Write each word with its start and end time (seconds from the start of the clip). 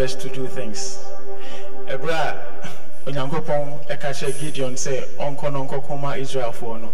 best 0.00 0.18
to 0.18 0.30
do 0.30 0.46
things. 0.46 0.98
Ebra, 1.86 2.40
Onyankopon, 3.04 3.86
Ekache 3.90 4.32
Gideon 4.40 4.74
say, 4.74 5.04
Onko 5.18 5.50
Nonko 5.52 5.82
Koma 5.86 6.16
Israel 6.16 6.52
for 6.52 6.78
no. 6.78 6.90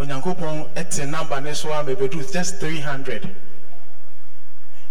Onyankopon, 0.00 0.70
it's 0.78 0.98
a 0.98 1.04
number, 1.04 1.34
Neswa, 1.34 1.84
maybe 1.84 2.08
do 2.08 2.22
just 2.22 2.58
300. 2.58 3.28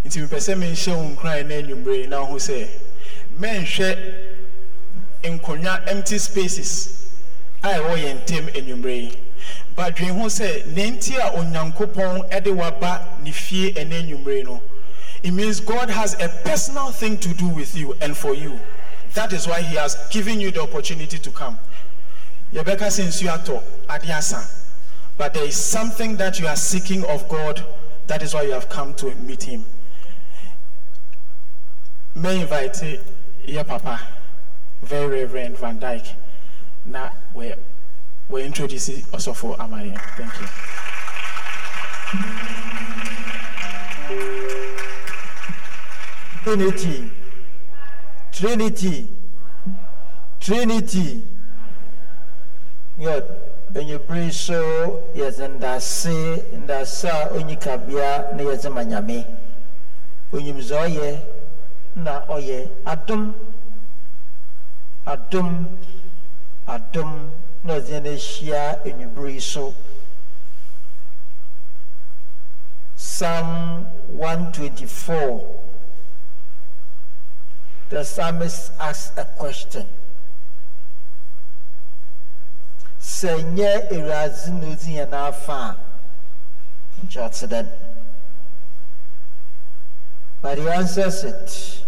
Nti 0.04 0.20
mepɛ 0.22 0.38
sɛ 0.38 0.54
menhyɛ 0.54 0.94
ho 0.94 1.16
nkran 1.16 1.48
na 1.48 1.54
anwummere 1.56 2.08
na 2.08 2.24
ho 2.24 2.36
sɛ 2.36 2.68
menhwɛ 3.40 3.90
nkonnwa 5.24 5.88
empty 5.88 6.16
spaces 6.16 7.10
a 7.64 7.74
ɛwɔ 7.74 7.92
yɛn 8.04 8.22
ntam 8.22 8.46
anwummere 8.54 9.02
yi 9.02 9.18
badwene 9.74 10.14
ho 10.20 10.26
sɛ 10.26 10.64
ne 10.76 10.94
a 11.16 11.30
onyankopɔn 11.40 12.44
de 12.44 12.50
waba 12.52 13.18
ne 13.24 13.32
fie 13.32 13.72
ɛne 13.72 13.98
anwummere 13.98 14.44
no 14.44 14.62
it 15.26 15.32
means 15.32 15.60
god 15.60 15.90
has 15.90 16.14
a 16.20 16.28
personal 16.44 16.90
thing 16.90 17.18
to 17.18 17.32
do 17.34 17.48
with 17.48 17.76
you 17.76 17.94
and 18.00 18.16
for 18.16 18.34
you 18.34 18.58
that 19.16 19.32
is 19.32 19.48
why 19.48 19.62
he 19.62 19.74
has 19.76 19.96
given 20.10 20.38
you 20.40 20.50
the 20.50 20.60
opportunity 20.60 21.18
to 21.18 21.30
come. 21.30 21.58
Yebeka 22.52 22.90
since 22.90 23.22
you 23.22 23.30
are 23.30 23.38
to 23.44 23.62
adiasa. 23.88 24.62
But 25.16 25.32
there 25.32 25.44
is 25.44 25.56
something 25.56 26.18
that 26.18 26.38
you 26.38 26.46
are 26.46 26.54
seeking 26.54 27.02
of 27.06 27.26
God. 27.30 27.64
That 28.08 28.22
is 28.22 28.34
why 28.34 28.42
you 28.42 28.52
have 28.52 28.68
come 28.68 28.92
to 28.96 29.14
meet 29.14 29.42
him. 29.42 29.64
May 32.14 32.42
invite 32.42 32.76
your 33.46 33.64
papa, 33.64 34.02
very 34.82 35.24
Reverend 35.24 35.56
Van 35.56 35.78
Dyke. 35.78 36.08
Now 36.84 37.12
we 37.34 37.54
we 38.28 38.42
introduce 38.42 38.90
also 39.14 39.32
for 39.32 39.56
Amaye. 39.56 39.96
Thank 40.18 40.40
you. 40.42 40.46
Unity. 46.46 47.10
Trinity. 48.30 49.08
Trinity. 50.38 51.22
Yod, 52.98 53.24
enyibiri 53.74 54.32
so 54.32 55.02
yɛdze 55.14 55.48
ndase 55.48 56.44
ndase 56.62 57.08
a 57.10 57.28
onyi 57.34 57.56
kabea 57.56 58.32
na 58.36 58.42
yɛdze 58.42 58.70
ma 58.70 58.82
nyame 58.84 59.26
onyimdze 60.32 60.74
ɔyɛ 60.74 61.20
na 61.96 62.20
ɔyɛ 62.28 62.68
adom 62.86 63.34
adom 65.04 65.66
adom 66.66 67.30
na 67.64 67.74
ɔdze 67.74 67.90
yɛn 67.90 68.06
ahyia 68.06 68.80
enyibiri 68.86 69.40
so 69.40 69.74
psalm 72.96 73.84
124 74.16 75.65
the 77.88 78.02
psalmist 78.04 78.72
asks 78.80 79.16
a 79.16 79.24
question. 79.24 79.86
Sɛ 83.00 83.42
nyɛ 83.54 83.88
Awurade 83.92 84.50
na 84.60 84.66
odi 84.66 84.92
yɛn 84.98 85.12
afa 85.12 85.52
a, 85.52 85.76
nkyɛ 87.04 87.22
ɔte 87.22 87.46
dɛn. 87.48 87.68
But 90.42 90.58
he 90.58 90.68
answers 90.68 91.24
it. 91.24 91.84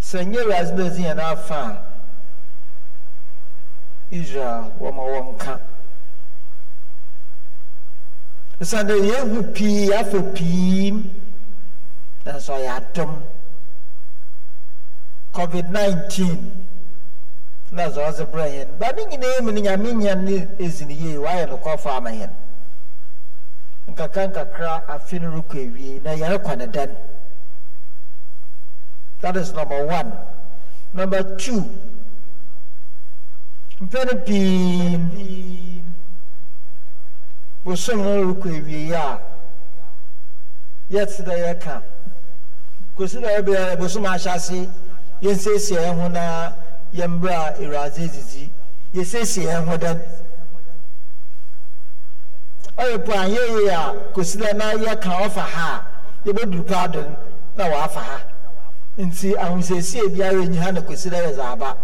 Sɛ 0.00 0.24
nyɛ 0.24 0.40
Awurade 0.42 0.74
na 0.76 0.84
odi 0.86 1.02
yɛn 1.02 1.18
afa 1.18 1.54
a, 1.54 1.84
Israel 4.10 4.72
wɔma 4.80 5.02
wɔn 5.04 5.38
ka. 5.38 5.60
Sɛ 8.60 8.82
yɛhu 8.88 9.54
pii 9.54 9.92
afa 9.92 10.22
pii 10.32 10.90
nanso 12.24 12.54
ɔyɛ 12.54 12.70
adom. 12.80 13.22
Covid-19 15.38 16.38
na 17.70 17.84
sɛ 17.94 18.00
ɔdze 18.08 18.24
brɛ 18.32 18.46
yɛn 18.56 18.78
ba 18.78 18.92
ne 18.92 19.04
nyinaa 19.06 19.40
mu 19.42 19.50
no 19.52 19.60
nyame 19.60 19.92
nya 19.94 20.14
ne 20.14 20.46
ɛzi 20.58 20.84
no 20.86 20.94
yie 20.94 21.16
wayɛ 21.18 21.46
nokɔfa 21.48 21.90
ama 21.96 22.10
yɛn 22.10 22.30
nkakra 23.90 24.26
nkakra 24.28 24.82
afe 24.88 25.18
no 25.20 25.30
rekɔ 25.30 25.58
awie 25.70 26.00
na 26.02 26.10
yɛrekɔ 26.14 26.56
ne 26.58 26.66
dɛn 26.66 26.90
that 29.20 29.36
is 29.36 29.52
number 29.52 29.84
one. 29.84 30.12
Number 30.94 31.36
two. 31.36 31.64
Mpɛn 33.80 34.24
pii 34.26 35.82
bosom 37.64 37.98
no 38.02 38.32
rekɔ 38.34 38.48
awie 38.58 38.92
a 38.92 39.20
yɛte 40.90 41.22
dɛ 41.24 41.34
yɛka 41.46 41.82
kòsi 42.96 43.20
na 43.20 43.28
ɛbɛ 43.38 43.76
ɛbosom 43.76 44.04
ahyɛ 44.06 44.34
ase 44.34 44.68
yɛnsiesie 45.22 45.76
yɛn 45.80 46.00
ho 46.00 46.08
na 46.08 46.52
yɛmbrɛ 46.94 47.32
a 47.32 47.54
awurade 47.62 48.08
didi 48.12 48.50
yɛsiesie 48.94 49.44
yɛn 49.44 49.66
ho 49.66 49.76
ɔyɛ 52.78 53.04
po 53.04 53.12
anyɛ 53.12 53.42
yie 53.48 53.70
a 53.70 53.94
kòsi 54.14 54.38
na 54.38 54.52
na 54.52 54.72
yɛka 54.72 55.10
ɔfa 55.26 55.40
ha 55.40 55.74
a 55.76 56.28
yɛbɛduru 56.28 56.64
paado 56.66 57.16
na 57.56 57.64
wɔafa 57.64 58.00
ha. 58.00 58.20
Nti 58.98 59.34
ahosiesie 59.34 60.08
biara 60.08 60.42
enyi 60.44 60.58
ha 60.58 60.70
na 60.70 60.80
kòsi 60.80 61.10
na 61.10 61.18
yɛ 61.18 61.34
dze 61.34 61.42
aba. 61.42 61.76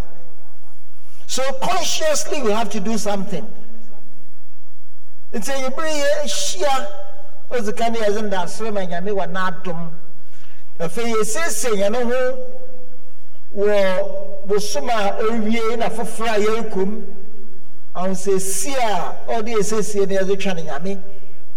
So 1.27 1.43
consciously 1.61 2.41
we 2.41 2.51
have 2.51 2.69
to 2.69 2.79
do 2.79 2.97
something. 2.97 3.45
Nti 5.33 5.51
yɛbere 5.51 5.91
yɛ 5.91 6.23
ahyia 6.23 6.87
ɔdzi 7.51 7.91
ne 7.91 7.99
yɛdze 7.99 8.21
ndasere 8.29 8.73
ma 8.73 8.81
nyame 8.85 9.11
wɔ 9.11 9.27
n'adom. 9.27 9.91
Afei 10.79 11.13
yɛsiesie 11.13 11.75
yɛn 11.75 11.95
ho 11.95 12.37
wɔ 13.55 14.47
bosom 14.47 14.89
a 14.89 15.17
ɔrewie 15.19 15.77
na 15.77 15.89
foforɔ 15.89 16.27
a 16.29 16.39
yɛrekɔ 16.39 16.85
mu 16.85 17.01
ahosiesie 17.95 18.75
a 18.75 19.15
ɔde 19.27 19.51
yɛsiesie 19.55 20.07
no 20.07 20.15
yɛdze 20.15 20.39
twa 20.39 20.53
ne 20.53 20.63
nyame 20.63 20.99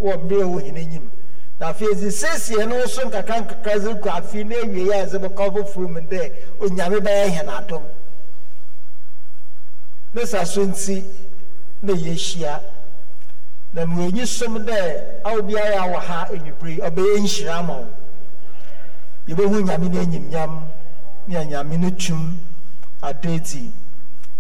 wɔ 0.01 0.17
mmerɛ 0.23 0.41
a 0.41 0.45
ɛwɔ 0.45 0.63
hene 0.63 0.79
anim. 0.81 1.11
Na 1.59 1.73
afei 1.73 1.89
yɛdze 1.89 2.11
siesie 2.13 2.69
no 2.69 2.87
so 2.87 3.03
nkakra 3.03 3.43
nkakra 3.45 3.79
dze 3.81 4.01
kɔ 4.01 4.09
afei 4.11 4.45
na 4.47 4.55
awie 4.57 4.87
yɛ 4.87 4.93
a 4.93 5.07
yɛdze 5.07 5.19
bɛkɔ 5.19 5.53
foforɔ 5.53 5.89
mu 5.91 6.01
dɛ 6.01 6.33
onyame 6.61 6.99
bɛyɛ 7.01 7.29
hɛn 7.35 7.49
adom. 7.49 7.83
Ne 10.15 10.25
saa 10.25 10.45
so 10.45 10.65
nti 10.65 11.05
na 11.83 11.93
yɛahyia. 11.95 12.61
Na 13.73 13.85
mmerɛnyi 13.85 14.27
som 14.27 14.57
dɛ 14.65 15.23
awo 15.25 15.43
biara 15.43 15.93
wɔ 15.93 15.99
ha 15.99 16.27
anwummere 16.31 16.79
ɔbɛyɛ 16.79 17.19
nhyira 17.19 17.67
ma 17.67 17.77
wo. 17.79 17.87
Yɛbɛhu 19.27 19.65
nyame 19.67 19.89
no 19.93 20.01
anyimnyam. 20.01 20.78
Ne 21.29 21.37
anyame 21.37 21.79
no 21.79 21.91
tum 21.91 22.39
adedi 23.03 23.71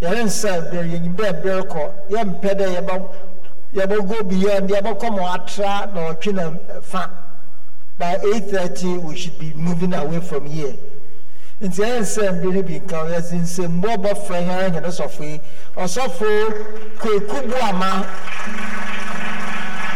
yɛrensɛ 0.00 0.70
berɛ 0.70 0.86
yɛnyim 0.92 1.14
dɛ 1.16 1.42
berɛ 1.42 1.62
kɔ 1.68 1.92
yɛmpɛ 2.10 2.50
dɛ 2.58 2.66
yɛbɛ 2.76 2.94
yɛbɛgo 3.74 4.28
beyond 4.28 4.70
yɛbɛkɔ 4.70 5.10
ma 5.16 5.34
atra 5.34 5.90
na 5.94 6.12
ɔtwe 6.12 6.32
na 6.34 6.80
fa. 6.80 7.10
By 7.98 8.16
8:30 8.16 9.02
we 9.02 9.16
should 9.16 9.38
be 9.38 9.52
moving 9.54 9.92
away 9.92 10.20
from 10.20 10.46
here. 10.46 10.74
Nti 11.60 11.82
ɛyɛ 11.82 12.00
nsɛ 12.00 12.40
mbere 12.40 12.62
bi 12.62 12.80
nka 12.80 12.96
yɛdze 13.10 13.36
nsɛmbɔ 13.42 13.96
bɔfra 14.02 14.38
yɛn 14.46 14.72
ahɛn 14.72 14.86
sɔfo 14.88 15.22
yi. 15.24 15.40
Ɔsɔfo 15.76 16.28
kweku 16.98 17.48
buama. 17.50 18.06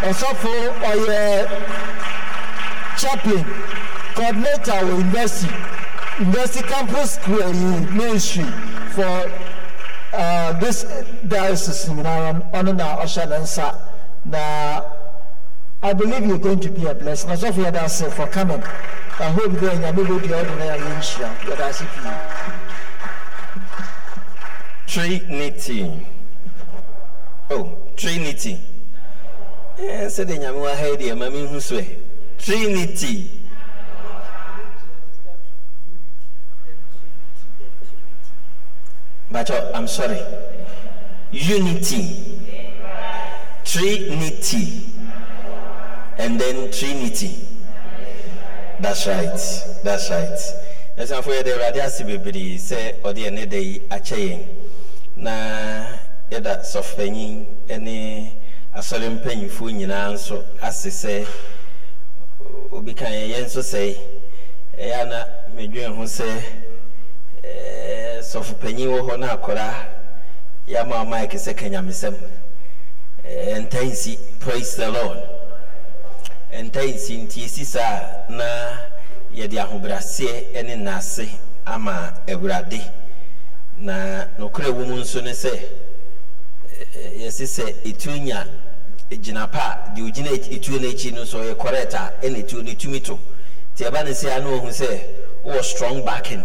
Ɔsɔfo 0.03 0.53
ɔyɛ 0.91 1.49
chaplain 2.99 3.47
coordinator 4.15 4.81
wɔ 4.85 4.99
university 4.99 5.49
University 6.19 6.63
Campus 6.67 7.19
Ministry 7.27 8.45
for 8.91 9.33
uh, 10.13 10.53
this 10.61 10.85
diocese 11.27 11.89
in 11.89 12.03
Naram, 12.03 12.43
Onuna 12.53 12.99
Oshalensa. 12.99 13.79
Now, 14.25 14.93
I 15.83 15.93
believe 15.95 16.27
you're 16.27 16.39
going 16.39 16.61
to 16.61 16.71
be 16.71 16.87
a 16.87 16.95
blessing. 16.95 17.31
As 17.31 17.43
of 17.43 17.57
here, 17.57 17.71
that's 17.71 18.03
for 18.15 18.27
coming. 18.27 18.63
I 18.63 19.31
hope 19.31 19.53
you're 19.53 19.61
going 19.61 19.81
to 19.81 19.93
be 20.21 20.33
ordinary 20.33 20.95
insurance. 20.95 21.39
That's 21.47 21.81
it. 21.81 21.89
Trinity. 24.87 26.07
Oh, 27.51 27.79
Trinity. 27.97 28.61
Yes, 29.79 30.21
I 30.21 30.25
didn't 30.25 30.43
know 30.43 30.75
how 30.75 30.97
to 30.97 31.61
do 31.61 31.77
it. 31.79 32.39
Trinity. 32.39 33.42
Bacho, 39.33 39.53
uh, 39.55 39.71
I'm 39.75 39.89
sorry. 39.89 40.21
Unity. 41.31 42.39
Trinity. 43.65 44.93
And 46.19 46.39
then 46.39 46.71
Trinity. 46.71 47.49
That's 48.81 49.07
right. 49.07 49.39
That's 49.83 50.11
right. 50.11 50.39
ɛsanfo 50.99 51.33
yɛde 51.33 51.51
awurade 51.53 51.81
ase 51.81 52.05
bebree 52.05 52.59
sɛ 52.59 53.01
ɔde 53.03 53.25
ɛne 53.25 53.49
da 53.49 53.57
yi 53.57 53.81
akyɛ 53.91 54.17
yɛn 54.29 54.45
na 55.17 55.97
yɛda 56.31 56.61
sɔfopanyin 56.63 57.47
ne 57.81 58.37
asɔre 58.77 59.09
mpanyinfoɔ 59.09 59.73
nyinaa 59.73 60.13
nso 60.13 60.45
ase 60.61 60.91
sɛ 60.91 61.27
obi 62.71 62.93
ka 62.93 63.07
yɛn 63.07 63.45
nso 63.47 63.61
sɛ 63.63 63.97
ɛyɛ 64.79 65.01
ana 65.01 65.27
medwen 65.57 65.97
ho 65.97 66.03
sɛ 66.05 66.29
sɔfopanyin 68.33 68.89
wɔ 68.89 69.01
hɔ 69.09 69.19
na 69.19 69.29
akɔra 69.37 69.69
yɛama 70.67 71.05
ɔmaike 71.05 71.37
sɛ 71.39 71.53
kanyamesɛm. 71.55 72.15
Ɛɛ 73.27 73.69
ntansi 73.69 74.19
praise 74.41 74.77
the 74.77 74.91
lord. 74.91 75.19
Ntansi 76.53 77.19
nti 77.27 77.45
esi 77.45 77.65
saa 77.65 78.25
na 78.31 78.45
yɛde 79.35 79.59
ahobraseɛ 79.59 80.65
ne 80.65 80.77
nnaase 80.77 81.29
ama 81.67 82.15
awurade. 82.27 82.81
Na 83.79 84.25
nokorɛ 84.39 84.73
wɔ 84.73 84.87
mu 84.89 84.97
nso 84.97 85.21
ne 85.23 85.33
sɛ 85.33 85.53
yɛse 87.19 87.45
sɛ 87.45 87.85
etuo 87.85 88.17
nya 88.17 88.47
gyina 89.11 89.47
pa 89.47 89.93
deɛ 89.95 90.09
ogyina 90.11 90.31
etuo 90.31 90.81
no 90.81 90.89
akyi 90.89 91.13
no 91.13 91.23
nso 91.25 91.39
ɔyɛ 91.45 91.59
correct 91.59 91.93
a 91.95 92.15
ɛna 92.23 92.39
etuo 92.47 92.63
no 92.65 92.73
tumi 92.73 93.01
to. 93.05 93.19
Nti 93.77 93.85
ɛba 93.91 94.05
ne 94.05 94.11
sɛ 94.13 94.37
ano 94.39 94.55
ohun 94.57 94.71
sɛ 94.71 95.05
wɔwɔ 95.45 95.63
strong 95.63 96.03
backing. 96.03 96.43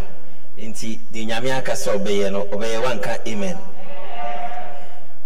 Nti 0.57 0.99
deɛ 1.11 1.25
nyame 1.25 1.51
aka 1.51 1.73
sɛ 1.73 1.91
ɔbɛyɛ 1.97 2.31
no 2.31 2.45
ɔbɛyɛ 2.45 2.81
wanka 2.83 3.27
amen. 3.27 3.57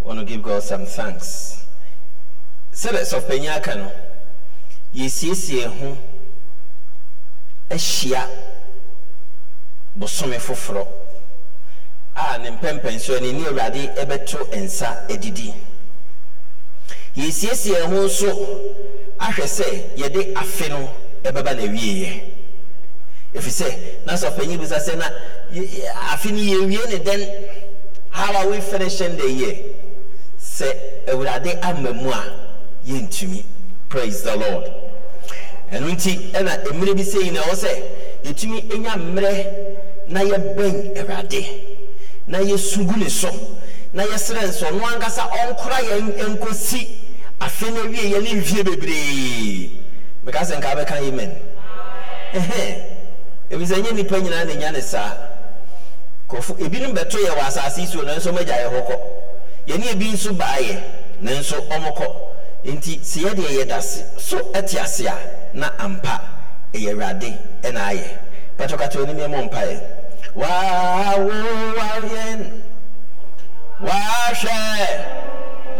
Want 0.04 0.20
to 0.20 0.26
give 0.26 0.44
God 0.44 0.64
some 0.64 0.86
thanks. 0.86 1.66
Sɛdeɛ 2.74 3.04
sɔfpanyin 3.06 3.56
aka 3.56 3.76
no 3.76 3.92
yɛsiesie 4.94 5.66
ho 5.66 5.98
ahyia 7.70 8.28
bosome 9.96 10.38
foforɔ 10.40 10.86
a 12.16 12.38
ne 12.40 12.50
mpɛmpɛnsoɔ 12.52 13.22
ne 13.22 13.32
ne 13.32 13.44
awurade 13.46 13.88
bɛto 14.08 14.52
nsa 14.54 15.08
adidi 15.10 15.54
yɛsiesie 17.16 17.82
ho 17.86 18.06
nso 18.06 18.28
ahwɛ 19.20 19.46
sɛ 19.48 19.96
yɛde 19.96 20.34
afe 20.36 20.70
no 20.70 20.90
bɛba 21.24 21.56
na 21.56 21.64
awieɛ 21.64 22.41
ɛfiri 23.36 23.52
sɛ 23.52 24.06
na 24.06 24.14
sɔpanyin 24.14 24.60
bisa 24.60 24.80
sɛ 24.80 24.98
na 24.98 25.06
afe 26.14 26.32
no 26.32 26.38
yɛwie 26.40 26.90
ne 26.90 26.98
dɛn 27.00 27.22
how 28.12 28.36
are 28.36 28.50
we 28.50 28.60
finishing 28.60 29.16
the 29.18 29.30
year? 29.32 29.56
Sɛ 30.40 30.68
awurade 31.08 31.58
ama 31.64 31.94
mu 31.94 32.10
a 32.10 32.24
yɛntumi 32.86 33.44
praise 33.90 34.24
the 34.24 34.36
lord. 34.36 34.66
Ɛno 35.72 35.88
nti 35.96 36.32
ɛna 36.34 36.64
mmerɛ 36.74 36.94
bi 36.96 37.04
sɛ 37.04 37.24
yi 37.24 37.32
na 37.32 37.42
ɛwɔ 37.42 37.56
sɛ 37.56 37.84
yɛtumi 38.26 38.80
nya 38.80 38.96
mmerɛ 38.98 39.46
na 40.10 40.20
yɛbɛn 40.22 40.98
awurade 40.98 41.46
na 42.28 42.40
yɛsugu 42.40 42.98
ne 42.98 43.10
so 43.10 43.30
na 43.94 44.04
yɛsrɛ 44.04 44.48
nso 44.48 44.66
ɔno 44.68 44.84
ankasa 44.94 45.22
ɔnkora 45.32 45.80
yɛn 45.90 46.36
nkɔsi 46.36 46.88
afe 47.40 47.72
no 47.72 47.84
awie 47.84 48.12
yɛ 48.12 48.22
ne 48.24 48.34
mfie 48.42 48.64
bebree 48.64 49.72
meka 50.26 50.40
sɛ 50.44 50.58
nka 50.60 50.76
bɛka 50.76 50.98
amen 51.08 51.32
ɛhɛn 53.52 53.54
ebi 53.54 53.66
sɛ 53.66 53.76
nyɛ 53.82 53.92
nipa 53.94 54.18
nyinaa 54.18 54.44
na 54.46 54.54
nya 54.54 54.72
ne 54.72 54.82
saa. 54.82 55.14
Kɔfo 56.30 56.56
ebinom 56.60 56.94
bɛto 56.96 57.18
yɛ 57.20 57.30
wɔ 57.36 57.42
asase 57.48 57.78
yi 57.82 57.86
so 57.88 58.02
nanso 58.02 58.32
ɔmɛgya 58.32 58.56
yɛ 58.64 58.70
hɔ 58.72 58.82
kɔ. 58.88 58.96
Yɛne 59.68 59.86
ebi 59.92 60.12
nso 60.14 60.32
baayɛ 60.34 60.82
nanso 61.22 61.56
ɔmo 61.70 61.92
kɔ. 61.98 62.08
Nti 62.66 63.00
sɛ 63.00 63.20
yɛdeɛ 63.26 63.50
yɛda 63.60 63.82
so 64.20 64.38
ɛte 64.54 64.80
ase 64.82 65.06
a 65.06 65.16
na 65.54 65.70
ampa 65.80 66.22
ɛyɛ 66.74 66.92
awurade 66.94 67.38
ɛna 67.64 67.82
ayɛ. 67.92 68.08
Patɔkatɔ 68.58 69.04
anim 69.04 69.18
yɛ 69.18 69.28
mɔ 69.28 69.42
mpaeɛ 69.50 69.80
waawowayɛn 70.36 72.40
wahwɛ 73.82 74.60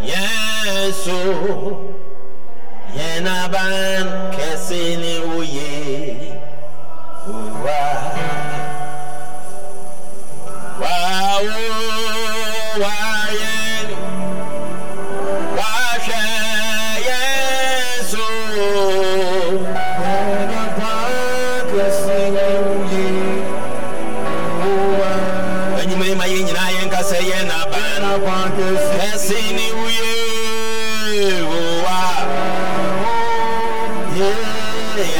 yɛn 0.02 0.92
so 0.92 1.12
yɛn 2.94 3.26
aban 3.26 4.06
kɛse 4.36 4.96
ne 5.00 5.18
woye 5.20 5.31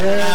yɛn 0.05 0.32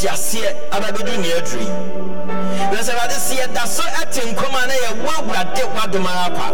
mfiti 0.00 0.08
aseɛ 0.08 0.54
aba 0.70 0.92
bɛdu 0.92 1.16
ne 1.20 1.32
aduru 1.32 1.60
yi. 1.60 1.70
Na 2.72 2.80
sɛ 2.82 2.92
awurade 2.92 3.14
sɛ 3.18 3.34
yɛda 3.40 3.66
so 3.66 3.82
ate 4.00 4.20
nkɔm 4.24 4.54
a 4.54 4.66
na 4.66 4.74
yɛwo 4.74 5.08
awurade 5.18 5.62
w'adom 5.74 6.06
ara 6.06 6.30
kwa. 6.34 6.46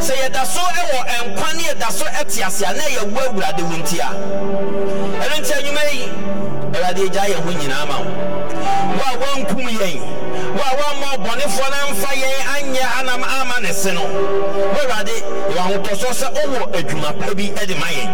Sɛ 0.00 0.12
yɛda 0.22 0.44
so 0.46 0.60
wɔ 0.60 1.34
nkwa 1.34 1.54
ne 1.56 1.62
yɛda 1.62 1.90
so 1.90 2.04
te 2.04 2.42
ase 2.42 2.62
a 2.62 2.72
na 2.74 2.82
yɛwo 2.82 3.18
awurade 3.28 3.62
wo 3.62 3.76
nti 3.76 3.98
a 3.98 4.10
ɛno 5.22 5.36
nti 5.40 5.52
anwuma 5.52 5.82
yi 5.92 6.08
awurade 6.72 7.00
agya 7.06 7.22
yɛn 7.34 7.42
ho 7.42 7.50
nyinaa 7.52 7.86
ma 7.88 7.98
wo. 7.98 8.10
Wo 8.94 9.02
a 9.04 9.16
wɔnkum 9.18 9.68
yɛn 9.68 10.17
a 10.68 10.76
wɔamma 10.76 11.06
ɔbɔnefoɔ 11.16 11.70
no 11.70 11.76
amfa 11.88 12.10
yɛn 12.14 12.40
anyɛ 12.54 13.00
anam 13.00 13.24
ama 13.24 13.60
ne 13.60 13.72
se 13.72 13.92
no. 13.92 14.02
Wo 14.02 14.78
awurade 14.80 15.14
yɛwɔ 15.50 15.60
ahotɔsoɔ 15.64 16.12
sɛ 16.12 16.34
wowɔ 16.34 16.72
adwuma 16.74 17.12
pa 17.18 17.34
bi 17.34 17.48
de 17.66 17.74
ma 17.74 17.86
yɛn 17.86 18.10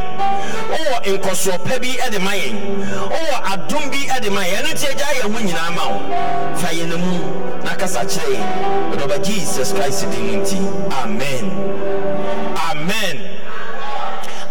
wowɔ 0.71 1.19
nkɔsoɔ 1.19 1.65
pa 1.65 1.79
bi 1.79 1.97
de 2.11 2.19
ma 2.21 2.31
yɛn 2.31 2.57
wowɔ 3.11 3.43
adom 3.53 3.91
bi 3.91 4.21
de 4.21 4.31
ma 4.31 4.41
yɛn 4.43 4.63
ɛno 4.63 4.73
nti 4.73 4.87
agya 4.87 5.07
yɛn 5.21 5.33
ho 5.33 5.39
nyinaa 5.41 5.75
ma 5.75 5.89
wo. 5.89 6.57
Fa 6.57 6.69
yɛn 6.69 6.97
mu 6.99 7.65
na 7.65 7.75
kasa 7.75 8.01
kyerɛ 8.01 8.37
yɛn 8.37 8.91
wɔde 8.93 9.03
ɔba 9.07 9.25
jesus 9.25 9.73
christ 9.73 10.11
din 10.11 10.27
mu 10.27 10.43
nti. 10.45 10.93
Amen. 11.03 11.51
Amen. 12.71 13.31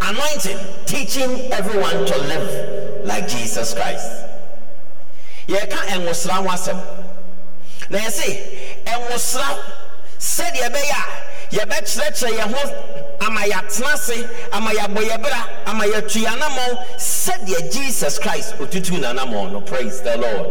Anointing 0.02 0.60
teaching 0.86 1.52
everyone 1.54 2.06
to 2.06 2.18
live 2.18 3.06
like 3.06 3.28
jesus 3.28 3.74
christ. 3.74 4.26
Yɛka 5.48 5.78
ɛnwosra 5.88 6.44
ho 6.44 6.48
asɛm 6.50 7.03
na 7.94 8.00
yɛse 8.00 8.28
ɛnwosra 8.86 9.48
sɛdeɛ 10.20 10.66
ɛbɛyɛ 10.70 10.98
a 10.98 11.06
yɛbɛkyerɛkyerɛ 11.56 12.32
yɛn 12.40 12.54
ho 12.54 12.62
ama 13.22 13.42
yɛatena 13.42 13.94
ase 13.94 14.26
ama 14.52 14.72
yɛabɔ 14.72 15.02
yɛ 15.10 15.22
bra 15.22 15.40
ama 15.68 15.84
yɛatu 15.86 16.20
yɛ 16.26 16.30
anammɔn 16.34 16.72
sɛdeɛ 16.98 17.72
jesus 17.72 18.18
christ 18.18 18.56
otutu 18.60 18.98
n'anammɔn 19.00 19.52
no. 19.52 19.62
Praise 19.62 20.02
the 20.02 20.18
lord. 20.18 20.48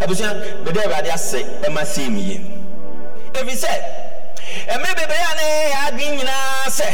Abusua 0.00 0.64
mede 0.64 0.76
awurade 0.78 1.12
ase 1.12 1.42
ɛma 1.68 1.84
sei 1.86 2.08
mu 2.08 2.18
yie. 2.20 2.40
Ɛfiri 3.34 3.56
sɛ 3.60 3.72
ɛmɛ 4.68 4.88
bebree 4.96 5.20
a 5.20 5.34
na 5.36 5.42
yɛyɛ 5.42 5.76
adwene 5.88 6.16
nyinaa 6.16 6.64
sɛ 6.68 6.88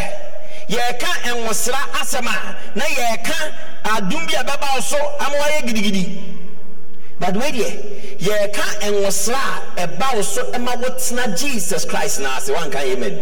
yɛreka 0.68 1.30
nwosra 1.30 1.78
asɛm 2.00 2.26
a 2.26 2.56
na 2.74 2.84
yɛreka 2.86 3.52
adom 3.84 4.26
bi 4.26 4.34
a 4.34 4.42
ɛbɛba 4.42 4.74
wo 4.74 4.80
so 4.80 4.96
ama 5.20 5.36
wayɛ 5.36 5.62
gidigidi 5.68 6.39
but 7.20 7.36
wei 7.36 7.52
deɛ 7.52 7.70
yɛreka 8.18 8.64
nwosra 8.90 9.36
a 9.76 9.86
ɛba 9.86 10.14
wo 10.16 10.22
so 10.22 10.50
ma 10.58 10.72
wotena 10.76 11.38
jesus 11.38 11.84
christ 11.84 12.20
na 12.20 12.36
ase. 12.38 12.48
Wanka 12.50 12.76
amen. 12.80 13.12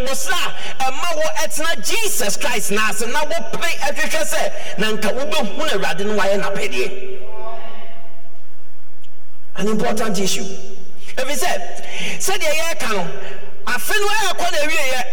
Nwosra 0.00 0.40
a 0.80 0.84
ɛma 0.90 1.16
wo 1.16 1.22
ɛtena 1.44 1.86
jesus 1.86 2.36
christ 2.38 2.70
na 2.72 2.88
ase 2.88 3.06
na 3.06 3.24
wopere 3.24 3.68
ɛhwehwɛ 3.88 4.22
sɛ 4.24 4.78
na 4.78 4.92
nka 4.92 5.08
wobɛhunu 5.12 5.70
awurade 5.70 6.06
no 6.06 6.16
wayɛ 6.16 6.40
n'apɛdeɛ. 6.40 7.18
An 9.56 9.68
important 9.68 10.18
issue. 10.18 10.44
Ɛfiri 11.16 11.36
sɛ 11.36 11.52
sɛdeɛ 12.18 12.52
yɛreka 12.56 12.88
no 12.96 13.06
afe 13.66 13.92
no 14.00 14.08
ɛrekɔ 14.08 14.50
na 14.52 14.58
awieɛ 14.58 15.04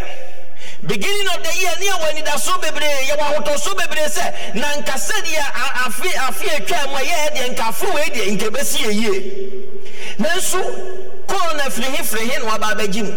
beginning 0.88 1.28
of 1.36 1.44
the 1.44 1.54
year 1.60 1.74
ne 1.80 1.86
yɛwɔ 1.88 2.06
anidaso 2.12 2.62
bebree 2.62 3.08
yɛwɔ 3.10 3.20
ahotɔso 3.20 3.76
bebree 3.76 4.08
sɛ 4.08 4.56
na 4.56 4.68
nka 4.78 4.94
sɛdeɛ 4.94 5.44
afe 5.86 6.10
afe 6.16 6.48
atwa 6.58 6.88
mu 6.90 6.96
a 6.96 7.02
yɛyɛ 7.02 7.36
deɛ 7.36 7.50
nka 7.54 7.64
afe 7.70 7.94
wei 7.94 8.10
deɛ 8.10 8.32
nka 8.38 8.46
ɛbɛsi 8.50 8.78
yɛ 8.86 8.92
yie. 8.94 9.20
Nanso 10.20 10.60
korona 11.28 11.70
firi 11.70 11.88
he 11.96 12.04
firi 12.04 12.30
he 12.30 12.38
na 12.44 12.52
waba 12.52 12.76
abɛgye 12.76 13.04
mu. 13.04 13.12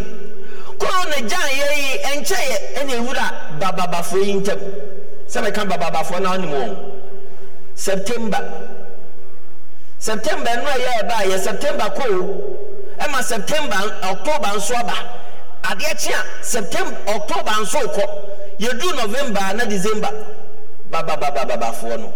Korona 0.78 1.16
gyan 1.16 1.50
yɛ 1.60 1.66
yi 1.76 1.98
ɛnkyɛ 2.10 2.38
yɛ 2.50 2.58
ɛna 2.78 2.92
ewura 2.98 3.58
bababafoɔ 3.60 4.26
yi 4.26 4.34
ntam. 4.34 4.58
Sɛ 5.28 5.42
mɛka 5.46 5.68
bababafoɔ 5.70 6.20
na 6.20 6.30
ɔnim 6.36 6.50
wɔn. 6.50 6.76
September. 7.74 8.42
September 9.98 10.50
no 10.56 10.66
a 10.66 10.78
yɛ 10.78 10.90
ɛba 11.02 11.16
yɛ 11.30 11.38
september 11.38 11.90
koo 11.90 12.58
ɛma 12.98 13.22
september 13.22 13.76
october 14.02 14.48
nso 14.56 14.74
aba. 14.74 15.21
Adeɛ 15.62 15.94
kye 16.00 16.14
a 16.14 16.44
september 16.44 16.96
october 17.08 17.50
nso 17.60 17.80
kɔ 17.94 18.04
yɛdu 18.58 18.96
november 18.96 19.54
na 19.54 19.64
december. 19.64 20.10
Bababababafoɔ 20.90 21.98
no. 22.00 22.14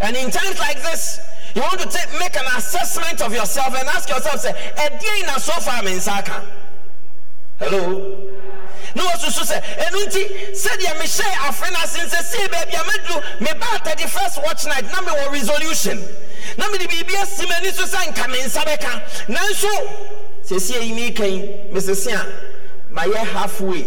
And 0.00 0.16
in 0.16 0.30
times 0.30 0.58
like 0.58 0.80
this 0.82 1.20
you 1.54 1.62
want 1.62 1.80
to 1.80 1.88
take, 1.88 2.06
make 2.18 2.36
an 2.36 2.44
assessment 2.56 3.20
of 3.22 3.32
yourself 3.32 3.74
and 3.74 3.88
ask 3.88 4.08
yourself 4.08 4.40
say 4.40 4.52
ɛdeɛ 4.76 5.26
na 5.26 5.38
so 5.38 5.52
far 5.60 5.82
me 5.82 5.92
nsa 5.92 6.18
aka? 6.18 6.42
Hello? 7.58 8.28
Na 8.94 9.02
wɔsusu 9.02 9.42
sɛ 9.44 9.62
ɛno 9.76 10.06
nti 10.06 10.52
sɛdeɛ 10.52 10.92
mehyɛ 11.00 11.32
afe 11.48 11.72
no 11.72 11.78
ase 11.80 11.98
nsɛ 11.98 12.22
sei 12.22 12.48
baabi 12.48 12.74
a 12.74 12.84
mɛduru 12.84 13.22
mebaa 13.40 13.78
31st 13.84 14.44
watch 14.44 14.66
night 14.66 14.84
na 14.84 15.00
mewɔ 15.00 15.32
resolution. 15.32 15.98
Na 16.58 16.68
mede 16.68 16.88
biribi 16.88 17.14
asi 17.20 17.46
m'ani 17.46 17.72
so 17.72 17.84
sɛ 17.84 18.06
nka 18.12 18.28
me 18.30 18.38
nsa 18.42 18.62
bɛka. 18.64 19.02
Nanso 19.28 20.25
sɛsie 20.48 20.80
yi 20.82 20.92
meekan 20.92 21.72
mesese 21.72 22.12
a 22.12 22.26
mayɛ 22.92 23.16
halfway 23.34 23.84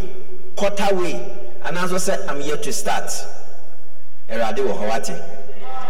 quarter 0.56 0.94
way 0.96 1.14
anaasɛ 1.64 1.98
sɛ 1.98 2.28
am 2.30 2.42
yet 2.42 2.62
to 2.64 2.74
start. 2.74 3.10
Awurade 4.30 4.58
wɔ 4.60 4.74
hɔ 4.78 4.90
wate. 4.90 5.14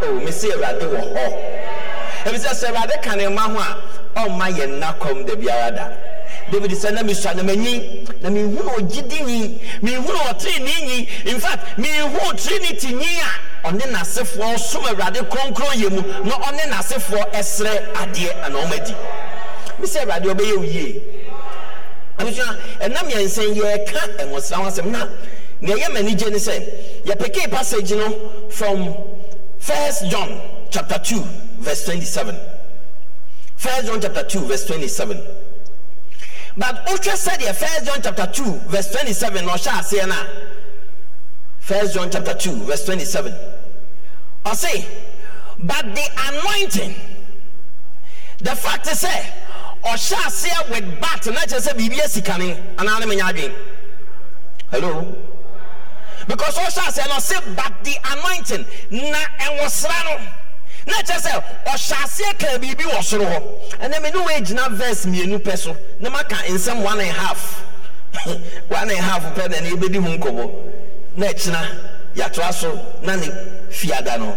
O 0.03 0.19
mese 0.19 0.45
awurade 0.45 0.81
wɔ 0.81 1.01
hɔ. 1.13 1.25
Ɛfisɛ 2.25 2.53
sɛ 2.53 2.67
awurade 2.69 3.01
ka 3.01 3.15
ne 3.15 3.25
mma 3.27 3.41
ho 3.41 3.59
a 3.59 4.19
ɔmma 4.27 4.49
yɛ 4.57 4.67
nna 4.67 4.93
kɔm 4.99 5.25
da 5.25 5.35
biara 5.35 5.71
da 5.75 5.89
david 6.51 6.71
sɛ 6.71 6.93
na 6.93 7.01
mesua 7.01 7.33
na 7.35 7.43
m'anyi 7.43 8.07
na 8.21 8.29
menhunu 8.29 8.69
ɔgyedinyi 8.77 9.59
menhunu 9.81 10.19
ɔterenenyi 10.29 11.25
in 11.25 11.39
fact 11.39 11.77
menhunu 11.77 12.33
trinity 12.37 12.93
nyi 12.93 13.19
a 13.19 13.67
ɔne 13.67 13.81
n'asefoɔ 13.91 14.57
som 14.59 14.83
awurade 14.83 15.21
kronkron 15.29 15.73
yɛ 15.75 15.89
mu 15.91 16.01
na 16.25 16.35
ɔne 16.37 16.61
n'asefoɔ 16.71 17.31
ɛserɛ 17.33 17.93
adeɛ 17.93 18.43
ana 18.45 18.59
ɔmadi 18.59 18.95
mesɛ 19.79 20.01
awurade 20.03 20.25
ɔbɛyɛ 20.33 20.57
wo 20.57 20.63
yie 20.63 21.01
abusua 22.17 22.57
ɛnam 22.81 23.09
yɛnsɛn 23.09 23.55
yɛreka 23.55 24.01
ɛnwosra 24.19 24.55
ho 24.57 24.63
asɛm. 24.69 24.91
Na 24.91 25.07
nea 25.61 25.75
ɛyɛ 25.75 25.89
m'ani 25.93 26.15
gye 26.15 26.29
ne 26.29 26.37
sɛ 26.37 27.03
yɛpekee 27.05 27.51
passage 27.51 27.91
no 27.91 28.49
from 28.49 28.95
first 29.59 30.05
john 30.09 30.41
chapter 30.71 30.97
2 30.99 31.19
verse 31.59 31.85
27 31.85 32.35
first 33.57 33.85
john 33.87 33.99
chapter 34.01 34.23
2 34.23 34.39
verse 34.47 34.65
27 34.65 35.21
but 36.55 36.85
wotwɛ 36.87 37.13
sɛdeɛ 37.13 37.53
first 37.55 37.85
john 37.85 38.01
chapter 38.01 38.25
2 38.27 38.43
verse 38.67 38.91
27 38.91 39.45
na 39.45 39.53
ɔhyɛ 39.53 39.79
aseɛ 39.79 40.07
no 40.07 40.15
a 40.15 40.27
first 41.59 41.93
john 41.93 42.09
chapter 42.09 42.33
2 42.33 42.55
verse 42.63 42.85
27 42.85 43.33
ɔse 44.45 44.85
but 45.59 45.83
the 45.93 46.07
anointing 46.29 46.95
the 48.37 48.55
fact 48.55 48.87
is 48.87 49.03
sɛ 49.03 49.25
ɔhyɛ 49.85 50.15
aseɛ 50.25 50.69
with 50.71 50.99
bat 51.01 51.25
na 51.27 51.41
kyerɛ 51.41 51.61
sɛ 51.61 51.73
biribi 51.77 52.01
asi 52.03 52.21
kane 52.21 52.55
anaa 52.77 52.99
ne 52.99 53.05
menya 53.05 53.29
adwen 53.31 53.53
hello? 54.71 55.15
Because 56.27 56.55
ɔhyɛ 56.55 56.87
aseɛ 56.87 57.07
no 57.07 57.15
ɔse 57.15 57.55
but 57.55 57.73
the 57.83 57.95
anointing 58.11 58.65
na 59.11 59.17
ɛwosra 59.39 60.03
no 60.05 60.17
na 60.87 60.93
kyerɛ 61.01 61.21
sɛ 61.21 61.43
ɔhyɛ 61.65 62.03
aseɛ 62.03 62.39
kaa 62.39 62.57
biribi 62.57 62.83
wɔ 62.83 62.99
soro 63.03 63.25
hɔ 63.25 63.79
ɛnɛ 63.79 64.01
me 64.01 64.11
ne 64.11 64.19
wɔagyina 64.25 64.71
verse 64.71 65.05
mmienu 65.05 65.39
pɛ 65.39 65.57
so 65.57 65.75
na 65.99 66.09
maka 66.09 66.35
nsɛm 66.35 66.83
one 66.83 66.99
and 66.99 67.11
half. 67.15 67.65
One 68.69 68.89
and 68.89 68.97
half 68.99 69.21
pɛ 69.35 69.49
na 69.49 69.57
yɛbɛdi 69.69 70.01
ho 70.01 70.17
nkɔmmɔ 70.17 70.51
na 71.17 71.27
ɛkyena 71.27 71.61
yɛatoa 72.15 72.53
so 72.53 72.73
na 73.03 73.15
ne 73.15 73.27
fiada 73.69 74.17
no. 74.17 74.35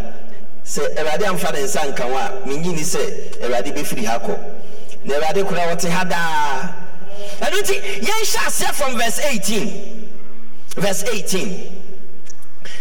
Sɛ 0.64 0.94
awurade 0.96 1.22
amfa 1.26 1.52
ne 1.52 1.60
nsa 1.62 1.80
nka 1.90 2.02
ho 2.02 2.14
a 2.16 2.46
menyi 2.46 2.72
ni 2.74 2.82
sɛ 2.82 3.40
awurade 3.42 3.72
bɛfiri 3.74 4.04
ha 4.04 4.18
kɔ. 4.18 4.38
Na 5.04 5.14
awurade 5.14 5.44
kora 5.46 5.74
wɔte 5.74 5.90
ha 5.90 6.04
daa 6.04 6.74
ɛno 7.40 7.60
nti 7.62 7.74
yɛnhyɛ 8.06 8.74
from 8.74 8.98
verse 8.98 9.18
18 9.18 10.08
verse 10.76 11.02
18 11.04 11.82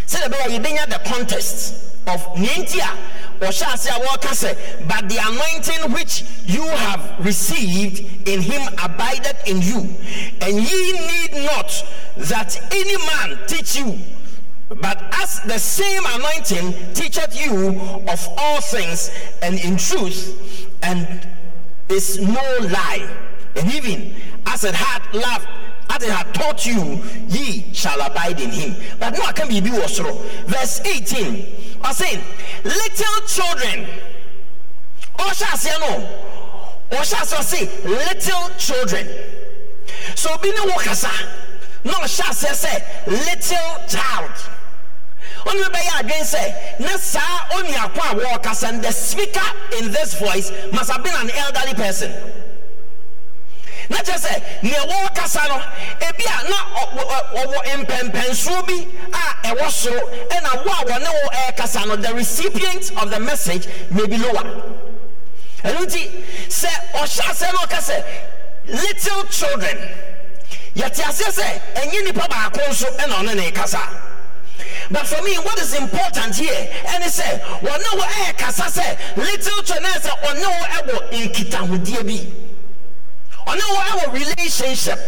sɛdeɛ 0.07 0.27
ɛbɛyɛ 0.29 0.45
a 0.45 0.59
yɛbɛnya 0.59 0.89
the 0.89 0.99
context 1.09 1.73
of 2.07 2.21
nientia 2.35 2.89
wɔhyɛ 3.39 3.73
ase 3.73 3.89
a 3.89 3.93
wɔreka 3.93 4.87
but 4.87 5.09
the 5.09 5.17
anointing 5.17 5.91
which 5.93 6.23
you 6.45 6.65
have 6.67 7.25
received 7.25 8.27
in 8.27 8.41
him 8.41 8.61
abideth 8.77 9.47
in 9.47 9.61
you. 9.61 9.79
And 10.41 10.61
ye 10.61 10.91
need 10.91 11.45
not 11.45 11.85
that 12.17 12.55
any 12.71 12.97
man 12.97 13.39
teach 13.47 13.75
you 13.77 13.97
but 14.69 15.01
as 15.21 15.41
the 15.41 15.59
same 15.59 16.03
anointing 16.05 16.93
teacheth 16.93 17.35
you 17.35 17.79
of 18.07 18.27
all 18.37 18.61
things 18.61 19.11
and 19.41 19.59
in 19.59 19.75
truth 19.75 20.69
and 20.83 21.27
is 21.91 22.19
no 22.19 22.57
lie. 22.61 23.07
And 23.55 23.71
even 23.73 24.15
as 24.45 24.63
it 24.63 24.73
had 24.73 25.13
loved 25.13 25.47
as 25.89 26.03
it 26.03 26.09
had 26.09 26.33
taught 26.33 26.65
you 26.65 27.01
ye 27.27 27.73
shall 27.73 27.99
abide 28.01 28.39
in 28.39 28.49
him. 28.49 28.75
But 28.99 29.13
no 29.13 29.23
biribi 29.23 29.69
wɔ 29.69 29.85
soro 29.87 30.21
verse 30.45 30.79
18 30.81 31.45
ɔse 31.81 32.21
little 32.63 33.27
children 33.27 33.87
ɔhyɛ 35.17 35.47
aseɛ 35.53 35.79
no? 35.79 35.93
Ɔhyɛ 36.91 37.17
aseɛ 37.21 37.39
ɔse 37.39 37.85
little 37.85 38.49
children. 38.57 39.07
So 40.15 40.33
obi 40.33 40.51
ne 40.51 40.61
wo 40.61 40.77
kasa 40.79 41.11
na 41.83 41.93
ɔhyɛ 41.93 42.23
aseɛ 42.29 42.53
sɛ 42.63 43.07
little 43.07 43.87
child 43.87 44.31
ɔno 45.45 45.65
bɛyɛ 45.69 45.91
adwene 45.99 46.23
sɛ 46.23 46.79
na 46.79 46.97
saa 46.97 47.47
onuako 47.51 47.99
a 47.99 48.15
wɔrekasa 48.15 48.69
and 48.69 48.83
the 48.83 48.91
speaker 48.91 49.41
in 49.79 49.91
this 49.91 50.13
voice 50.19 50.51
must 50.71 50.91
have 50.91 51.03
been 51.03 51.15
an 51.15 51.29
elderly 51.31 51.73
person. 51.73 52.11
Na 53.89 53.97
kyerɛ 53.97 54.19
sɛ 54.19 54.63
nea 54.63 54.79
wɔrekasa 54.85 55.47
no. 55.49 55.61
Ebi 56.01 56.25
a 56.25 56.49
na 56.49 56.57
ɔwɔ 57.35 57.85
mpɛmpɛnsoɔ 57.85 58.67
bi 58.67 58.87
a 59.13 59.47
ɛwɔ 59.55 59.67
soro 59.69 60.27
ɛna 60.29 60.65
wo 60.65 60.71
a 60.71 60.85
wɔne 60.85 61.09
wo 61.09 61.29
ɛrekasa 61.33 61.87
no 61.87 61.95
the 61.95 62.13
recipient 62.13 62.91
of 63.01 63.09
the 63.09 63.19
message 63.19 63.67
may 63.89 64.05
be 64.07 64.17
lower. 64.17 64.43
Ɛno 65.63 65.85
nti 65.85 66.09
sɛ 66.47 66.69
ɔhyɛ 66.93 67.21
asɛ 67.29 67.53
no 67.53 67.59
ɔka 67.59 67.79
sɛ 67.79 68.03
little 68.67 69.23
children 69.25 69.77
yɛte 70.75 71.01
aseɛ 71.03 71.31
sɛ 71.31 71.61
ɛnyɛ 71.75 72.03
nipa 72.05 72.27
baako 72.29 72.59
nso 72.69 72.85
ɛna 72.97 73.13
ɔne 73.21 73.35
ne 73.35 73.51
kasa 73.51 73.79
but 74.89 75.07
for 75.07 75.21
me 75.23 75.35
what 75.37 75.59
is 75.59 75.73
important 75.75 76.35
here 76.35 76.69
ɛne 76.85 77.07
sɛ 77.07 77.41
wɔne 77.61 77.97
wo 77.97 78.03
eh 78.03 78.31
ɛrekasa 78.33 78.67
sɛ 78.69 79.17
little 79.17 79.63
children 79.63 79.83
ɛne 79.83 80.01
sɛ 80.01 80.11
ɔne 80.23 80.43
wo 80.43 80.65
eh 80.65 80.81
ɛwɔ 80.81 81.31
nkitahodie 81.31 82.03
bi. 82.05 82.19
Ɔne 83.47 83.61
wo 83.69 83.79
eh 83.79 83.89
ɛwɔ 83.91 84.13
relationship. 84.13 84.99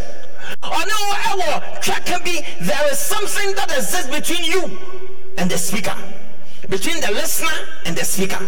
Ɔne 0.61 0.93
wo 1.07 1.13
ɛwɔ 1.13 1.81
twaka 1.81 2.23
bi. 2.23 2.45
There 2.61 2.91
is 2.91 2.99
something 2.99 3.55
that 3.55 3.71
exists 3.71 4.09
between 4.09 4.43
you 4.43 4.79
and 5.37 5.49
the 5.49 5.57
speaker 5.57 5.95
between 6.69 6.99
the 7.01 7.11
listener 7.11 7.51
and 7.85 7.95
the 7.95 8.05
speaker 8.05 8.43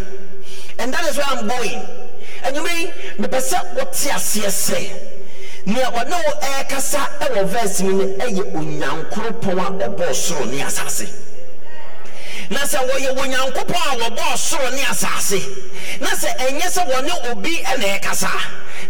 and 0.79 0.93
that 0.93 1.05
is 1.05 1.17
where 1.17 1.25
i'm 1.27 1.47
going. 1.47 1.81
Ɛnwuma 2.43 2.69
yi 2.79 2.87
mepɛ 3.17 3.39
sɛ 3.41 3.75
wote 3.75 3.91
aseɛ 3.91 4.47
sɛ 4.47 5.14
nea 5.65 5.89
ɔne 5.91 6.15
wo 6.25 6.31
ɛrekasa 6.41 7.01
ɛwɔ 7.19 7.45
verse 7.47 7.81
mu 7.81 7.91
no 7.93 8.05
ɛyɛ 8.25 8.53
onyankoropɔn 8.53 9.59
a 9.59 9.87
ɔbɔɔ 9.89 10.13
soro 10.15 10.45
ne 10.45 10.61
asase. 10.61 11.07
Na 12.49 12.59
sɛ 12.59 12.77
wɔyɛ 12.87 13.17
onyankopɔn 13.17 13.75
a 13.75 13.95
wɔbɔɔ 14.09 14.37
soro 14.37 14.69
ne 14.71 14.81
asase 14.83 15.41
na 16.01 16.09
sɛ 16.09 16.37
ɛnyɛ 16.37 16.67
sɛ 16.69 16.85
wɔne 16.91 17.31
obi 17.31 17.63
ɛna 17.63 17.99
ɛkasa 17.99 18.29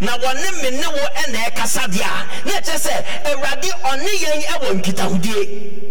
na 0.02 0.18
wɔne 0.18 0.62
me 0.64 0.70
ne 0.72 0.88
wo 0.88 1.08
ɛna 1.24 1.50
ɛkasa 1.52 1.88
deɛ 1.88 2.04
a 2.04 2.48
na 2.48 2.54
ɛkyerɛ 2.60 2.80
sɛ 2.80 3.06
awurade 3.32 3.70
ɔne 3.84 4.10
yɛn 4.10 4.44
ɛwɔ 4.44 4.82
nkitahodie. 4.82 5.82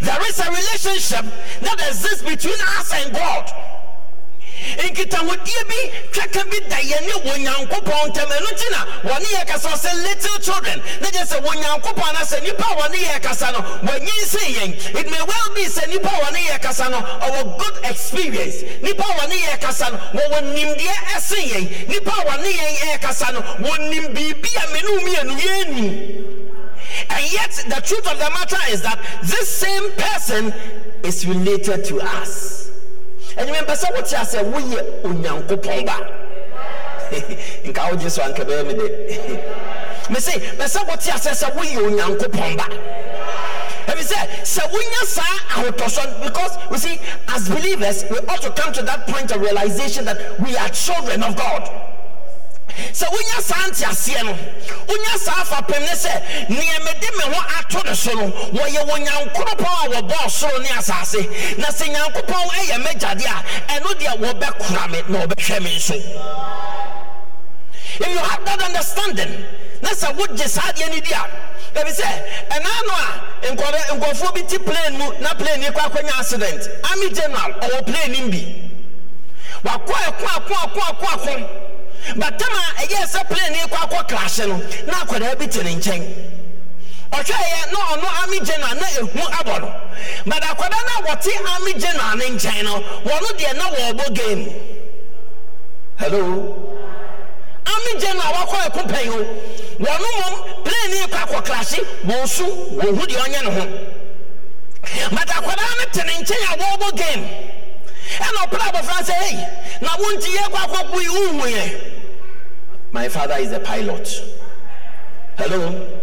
There 0.00 0.28
is 0.28 0.38
a 0.40 0.50
relationship 0.50 1.24
that 1.62 1.80
exists 1.88 2.22
between 2.22 2.60
us 2.78 2.92
and 2.94 3.12
god. 3.12 3.50
Nkitahodie 4.84 5.62
bi 5.68 5.80
twaka 6.12 6.44
bi 6.50 6.60
da 6.68 6.76
yɛne 6.76 7.14
onyankopɔn 7.32 8.08
ntam 8.10 8.28
ɛno 8.36 8.50
nti 8.52 8.68
na 8.70 8.80
wɔne 9.04 9.26
yɛ 9.34 9.46
kasa 9.46 9.68
sɛ 9.70 9.92
little 10.02 10.38
children. 10.38 10.82
Na 11.00 11.10
gye 11.10 11.20
sɛ 11.24 11.40
onyankopɔn 11.44 12.12
na 12.12 12.20
sɛ 12.20 12.42
nipa 12.42 12.64
a 12.64 12.76
wɔne 12.76 12.96
yɛ 12.96 13.22
kasa 13.22 13.52
no 13.52 13.60
wɔnyinsee 13.88 14.54
yɛn. 14.56 14.94
It 15.00 15.10
may 15.10 15.22
well 15.26 15.48
be 15.54 15.64
sɛ 15.66 15.88
nipa 15.88 16.08
a 16.08 16.20
wɔne 16.24 16.40
yɛ 16.48 16.62
kasa 16.62 16.88
no 16.90 16.98
ɔwɔ 17.00 17.58
good 17.58 17.84
experience. 17.84 18.62
Nipa 18.82 19.02
a 19.02 19.14
wɔne 19.20 19.36
yɛ 19.40 19.60
kasa 19.60 19.90
no 19.90 19.98
wɔwɔ 20.20 20.54
nimdeɛ 20.54 20.94
ɛsen 21.16 21.44
yɛn. 21.52 21.88
Nipa 21.88 22.10
a 22.10 22.24
wɔne 22.24 22.50
yɛn 22.52 22.76
yɛ 22.76 23.00
kasa 23.00 23.32
no 23.32 23.40
wɔnim 23.40 24.14
biribi 24.14 24.50
a 24.56 24.72
menu 24.72 25.00
mmienu 25.00 25.40
yɛnnim 25.40 26.36
and 27.10 27.32
yet 27.32 27.50
the 27.68 27.80
truth 27.82 28.10
of 28.10 28.18
the 28.18 28.30
matter 28.30 28.56
is 28.70 28.80
that 28.82 28.98
this 29.22 29.48
same 29.48 29.90
person 29.92 30.52
is 31.02 31.26
related 31.26 31.84
to 31.84 32.00
us 32.00 32.65
ɛnyɛmɛ 33.36 33.60
mpɛ 33.64 33.74
sɛ 33.76 33.94
wote 33.94 34.12
asɛ 34.16 34.38
woyɛ 34.52 34.80
onyankopɔn 35.04 35.84
ba 35.86 35.96
nka 37.64 37.82
wogye 37.90 38.10
so 38.10 38.22
anka 38.22 38.44
bɛyɛ 38.44 38.66
me 38.66 38.74
de. 38.74 38.86
Me 40.10 40.20
se 40.20 40.32
pɛ 40.32 40.64
sɛ 40.64 40.86
wote 40.88 41.10
asɛ 41.10 41.32
sɛ 41.34 41.50
woyɛ 41.54 41.78
onyankopɔn 41.86 42.56
ba 42.56 42.66
ɛfi 43.86 44.02
sɛ 44.02 44.18
sɛ 44.42 44.70
wonya 44.70 45.04
saa 45.06 45.36
ahotɔsɔ 45.54 46.22
because 46.22 46.58
we 46.70 46.78
see 46.78 47.00
as 47.28 47.48
believers 47.48 48.04
we 48.10 48.18
ought 48.28 48.42
to 48.42 48.50
come 48.50 48.72
to 48.72 48.82
that 48.82 49.06
point 49.06 49.30
of 49.30 49.40
realization 49.40 50.04
that 50.04 50.38
we 50.40 50.56
are 50.56 50.68
children 50.70 51.22
of 51.22 51.36
god 51.36 51.70
sɛ 52.92 53.06
wonya 53.10 53.40
saa 53.42 53.66
nteaseɛ 53.68 54.22
no 54.24 54.32
wonya 54.88 55.18
saa 55.18 55.44
fapem 55.44 55.80
ne 55.80 55.94
sɛ 55.94 56.48
nea 56.48 56.78
mede 56.84 57.08
me 57.16 57.24
ho 57.34 57.40
ato 57.58 57.82
ne 57.88 57.94
so 57.94 58.12
no 58.12 58.30
wɔyɛ 58.52 58.84
wɔ 58.88 59.06
nyankoropɔn 59.06 59.74
a 59.84 59.88
wɔbɔɔ 60.02 60.30
soro 60.30 60.58
ne 60.62 60.68
asase. 60.68 61.58
Na 61.58 61.68
sɛ 61.68 61.88
nyankopɔn 61.94 62.48
ɛyɛ 62.50 62.76
m'agyade 62.84 63.24
a 63.24 63.44
ɛno 63.72 63.94
deɛ 63.98 64.18
wɔbɛkora 64.20 64.90
me 64.90 65.02
na 65.08 65.26
wɔbɛhwɛ 65.26 65.62
me 65.62 65.76
nso. 65.76 65.94
If 67.98 68.08
you 68.08 68.18
have 68.18 68.44
that 68.44 68.62
understanding 68.62 69.44
na 69.82 69.90
sɛ 69.90 70.14
wogye 70.16 70.46
saa 70.48 70.72
deɛ 70.72 70.88
no 70.90 71.00
di 71.00 71.12
a 71.12 71.24
baabi 71.74 71.92
sɛ 71.92 72.08
ɛnaa 72.50 72.86
no 72.86 72.94
a 72.94 73.54
nkɔdɛ 73.56 74.00
nkɔfoɔ 74.00 74.34
bi 74.34 74.42
ti 74.42 74.58
plane 74.58 74.98
mu 74.98 75.12
na 75.20 75.32
plane 75.34 75.62
yi 75.62 75.68
kɔ 75.68 75.90
akɔnya 75.90 76.18
accident 76.20 76.68
army 76.90 77.10
general 77.10 77.52
ɔwɔ 77.60 77.86
plane 77.86 78.30
bi. 78.30 78.62
Wakɔ 79.64 79.94
ɛko 79.94 80.26
ako 80.36 80.54
ako 80.54 80.80
ako 80.80 81.06
ako 81.06 81.65
batam 82.14 82.52
a 82.54 82.82
ɛyɛ 82.82 83.06
sɛ 83.06 83.24
plane 83.28 83.58
kɔ 83.70 83.76
akɔ 83.84 84.08
krahye 84.08 84.46
no 84.48 84.56
na 84.86 85.02
akwadaa 85.02 85.34
bi 85.38 85.46
te 85.46 85.62
ne 85.62 85.74
nkyɛn 85.74 86.02
ɔhwɛeɛ 87.12 87.72
na 87.72 87.78
ɔno 87.92 88.06
army 88.22 88.40
general 88.40 88.74
na 88.76 88.86
ehu 88.86 89.20
abɔ 89.38 89.60
no 89.60 89.74
but 90.26 90.42
akwadaa 90.42 90.82
no 90.86 90.92
a 90.98 91.02
wɔte 91.08 91.30
army 91.54 91.72
general 91.74 92.16
ne 92.16 92.24
nkyɛn 92.30 92.64
no 92.64 92.80
wɔn 93.04 93.36
deɛ 93.38 93.56
na 93.56 93.70
wɔrebɔ 93.70 94.14
game 94.14 94.48
hello 95.98 96.22
army 97.66 98.00
general 98.00 98.32
wakɔ 98.34 98.56
ɛko 98.66 98.82
pɛn 98.86 99.08
o 99.08 99.18
wɔn 99.82 100.00
mom 100.20 100.62
plane 100.64 101.06
kɔ 101.10 101.18
akɔ 101.26 101.44
krahye 101.44 101.80
wɔn 102.06 102.28
so 102.28 102.44
wɔn 102.44 102.98
hu 102.98 103.06
deɛ 103.06 103.18
ɔnyɛ 103.24 103.42
ne 103.44 103.50
ho 103.50 103.66
but 105.10 105.28
akwadaa 105.28 105.72
no 105.78 105.84
te 105.92 106.02
ne 106.04 106.12
nkyɛn 106.22 106.52
a 106.52 106.56
wɔrebɔ 106.56 106.96
game 106.96 107.55
sɛ 109.06 109.12
hey 109.12 109.66
my 112.92 113.08
father 113.08 113.34
is 113.38 113.52
a 113.52 113.60
pilot. 113.60 114.08
Hello? 115.36 115.98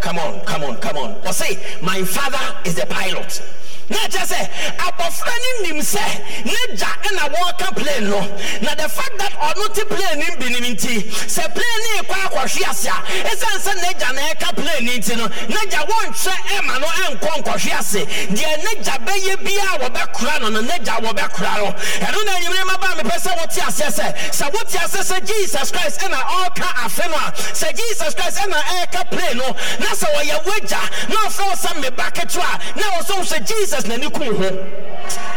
Come 0.00 0.18
on 0.18 0.40
come 0.44 0.62
on 0.64 0.76
come 0.78 0.96
on. 0.96 1.14
Ɔse 1.22 1.82
my 1.82 2.02
father 2.02 2.38
is 2.64 2.78
a 2.78 2.86
pilot 2.86 3.42
na 3.90 3.98
kyerɛ 4.08 4.26
sɛ 4.26 4.40
abɔfra 4.86 5.34
no 5.42 5.50
nim 5.68 5.80
sɛ 5.80 6.04
ne 6.44 6.76
gya 6.76 6.90
ɛna 7.08 7.24
wɔreka 7.34 7.68
plane 7.76 8.10
no. 8.10 8.20
Na 8.62 8.74
the 8.74 8.88
fact 8.88 9.16
that 9.18 9.32
ɔno 9.32 9.72
te 9.74 9.84
plane 9.84 10.18
no 10.18 10.36
bi 10.36 10.48
nim 10.48 10.74
nti 10.74 11.02
sɛ 11.08 11.44
plane 11.54 11.80
no 11.84 12.02
ekɔ 12.02 12.14
akɔhwe 12.28 12.68
ase 12.70 12.86
a 12.86 12.96
ɛsiane 13.28 13.58
sɛ 13.64 13.72
n'agya 13.82 14.14
na 14.14 14.20
ɛka 14.32 14.54
plane 14.56 14.84
no 14.84 14.92
nti 14.92 15.16
no 15.16 15.26
n'agya 15.28 15.86
wɔnhwɛ 15.88 16.34
ɛma 16.56 16.80
no 16.80 16.86
ɛnkɔ 16.86 17.42
nkɔhwe 17.42 17.78
ase. 17.78 18.04
Deɛ 18.28 18.56
n'agya 18.64 18.94
bɛyɛ 19.06 19.36
biara 19.44 19.78
wɔbɛkora 19.82 20.40
no 20.40 20.48
no 20.50 20.62
n'agya 20.62 21.00
wɔbɛkora 21.00 21.56
no. 21.58 21.72
Ɛno 22.06 22.24
na 22.26 22.32
enyimire 22.38 22.64
ma 22.66 22.76
ba 22.78 22.88
mepɛ 23.02 23.16
sɛ 23.18 23.36
wɔte 23.38 23.60
aseɛ 23.66 23.88
sɛ 23.88 24.06
sɛ 24.32 24.52
wote 24.52 24.72
aseɛ 24.72 25.02
sɛ 25.02 25.26
jesus 25.26 25.70
christ 25.70 26.00
ɛna 26.00 26.16
ɔreka 26.16 26.68
afe 26.84 27.08
no 27.08 27.16
a 27.16 27.32
sɛ 27.56 27.74
jesus 27.76 28.14
christ 28.14 28.38
ɛna 28.38 28.60
ɛreka 28.76 29.10
plane 29.10 29.36
no 29.38 29.48
na 29.80 29.90
sɛ 29.96 30.06
wɔyɛ 30.16 30.44
wagya 30.44 30.80
na 31.08 31.16
ɔfɛ 31.28 31.42
wɔ 31.48 31.54
sɛ 31.56 31.70
meba 31.82 32.10
ketewa 32.12 32.76
na 32.76 32.82
wɔ 32.92 33.00
sɛ 33.06 33.14
wɔhyɛ 33.18 33.46
jesus 33.78 33.88
n'ani 33.88 34.10
kum 34.10 34.34
ho. 34.36 34.50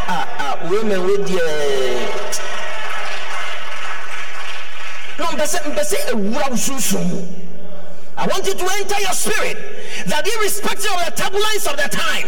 Ah, 0.08 0.28
ah, 0.40 0.58
a 0.62 0.66
a 0.66 0.70
wei 0.70 0.80
eh. 0.80 0.84
ma 0.84 1.06
wei 1.06 1.18
deɛ 1.18 1.46
na 5.18 5.26
mpɛ 5.32 5.46
sɛ 5.46 5.60
mpɛ 5.70 5.84
sɛ 5.84 5.98
ewura 6.12 6.46
eh, 6.46 6.50
wo 6.50 6.56
sunsun 6.56 7.28
I 8.18 8.28
want 8.28 8.46
you 8.46 8.54
to 8.54 8.66
enter 8.78 9.00
your 9.00 9.14
spirit 9.14 9.58
that 10.08 10.28
irrespective 10.28 10.92
of 10.92 11.06
the 11.06 11.12
turbulence 11.12 11.68
of 11.68 11.78
the 11.78 11.90
time, 11.90 12.28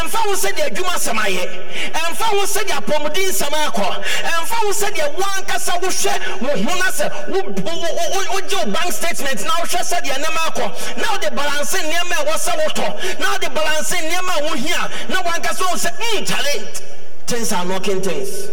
and 0.00 0.10
for 0.10 0.18
who 0.28 0.36
said 0.36 0.56
the 0.56 0.70
Juma 0.74 0.96
Samaye, 0.98 1.46
and 1.94 2.16
for 2.16 2.30
who 2.36 2.46
said 2.46 2.66
the 2.68 2.74
Apomodin 2.74 3.30
Samako, 3.30 3.96
and 3.96 4.42
for 4.46 4.60
who 4.66 4.72
said 4.72 4.94
the 4.94 5.08
one 5.14 5.42
Kasa 5.46 5.72
Wushe, 5.82 6.12
Wunasa, 6.40 7.10
Ujo 7.30 8.72
bank 8.72 8.92
statement, 8.92 9.44
now 9.44 9.64
she 9.64 9.78
said 9.82 10.04
the 10.04 10.10
Namako, 10.18 10.70
now 10.98 11.16
the 11.18 11.30
balancing 11.34 11.86
Nema 11.90 12.26
was 12.26 12.46
a 12.48 12.56
water, 12.56 12.90
now 13.20 13.36
the 13.38 13.50
balancing 13.50 14.08
Nema 14.10 14.48
Wuhia, 14.48 15.08
no 15.10 15.22
one 15.22 15.40
Kasa 15.42 15.64
said, 15.78 15.94
Chale. 16.26 16.60
Hmm, 16.60 17.26
things 17.26 17.52
are 17.52 17.64
knocking 17.64 18.00
things. 18.00 18.48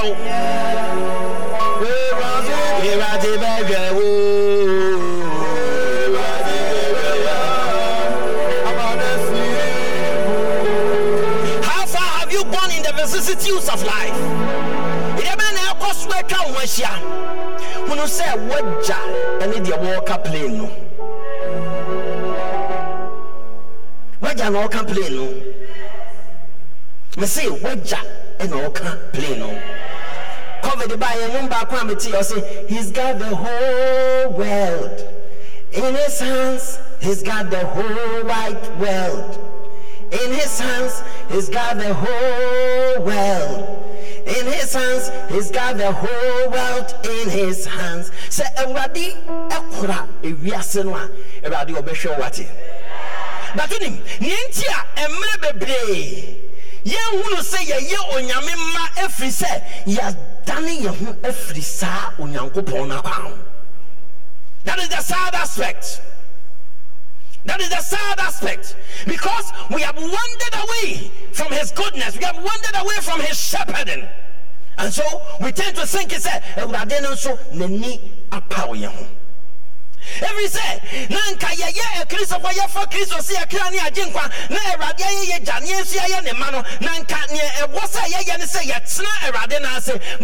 How 11.62 11.87
far 11.87 12.00
have 12.18 12.33
you 12.33 12.44
gone 12.44 12.70
in 12.70 12.83
the 12.83 12.92
vicissitudes 12.96 13.68
of 13.68 13.83
life? 13.85 14.18
Ìdẹ́bẹ́ 15.20 15.50
na 15.57 15.62
ẹ̀kọ́ 15.72 15.90
so 16.00 16.09
atwa 16.18 16.38
wo 16.46 16.52
ho 16.52 16.59
ahyia. 16.64 16.92
Hunu 17.88 18.05
sɛ 18.16 18.26
wagya 18.50 18.98
ne 19.50 19.57
deɛ 19.64 19.76
wɔreka 19.83 20.16
plane 20.24 20.59
no. 20.59 20.66
Wagya 24.22 24.50
na 24.50 24.59
ɔka 24.66 24.81
plane 24.87 25.14
no. 25.16 25.26
Wagya 27.16 28.26
na 28.44 28.57
ɔka 28.68 29.12
plane 29.12 29.38
no. 29.38 29.51
COVID 30.62 30.99
ba 30.99 31.07
yɛn 31.07 31.42
mu 31.42 31.49
baako 31.49 32.68
he's 32.68 32.90
got 32.90 33.18
the 33.18 33.35
whole 33.35 34.33
world 34.33 35.01
in 35.72 35.94
his 35.94 36.20
hands 36.20 36.79
he's 37.01 37.22
got 37.22 37.51
the 37.51 37.64
whole 37.66 38.25
wide 38.25 38.81
world. 38.81 39.46
In 40.12 40.33
his 40.33 40.59
hands, 40.61 41.03
he's 41.31 41.49
got 41.49 41.79
the 41.79 41.92
whole 41.92 43.05
world. 43.05 43.83
In 44.27 44.46
his 44.46 44.72
hands, 44.72 45.11
he's 45.31 45.51
got 45.51 45.79
the 45.79 45.90
whole 45.92 46.51
world 46.51 46.94
in 47.05 47.29
his 47.31 47.66
hands. 47.66 48.11
Sɛ 48.31 48.44
Awurade 48.57 49.16
ɛkora 49.51 50.07
ewiase 50.22 50.85
no 50.85 50.94
a, 50.94 51.11
Awurade 51.42 51.75
ɔbɛhwɛ 51.75 52.18
wate. 52.20 52.46
Bato 53.57 53.81
nim, 53.81 54.01
nea 54.20 54.37
nti 54.49 54.64
a 54.68 55.09
mmerɛ 55.09 55.37
bebree 55.42 56.45
yɛnhunu 56.87 57.40
sɛ 57.42 57.59
yɛyɛ 57.70 57.99
onyame 58.14 58.55
mma 58.55 58.85
ɛfiri 59.05 59.31
sɛ 59.31 59.51
yɛadane 59.87 60.75
yɛn 60.85 60.94
ho 61.05 61.12
afiri 61.29 61.62
saa 61.62 62.12
onyankopɔn 62.18 62.88
no 62.88 63.01
akwan 63.03 63.22
ho. 63.22 63.38
That 64.64 64.79
is 64.79 64.88
the 64.88 65.01
sad 65.01 65.35
aspect. 65.35 66.01
That 67.44 67.61
is 67.61 67.68
the 67.68 67.81
sad 67.81 68.18
aspect. 68.18 68.77
Because 69.07 69.53
we 69.70 69.83
have 69.83 69.96
wandered 69.96 70.55
away 70.64 71.11
from 71.33 71.53
his 71.53 71.70
goodness. 71.70 72.16
We 72.18 72.25
have 72.25 72.37
wandered 72.37 72.75
away 72.75 72.96
from 73.01 73.20
his 73.20 73.38
shepherding. 73.38 74.09
And 74.79 74.92
so 74.92 75.05
we 75.40 75.53
tend 75.53 75.77
to 75.77 75.87
think 75.87 76.12
it's 76.12 76.27
a 76.27 76.42
Awurade 76.57 77.01
no 77.03 77.12
nso 77.12 77.38
n'ani 77.53 78.01
apa 78.33 78.66
yɛn 78.75 78.90
ho. 78.90 79.07
Every 80.23 80.49
say, 80.49 80.81
na 81.11 81.21
nka 81.33 81.49
yɛyɛ 81.61 81.85
akristofoɔ 82.03 82.53
yɛfa 82.57 82.90
kristo 82.90 83.19
sɛ 83.21 83.35
yɛkra 83.37 83.71
ne 83.73 83.79
agye 83.79 84.05
nkwa 84.09 84.25
na 84.51 84.59
awurade 84.73 85.03
ayɛ 85.05 85.23
yɛ 85.31 85.45
gya 85.45 85.59
ne 85.61 85.66
yɛnso 85.73 85.97
yɛyɛ 86.01 86.25
ne 86.25 86.33
ma 86.33 86.51
no 86.51 86.62
na 86.81 86.90
nka 87.01 87.19
neɛ 87.29 87.51
ɛwɔ 87.62 87.83
sɛ 87.85 88.03
yɛyɛ 88.12 88.38
ne 88.38 88.45
sɛ 88.47 88.61
yɛtena 88.71 89.12
awurade 89.27 89.61
no 89.61 89.69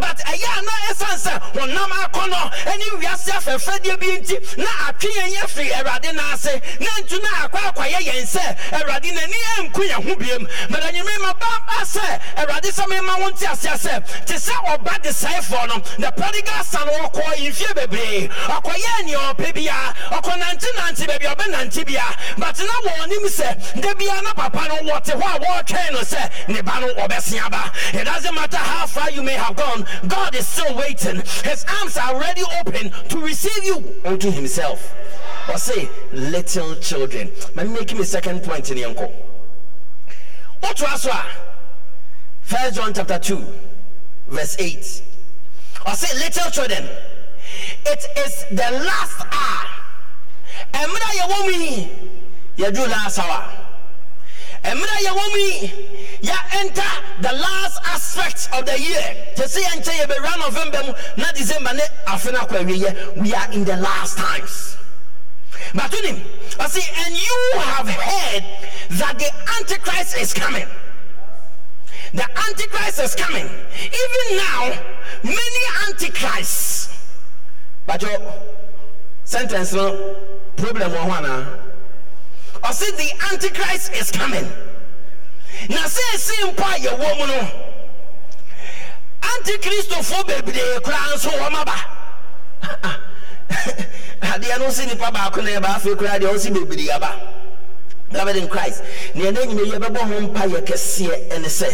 but 0.01 0.19
ɛyɛ 0.19 0.49
a 0.59 0.63
na 0.63 0.73
ɛsiane 0.89 1.19
sɛ 1.21 1.33
honam 1.53 1.91
akɔnnɔ 1.91 2.79
ne 2.79 2.85
wiase 3.01 3.31
afɛfɛdeɛ 3.37 4.01
bi 4.01 4.07
nti 4.19 4.57
na 4.59 4.71
atwe 4.89 5.11
yɛn 5.13 5.35
yɛ 5.37 5.43
firi 5.51 5.71
awurade 5.73 6.13
no 6.15 6.23
ase 6.33 6.61
na 6.81 6.91
ntu 7.03 7.23
na 7.23 7.29
akɔ 7.49 7.59
akɔyɛ 7.73 7.99
yɛn 8.09 8.27
sɛ 8.27 8.57
awurade 8.73 9.13
n'ani 9.13 9.39
anku 9.59 9.83
yɛn 9.89 10.05
ho 10.09 10.15
biam 10.17 10.49
but 10.71 10.85
anyime 10.85 11.07
maba 11.21 11.85
sɛ 11.85 12.21
awurade 12.39 12.71
sɛ 12.73 12.89
mema 12.89 13.19
wo 13.21 13.29
nte 13.31 13.45
aseɛ 13.47 13.77
sɛ 13.77 14.25
te 14.27 14.35
sɛ 14.35 14.55
ɔba 14.73 15.03
de 15.03 15.11
sɛefoɔ 15.11 15.69
no 15.69 15.79
the 15.99 16.11
prodigal 16.13 16.65
son 16.65 16.89
wɔkɔɔ 16.89 17.49
mfie 17.51 17.75
bebree 17.75 18.29
ɔkɔyɛɛ 18.49 19.05
neɛ 19.05 19.35
ɔpɛ 19.35 19.53
biara 19.73 19.95
ɔkɔnantenante 20.11 21.07
baabi 21.07 21.25
a 21.27 21.35
ɔbɛnante 21.35 21.87
bia. 21.87 22.05
But 22.39 22.59
na 22.59 22.91
wɔnim 22.91 23.27
sɛ 23.27 23.81
da 23.81 23.95
bia 23.95 24.21
na 24.23 24.33
papa 24.35 24.69
no 24.69 24.93
wɔte 24.93 25.13
hɔ 25.21 25.37
a 25.37 25.41
wɔretwɛn 25.41 25.93
no 25.93 26.01
sɛ 26.01 26.49
ne 26.49 26.61
ba 26.63 26.81
no 26.81 26.95
ɔbɛse 26.95 27.41
aba. 27.45 27.73
It 27.93 28.05
doesn't 28.05 28.35
matter 28.35 28.57
how 28.57 28.87
far 28.87 29.11
you 29.11 29.23
may 29.23 29.35
have 29.35 29.57
gone 29.57 29.87
god 30.09 30.35
is 30.35 30.47
still 30.47 30.75
waiting. 30.77 31.17
His 31.45 31.65
arms 31.81 31.97
are 31.97 32.15
already 32.15 32.43
open 32.61 32.91
to 33.09 33.19
receive 33.19 33.65
you 33.65 34.01
unto 34.05 34.31
himself. 34.31 34.95
Say 35.57 35.89
little 36.13 36.75
children. 36.77 37.31
Me 37.55 37.65
make 37.65 37.95
me 37.95 38.05
second 38.05 38.43
point 38.43 38.71
in 38.71 38.79
yanko 38.79 39.13
wotoa 40.63 40.97
so 40.97 41.11
a 41.11 41.25
first 42.43 42.77
john 42.77 42.95
chapter 42.95 43.19
2 43.19 43.45
verse 44.29 44.57
8 44.59 45.03
or 45.87 45.95
say 45.95 46.19
little 46.19 46.51
children 46.51 46.89
it 47.87 48.05
is 48.19 48.45
the 48.51 48.71
last 48.85 49.21
hour. 49.33 49.69
Mmerɛ 50.73 51.07
a 51.09 51.19
yɛwɔ 51.19 51.45
mu 51.45 51.53
yi 51.53 51.91
yɛduru 52.59 52.89
last 52.89 53.19
hour. 53.19 53.45
Mmerɛ 54.65 54.95
a 54.99 55.05
yɛwɔ 55.07 55.31
mu 55.33 55.39
yi 55.39 55.73
yɛ 56.23 56.37
enter 56.55 56.93
the 57.21 57.33
last 57.33 57.79
aspect 57.87 58.49
of 58.53 58.67
the 58.67 58.81
year. 58.81 59.17
Te 59.37 59.43
sɛ 59.43 59.63
yɛnkyɛ 59.63 60.07
yɛbɛwura 60.07 60.39
november 60.39 60.83
mu 60.85 60.93
na 61.17 61.33
december 61.33 61.73
no 61.75 61.83
we 63.17 63.35
are 63.35 63.53
in 63.53 63.65
the 63.65 63.77
last 63.77 64.17
times. 64.19 64.77
But 65.75 65.91
wonim 65.91 66.21
ɔse 66.59 67.07
and 67.07 67.17
you 67.17 67.53
have 67.61 67.89
heard 67.89 68.45
that 68.99 69.19
the 69.19 69.31
antichrist 69.59 70.17
is 70.17 70.35
coming. 70.35 70.67
The 72.15 72.29
antichrist 72.49 73.01
is 73.01 73.15
coming. 73.15 73.47
Even 73.47 74.37
now 74.37 74.73
many 75.23 75.65
antichrists 75.89 76.82
Bajo, 77.87 78.09
sentence 79.25 79.73
no 79.73 80.15
problem 80.57 80.91
wɔ 80.93 80.99
ho 80.99 81.11
anaa 81.11 81.59
ɔse 82.63 82.97
the 82.97 83.11
antichrist 83.33 83.93
is 83.95 84.11
coming. 84.11 84.49
Na 85.69 85.83
seesei 85.89 86.53
mpo 86.53 86.63
a 86.63 86.79
yɛwɔ 86.79 87.19
mu 87.19 87.27
no. 87.27 87.51
Antichristofoɔ 89.23 90.27
bebree 90.27 90.81
koraa 90.83 91.15
nso 91.15 91.31
wɔm 91.31 91.55
aba 91.55 91.77
adeɛ 94.23 94.59
no 94.59 94.71
si 94.71 94.87
nipa 94.87 95.11
baako 95.11 95.43
na 95.43 95.61
ɛba 95.61 95.77
afei 95.77 95.95
koraa 95.95 96.19
deɛ 96.19 96.33
ɔsi 96.35 96.53
bebree 96.55 96.91
aba 96.91 97.21
beloved 98.11 98.37
in 98.37 98.49
christ 98.49 98.83
nea 99.15 99.33
na 99.33 99.41
nyina 99.41 99.63
yɛbɛbɔ 99.73 99.99
ho 99.99 100.21
mpa 100.29 100.41
yɛ 100.49 100.65
kɛseɛ 100.67 101.29
ɛne 101.31 101.47
sɛ 101.47 101.71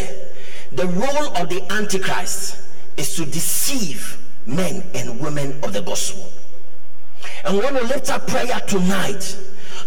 the 0.72 0.86
role 0.86 1.36
of 1.36 1.48
the 1.48 1.60
antichrist 1.72 2.56
is 2.96 3.14
to 3.16 3.24
deceive 3.24 4.18
men 4.48 4.82
and 4.94 5.20
women 5.20 5.52
of 5.62 5.72
the 5.72 5.82
gospel. 5.82 6.28
And 7.44 7.56
we 7.56 7.62
want 7.62 7.76
to 7.76 7.84
lift 7.84 8.10
up 8.10 8.26
prayer 8.26 8.60
tonight 8.66 9.36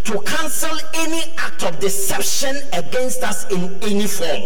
to 0.05 0.21
cancel 0.21 0.77
any 0.93 1.23
act 1.37 1.63
of 1.63 1.79
deception 1.79 2.55
against 2.73 3.23
us 3.23 3.49
in 3.51 3.77
any 3.83 4.07
form. 4.07 4.41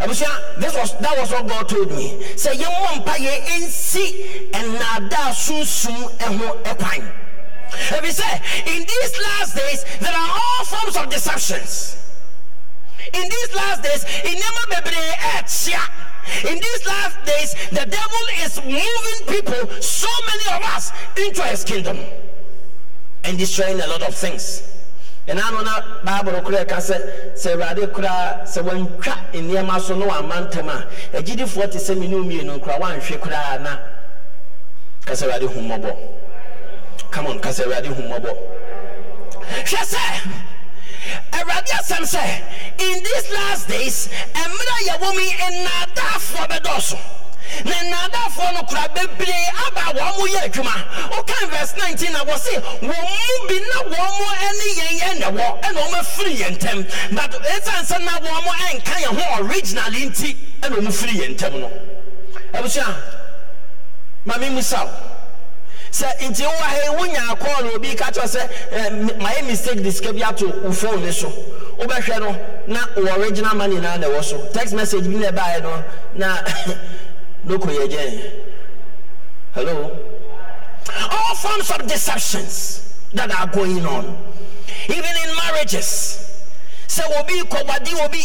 abusua 0.00 0.60
this 0.60 0.74
was 0.74 0.96
that 0.98 1.16
was 1.18 1.30
what 1.30 1.46
God 1.46 1.68
told 1.68 1.90
me. 1.92 2.22
Say 2.36 2.56
yɛn 2.56 2.72
mo 2.72 3.02
mpa 3.04 3.14
yɛ 3.20 3.34
nsi 3.60 4.50
ɛnada 4.52 5.24
sunsun 5.36 6.00
ɛho 6.18 6.62
ɛkwan. 6.64 7.04
Ebi 7.96 8.08
sɛ 8.08 8.30
in 8.66 8.80
these 8.86 9.12
last 9.20 9.56
days 9.56 9.84
there 10.00 10.14
are 10.14 10.30
all 10.40 10.64
forms 10.64 10.96
of 10.96 11.10
deceptions. 11.10 11.96
In 13.12 13.22
these 13.22 13.54
last 13.54 13.82
days, 13.82 14.04
nneɛma 14.04 14.64
bebree 14.70 15.12
ɛɛkyia. 15.34 16.09
In 16.48 16.54
these 16.58 16.86
last 16.86 17.24
days, 17.24 17.54
the 17.70 17.86
devil 17.86 18.24
is 18.42 18.60
moving 18.64 19.26
people, 19.28 19.82
so 19.82 20.08
many 20.26 20.56
of 20.56 20.62
us, 20.74 20.92
into 21.16 21.42
his 21.42 21.64
kingdom 21.64 21.98
and 23.24 23.38
destroying 23.38 23.80
a 23.80 23.86
lot 23.86 24.02
of 24.02 24.14
things. 24.14 24.62
ɛna 25.28 25.42
ano 25.46 25.60
na 25.62 26.02
bible 26.02 26.40
koraa 26.42 26.66
ka 26.66 26.76
sɛ 26.76 26.96
sɛ 27.36 27.54
awurade 27.54 27.92
koraa 27.92 28.42
sɛ 28.42 28.64
wantwa 28.64 29.14
nneɛma 29.32 29.80
so 29.80 29.94
na 29.94 30.06
wama 30.06 30.48
ntɛm 30.50 30.68
a 30.68 31.18
agyidifoɔ 31.18 31.70
te 31.70 31.78
sɛ 31.78 31.96
mene 31.96 32.16
mmienu 32.16 32.58
koraa 32.58 32.80
woanhwɛ 32.80 33.20
koraa 33.20 33.60
na. 33.62 33.78
Ka 35.04 35.12
sɛ 35.12 35.26
awurade 35.26 35.46
hu 35.52 35.60
mmɔbɔ 35.60 35.96
come 37.10 37.26
on 37.26 37.38
ka 37.40 37.50
sɛ 37.50 37.64
awurade 37.64 37.86
hu 37.86 38.02
mmɔbɔ 38.02 38.30
hwɛ 39.66 39.82
sɛ 39.92 40.02
awurade 41.32 41.70
asɛm 41.78 42.04
sɛ 42.04 42.24
in 42.80 43.02
these 43.02 43.30
last 43.32 43.68
days 43.68 44.08
mmerɛ 44.34 44.74
a 44.78 44.90
yɛwɔ 44.90 45.14
mu 45.14 45.20
yi 45.20 45.32
nnaadaafoɔ 45.32 46.48
bɛdɔɔso. 46.50 46.98
Na 47.64 47.72
nnaadaafoɔ 47.74 48.54
no 48.54 48.62
kora 48.62 48.88
bebree 48.94 49.48
aba 49.66 49.80
a 49.90 49.94
wɔn 49.94 50.18
mo 50.18 50.26
yɛ 50.26 50.40
adwuma. 50.48 50.74
Wokan 51.10 51.50
verse 51.50 51.74
19 51.76 52.12
na 52.12 52.24
wɔse 52.24 52.52
wɔn 52.80 52.82
mu 52.82 53.48
bi 53.48 53.58
na 53.58 53.82
wɔn 53.90 54.10
mo 54.18 54.28
ne 54.58 54.66
yɛn 54.78 55.00
ɛnɛ 55.00 55.36
wɔ 55.36 55.62
ɛna 55.62 55.80
wɔn 55.82 55.94
afiri 56.00 56.36
yɛn 56.38 56.58
ntɛm. 56.58 57.14
But 57.14 57.32
ɛsiane 57.42 57.84
sɛ 57.90 58.04
na 58.04 58.18
wɔn 58.20 58.44
mo 58.44 58.52
ɛnka 58.52 58.94
yɛn 59.02 59.20
ho 59.20 59.44
originally 59.44 60.06
nti 60.10 60.36
ɛna 60.62 60.76
wɔn 60.76 60.92
firi 60.92 61.14
yɛn 61.20 61.36
ntɛm 61.36 61.60
no. 61.60 61.70
Abusua 62.54 62.94
maame 64.26 64.50
musaw 64.54 64.88
sɛ 65.90 66.06
nti 66.28 66.42
wo 66.42 66.50
ha 66.50 66.92
wonya 66.96 67.20
akɔɔ 67.34 67.62
na 67.64 67.70
obi 67.74 67.94
ka 67.94 68.10
kyerɛ 68.10 68.26
sɛ 68.28 68.50
eh, 68.72 68.90
mayɛ 69.18 69.46
mistake 69.46 69.82
de 69.82 69.90
sika 69.90 70.12
bi 70.12 70.22
ato 70.22 70.46
wo 70.62 70.72
phone 70.72 71.02
ne 71.04 71.10
so. 71.12 71.28
Wobɛhwɛ 71.78 72.20
no 72.20 72.30
na 72.66 72.80
wɔ 72.96 73.18
original 73.18 73.54
money 73.56 73.80
naa 73.80 73.96
na 73.96 74.06
ɛwɔ 74.08 74.22
so. 74.24 74.38
Text 74.52 74.74
message 74.74 75.04
bi 75.04 75.14
na 75.18 75.30
ɛbaeɛ 75.30 75.62
no 75.62 75.84
na 76.14 76.36
loko 77.46 77.66
yɛ 77.68 77.88
gyɛn 77.88 78.30
hello? 79.54 79.98
All 81.10 81.34
forms 81.36 81.70
of 81.70 81.86
deceptions 81.86 82.94
that 83.14 83.30
are 83.34 83.46
going 83.48 83.84
on 83.86 84.16
even 84.88 85.04
in 85.04 85.36
marriages. 85.36 86.26
Sɛ 86.86 87.02
obi 87.20 87.40
kɔwade 87.42 88.04
obi 88.04 88.24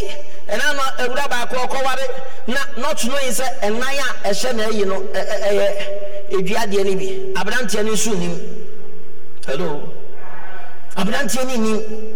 ɛna 0.50 0.76
no 0.76 0.82
awura 1.06 1.28
baako 1.30 1.56
ɔkɔware 1.68 2.08
na 2.48 2.60
not 2.78 3.04
knowing 3.06 3.30
sɛ 3.32 3.60
ɛnan 3.62 3.82
a 3.82 4.30
ɛhyɛ 4.30 4.56
na 4.56 4.64
ayi 4.68 4.86
no 4.86 5.02
ɛ- 5.02 6.15
ɛ- 6.30 6.38
ɛyɛ 6.38 6.40
eduadeɛ 6.40 6.86
no 6.86 6.96
bi. 6.96 7.34
Aberanteɛ 7.42 7.86
no 7.86 7.92
nso 7.94 8.18
nim 8.18 8.40
hello? 9.46 9.90
Aberanteɛ 10.98 11.46
no 11.48 11.56
nim 11.56 12.12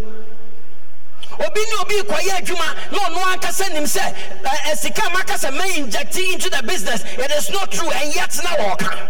obi 1.39 1.62
ne 1.62 1.76
obi 1.82 1.95
kɔyɛ 2.02 2.41
adwuma 2.41 2.91
na 2.91 3.00
ɔno 3.00 3.34
ankasa 3.34 3.72
nim 3.74 3.84
sɛ 3.84 4.13
ɛ- 4.43 4.78
sika 4.78 5.10
ma 5.12 5.19
akasa 5.19 5.52
ma 5.52 5.63
inject 5.65 6.17
into 6.17 6.50
the 6.50 6.62
business 6.63 7.04
it 7.17 7.32
is 7.32 7.50
not 7.50 7.72
true 7.72 7.89
and 7.89 8.13
yet 8.15 8.36
na 8.43 8.50
wɔɔka. 8.52 9.08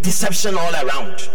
Deception 0.00 0.56
all 0.56 0.74
around. 0.74 1.28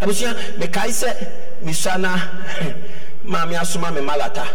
Abusua 0.00 0.34
mekae 0.58 0.88
sɛ 0.90 1.28
misua 1.62 1.98
na 2.00 2.16
maame 3.26 3.54
asoma 3.60 3.92
me 3.94 4.00
malata. 4.00 4.46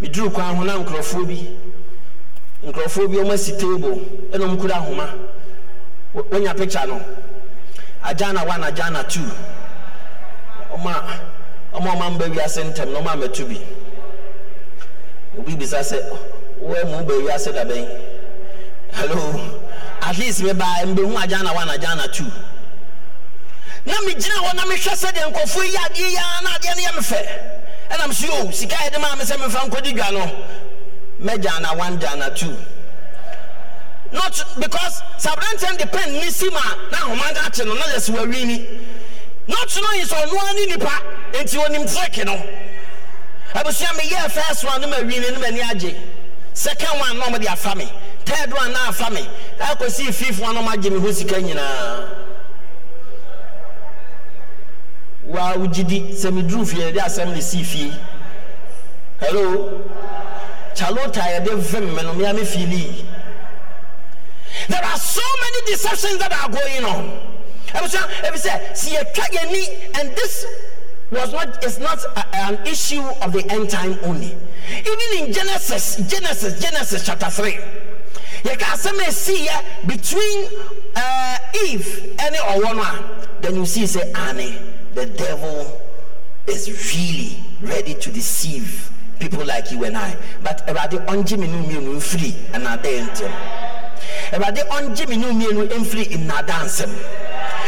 Meduru 0.00 0.32
kwan 0.32 0.56
ho 0.56 0.62
na 0.64 0.76
nkurɔfoɔ 0.78 1.26
bi. 1.26 2.68
Nkurɔfoɔ 2.70 3.08
bi 3.08 3.16
ɔmo 3.16 3.32
asi 3.32 3.52
table 3.52 3.96
ɛna 4.32 4.44
ɔmo 4.48 4.60
kura 4.60 4.74
ahoma. 4.74 5.08
wonya 6.14 6.56
picture 6.56 6.86
no. 6.86 7.00
Ajana 8.02 8.46
one 8.46 8.62
ajana 8.62 9.08
two. 9.08 9.20
Ɔma 10.72 11.20
ɔma 11.72 11.90
ɔma 11.94 12.10
mba 12.16 12.26
wiase 12.34 12.62
ntɛm 12.64 12.92
na 12.92 13.00
ɔma 13.00 13.22
mɛtu 13.22 13.48
bi 13.48 13.60
obi 15.38 15.54
bisa 15.56 15.78
sɛ 15.78 15.98
wɔn 16.62 16.90
mu 16.90 17.04
ba 17.04 17.14
wiase 17.14 17.52
da 17.54 17.64
bɛn 17.64 17.88
hello. 18.92 19.58
At 20.02 20.18
least 20.18 20.42
mi 20.42 20.52
ba 20.52 20.64
mbɛhu 20.84 21.14
ajana 21.16 21.54
one 21.54 21.68
ajana 21.68 22.12
two. 22.12 22.30
Na 23.84 23.94
mi 24.04 24.14
gyina 24.14 24.34
hɔ 24.44 24.54
na 24.54 24.64
mi 24.66 24.74
hwɛ 24.74 24.92
sɛ 24.94 25.12
deɛ 25.12 25.32
nkɔfo 25.32 25.64
yi 25.64 25.76
adeɛ 25.76 26.10
yi 26.10 26.16
ara 26.16 26.42
na 26.42 26.50
adeɛ 26.50 26.76
no 26.76 26.82
yɛ 26.82 26.96
mi 26.96 27.02
fɛ. 27.02 27.26
Ɛna 27.90 28.08
mi 28.08 28.14
si 28.14 28.28
o 28.28 28.50
sika 28.50 28.74
yɛ 28.74 28.92
de 28.92 28.98
maa 28.98 29.14
mi 29.16 29.22
sɛ 29.22 29.38
mi 29.40 29.48
fa 29.50 29.58
nkɔ 29.60 29.82
di 29.82 29.92
dwa 29.92 30.10
no. 30.12 30.44
Mɛ 31.22 31.40
jana 31.40 31.74
one 31.76 31.98
jana 32.00 32.30
two. 32.34 32.56
Not 34.12 34.44
because 34.58 35.02
sabrantɛn 35.18 35.78
de 35.78 35.86
pen 35.86 36.12
ne 36.12 36.28
si 36.30 36.48
ma 36.50 36.60
na 36.90 36.98
ahoma 36.98 37.32
no 37.34 37.40
akye 37.40 37.64
no 37.64 37.74
na 37.74 37.82
yɛ 37.82 37.96
sɛ 37.96 38.14
wawi 38.16 38.44
ni 38.46 38.58
not 39.48 39.68
knowing 39.80 40.06
sɛ 40.06 40.26
ɔno 40.26 40.54
ne 40.54 40.66
nipa 40.66 41.02
enti 41.32 41.58
onim 41.58 41.86
trick 41.86 42.24
no 42.26 42.36
abusua 43.54 43.88
meyɛɛ 43.98 44.30
first 44.30 44.64
one 44.64 44.80
no 44.80 44.88
ma 44.88 44.96
wi 44.98 45.04
ni 45.18 45.18
ne 45.20 45.38
m'ani 45.38 45.60
agye 45.60 45.96
second 46.54 46.98
one 46.98 47.18
na 47.18 47.24
ɔmde 47.26 47.46
afa 47.46 47.74
me 47.74 47.88
third 48.24 48.52
one 48.52 48.72
na 48.72 48.88
afa 48.88 49.10
me 49.10 49.26
akɔsii 49.58 50.12
fifth 50.12 50.40
one 50.40 50.54
na 50.54 50.62
ɔmagye 50.62 50.92
me 50.92 50.98
ho 51.00 51.10
sika 51.12 51.36
nyinaa 51.40 52.08
waa 55.24 55.54
wogyidi 55.56 56.12
sɛ 56.14 56.30
meduru 56.32 56.66
fie 56.66 56.78
yɛde 56.80 56.98
asɛm 56.98 57.32
ne 57.32 57.40
sii 57.40 57.62
fie. 57.64 57.92
Hello? 59.20 59.80
Chalota 60.74 61.20
yɛde 61.22 61.54
vem 61.58 61.94
me 61.94 62.02
no 62.02 62.12
mea 62.14 62.32
me 62.34 62.42
fiilii 62.42 63.04
there 64.72 64.84
are 64.84 64.96
so 64.96 65.20
many 65.42 65.66
deceptions 65.66 66.16
that 66.18 66.32
are 66.32 66.48
going 66.50 66.84
on. 66.84 67.20
Ebi 67.72 68.38
sɛ 68.38 68.76
si 68.76 68.90
yɛtwa 68.96 69.24
yɛni 69.32 69.98
and 70.00 70.10
this 70.16 70.46
was 71.10 71.32
not 71.32 71.62
is 71.64 71.78
not 71.78 71.98
a, 72.16 72.36
an 72.36 72.66
issue 72.66 73.02
of 73.20 73.32
the 73.32 73.44
end 73.50 73.68
time 73.70 73.98
only. 74.04 74.34
Even 74.70 75.08
in 75.26 75.32
genesis 75.32 75.96
genesis 76.08 76.60
genesis 76.60 77.04
chapter 77.04 77.30
three 77.30 77.58
you 78.44 78.50
can 78.56 78.60
a 78.60 79.04
esi 79.08 79.46
yɛ 79.46 79.86
between 79.88 80.48
uh, 80.96 81.38
eve 81.66 82.14
ɛne 82.16 82.36
ɔwɔ 82.36 82.76
no 82.76 82.82
a 82.82 83.28
then 83.42 83.56
you 83.56 83.66
see 83.66 83.86
say 83.86 84.10
ane 84.12 84.58
the 84.94 85.06
devil 85.06 85.80
is 86.46 86.68
really 86.94 87.38
ready 87.62 87.94
to 87.94 88.10
deceive 88.10 88.90
people 89.18 89.44
like 89.44 89.70
you 89.70 89.84
and 89.84 89.96
I. 89.96 90.16
But 90.42 90.66
ɛwurade 90.66 91.06
ɔngye 91.06 92.02
free 92.02 92.36
and 92.52 92.66
i 92.68 92.76
ɛnada 92.76 93.71
ntɛm 94.32 94.40
ɛwurade 94.40 94.62
ɔngye 94.68 95.06
mi 95.08 95.16
nu 95.16 95.32
mmienu 95.32 95.68
mfiri 95.80 96.16
nnada 96.16 96.54
nsɛm 96.64 96.90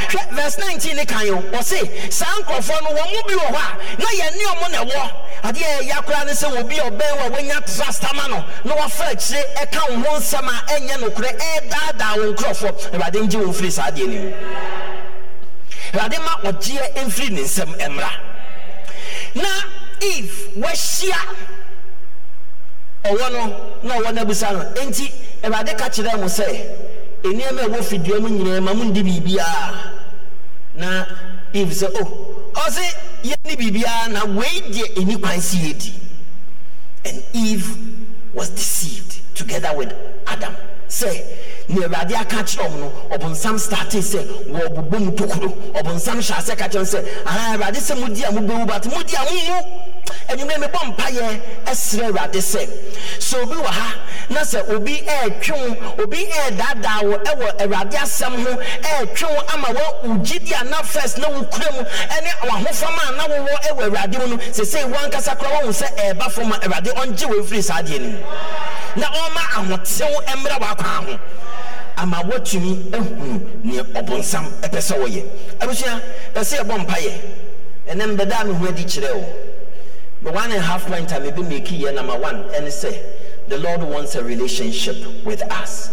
hwɛ 0.09 0.35
verse 0.35 0.59
nineteen 0.59 0.97
ne 0.97 1.05
kan 1.05 1.29
o 1.31 1.43
ɔse 1.59 2.13
saa 2.13 2.27
nkurɔfoɔ 2.41 2.83
no 2.83 2.91
wɔn 2.91 3.13
mu 3.13 3.23
bi 3.29 3.35
wɔ 3.35 3.47
hɔ 3.53 3.57
a 3.57 3.99
na 3.99 4.07
yɛn 4.07 4.37
ne 4.37 4.45
ɔmo 4.45 4.71
na 4.71 4.85
ɛwɔ. 4.85 5.11
Adeɛ 5.45 5.65
a 5.65 6.03
ɛyɛ 6.03 6.27
ne 6.27 6.33
sɛ 6.33 6.61
obi 6.61 6.77
ɔbɛn 6.77 7.19
wɔ 7.19 7.31
wɔnya 7.37 7.77
trust 7.77 8.05
ama 8.05 8.29
no 8.29 8.45
na 8.65 8.75
wɔfa 8.77 9.13
akyire 9.13 9.45
ɛka 9.57 9.81
wɔn 9.89 10.05
ho 10.05 10.17
nsɛm 10.17 10.49
a 10.49 10.73
ɛnyɛ 10.73 10.97
nokorɛ 11.01 11.39
ɛɛdaadaa 11.39 12.17
wɔn 12.17 12.35
nkurɔfoɔ. 12.35 12.91
Ɛwurade 12.93 13.23
ngye 13.23 13.39
wɔn 13.45 13.55
firi 13.55 13.71
saa 13.73 13.91
adeɛ 13.91 14.07
no 14.07 14.23
mu. 14.23 14.33
Awurade 15.93 16.19
ma 16.25 16.51
ɔgyeɛ 16.51 17.05
mfiri 17.07 17.31
ne 17.31 17.43
nsɛm 17.43 17.79
mmra. 17.79 18.11
Na 19.35 19.49
eve 20.01 20.49
wahyia 20.57 21.17
ɔwɔ 23.05 23.33
no 23.33 23.47
na 23.83 23.95
ɔwɔ 23.99 24.15
no 24.15 24.23
abusa 24.23 24.53
no. 24.53 24.61
Enti 24.81 25.11
awurade 25.43 25.77
ka 25.79 25.89
kyerɛ 25.89 26.19
mo 26.19 26.27
sɛ 26.27 26.45
nneɛma 27.23 27.61
a 27.61 27.69
ɛwɔ 27.69 27.83
fidua 27.85 28.21
mu 28.21 28.29
nyinaa 28.29 28.63
ma 28.63 28.73
mo 28.75 28.85
ndi 28.85 29.03
biribiara 29.03 29.93
na 30.75 31.07
eve 31.53 31.71
sɛ 31.73 31.89
o 32.01 32.51
ɔse 32.55 32.83
yɛni 33.25 33.57
biribiara 33.57 34.09
na 34.13 34.25
wei 34.25 34.61
deɛ 34.71 34.95
ɛni 34.97 35.21
kwan 35.21 35.41
si 35.41 35.59
yɛdi 35.59 35.93
and 37.05 37.23
eve 37.35 37.77
was 38.33 38.49
deceived 38.51 39.21
together 39.35 39.73
with 39.77 39.93
adam. 40.27 40.55
Sɛ 40.89 41.23
ne 41.69 41.81
awurade 41.85 42.15
aka 42.15 42.43
kyerɛ 42.43 42.67
ɔmo 42.67 42.79
no 42.79 42.93
ɔbɔnsam 43.17 43.59
starte 43.59 44.01
sɛ 44.03 44.21
wɔbobɔ 44.51 44.99
mu 45.01 45.13
tokuro 45.13 45.49
ɔbɔnsam 45.75 46.19
hyɛ 46.21 46.37
asɛ 46.39 46.57
ka 46.59 46.69
kyerɛ 46.69 46.85
sɛ 46.85 47.05
ah 47.27 47.55
awurade 47.57 47.77
sɛ 47.81 47.99
modi 48.01 48.23
a 48.23 48.31
mobɛwu 48.31 48.67
but 48.67 48.87
modi 48.87 49.15
a 49.15 49.25
momu 49.25 49.65
anwummerɛ 50.29 50.59
mebɔ 50.61 50.79
mpayɛ 50.95 51.41
ɛserɛ 51.67 52.05
awurade 52.11 52.41
sɛ 52.41 52.69
sɛ 53.19 53.43
obi 53.43 53.55
wɔ 53.57 53.67
ha 53.67 53.95
na 54.31 54.41
sɛ 54.41 54.69
obi 54.75 55.03
ɛɛtwe 55.07 55.53
wo 55.97 56.05
obi 56.05 56.27
ɛɛdaadaa 56.27 57.03
wo 57.05 57.17
ɛwɔ 57.19 57.61
awurade 57.63 57.97
asɛm 57.97 58.35
ho 58.45 58.53
ɛɛtwe 58.83 59.29
wo 59.35 59.43
ama 59.55 59.69
wo 59.73 60.15
gyidi 60.19 60.53
a 60.61 60.65
na 60.65 60.83
first 60.83 61.19
na 61.19 61.29
wokura 61.29 61.73
mu 61.73 61.83
ɛne 61.83 62.31
wahofam 62.49 62.99
a 63.09 63.17
na 63.17 63.25
wowɔ 63.27 63.57
ɛwɔ 63.71 63.83
awurade 63.89 64.19
mu 64.19 64.27
no 64.29 64.37
sɛsei 64.37 64.85
woankasa 64.93 65.39
kora 65.39 65.61
wohu 65.63 65.73
sɛ 65.73 65.89
ɛɛba 65.97 66.31
fam 66.31 66.53
a 66.53 66.57
awurade 66.57 66.93
ɔngye 66.95 67.27
wo 67.29 67.43
mfiri 67.43 67.63
saa 67.63 67.81
adeɛ 67.83 68.01
no 68.01 68.09
mu. 68.11 68.19
Na 68.97 69.07
ɔma 69.07 69.43
ahotew 69.57 70.15
mmerɛ 70.37 70.59
w'akwan 70.61 71.05
ho. 71.09 71.19
Ama 71.97 72.23
woatumi 72.25 72.93
ahunu 72.93 73.41
neɛ 73.65 73.83
ɔbonsam 73.95 74.45
ɛpɛ 74.63 74.81
sɛ 74.81 74.95
wɔyɛ. 74.99 75.23
Abusua 75.61 76.01
ɛsɛ 76.35 76.59
yɛbɔ 76.59 76.87
mpayɛ 76.87 77.13
ɛnɛ 77.89 78.17
mbɛda 78.17 78.41
a 78.41 78.45
mehu 78.45 78.69
adi 78.69 78.85
kyerɛ 78.85 79.15
wo. 79.15 79.27
The 80.23 80.33
one 80.33 80.45
and 80.53 80.55
a 80.55 80.63
half 80.63 80.87
point 80.87 81.13
a 81.13 81.21
maybe 81.21 81.43
make 81.43 81.69
here 81.69 81.93
number 81.93 82.17
one 82.17 82.45
and 82.55 82.73
say 82.73 82.99
the 83.49 83.59
Lord 83.59 83.83
wants 83.83 84.15
a 84.15 84.25
relationship 84.25 84.97
with 85.25 85.43
us. 85.53 85.91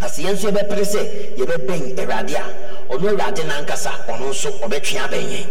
As 0.00 0.18
yɛn 0.18 0.34
nso 0.34 0.50
yɛbɛpere 0.50 0.84
sɛ 0.84 1.36
yɛbɛbɛn 1.36 1.96
awurade 1.96 2.34
a 2.34 2.92
ɔno 2.92 3.10
awurade 3.16 3.42
nankasa 3.44 3.90
ɔno 4.08 4.30
nso 4.30 4.50
ɔbɛtwe 4.60 4.98
abɛn 4.98 5.30
yɛn 5.30 5.46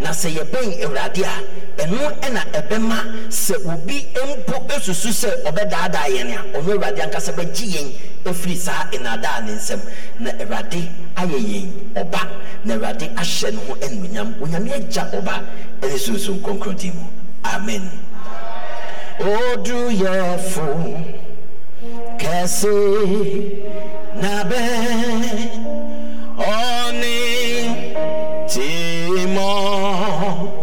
na 0.00 0.10
sɛ 0.10 0.28
yɛbɛn 0.36 0.82
awurade 0.84 1.22
a 1.24 1.82
ɛno 1.82 2.20
ɛna 2.20 2.42
ɛbɛma 2.52 3.28
sɛ 3.30 3.54
obi 3.72 4.06
mpo 4.14 4.66
esusu 4.74 5.08
sɛ 5.12 5.42
ɔbɛdaadaa 5.44 6.08
yɛn 6.16 6.30
a 6.32 6.58
ɔno 6.58 6.72
awurade 6.74 7.00
ankasa 7.00 7.32
bɛgye 7.32 7.66
yɛn 7.74 7.88
efiri 8.24 8.56
saa 8.56 8.84
nnaadaa 8.92 9.44
ne 9.44 9.52
nsam. 9.52 9.80
Na 10.20 10.30
awurade 10.32 10.88
ayɛ 11.16 11.38
yɛn 11.38 11.68
ɔba 11.94 12.20
na 12.64 12.74
awurade 12.74 13.08
ahyɛ 13.16 13.50
ne 13.52 13.58
ho 13.66 13.74
anuonyam. 13.74 14.34
Onyame 14.40 14.72
agya 14.74 15.10
ɔba 15.12 15.42
ɛne 15.80 15.98
sunsun 15.98 16.40
kɔnkɔn 16.42 16.94
mu. 16.94 17.06
Amen. 17.44 17.90
oduyɛfo 19.20 20.66
kɛse 22.20 22.74
nabɛ 24.20 24.60
ɔne 26.36 27.16
timɔ 28.50 28.95
irmão. 29.16 30.55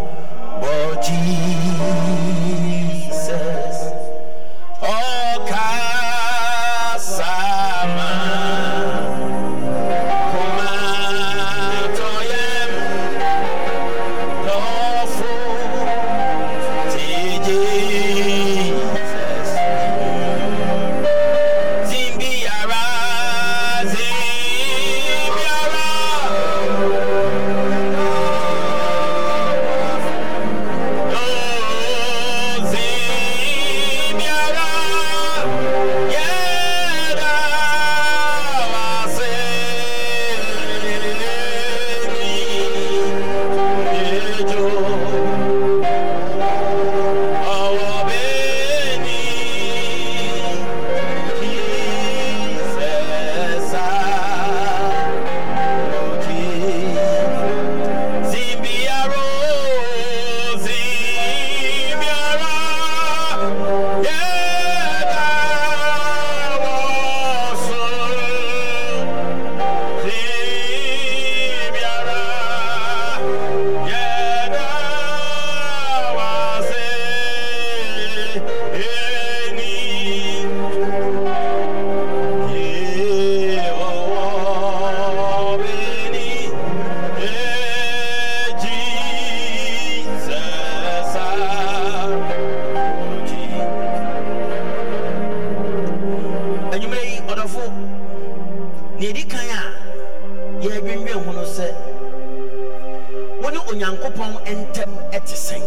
Onyankopɔn 103.74 104.32
ntɛm 104.60 104.92
ɛte 105.18 105.36
sɛn. 105.46 105.64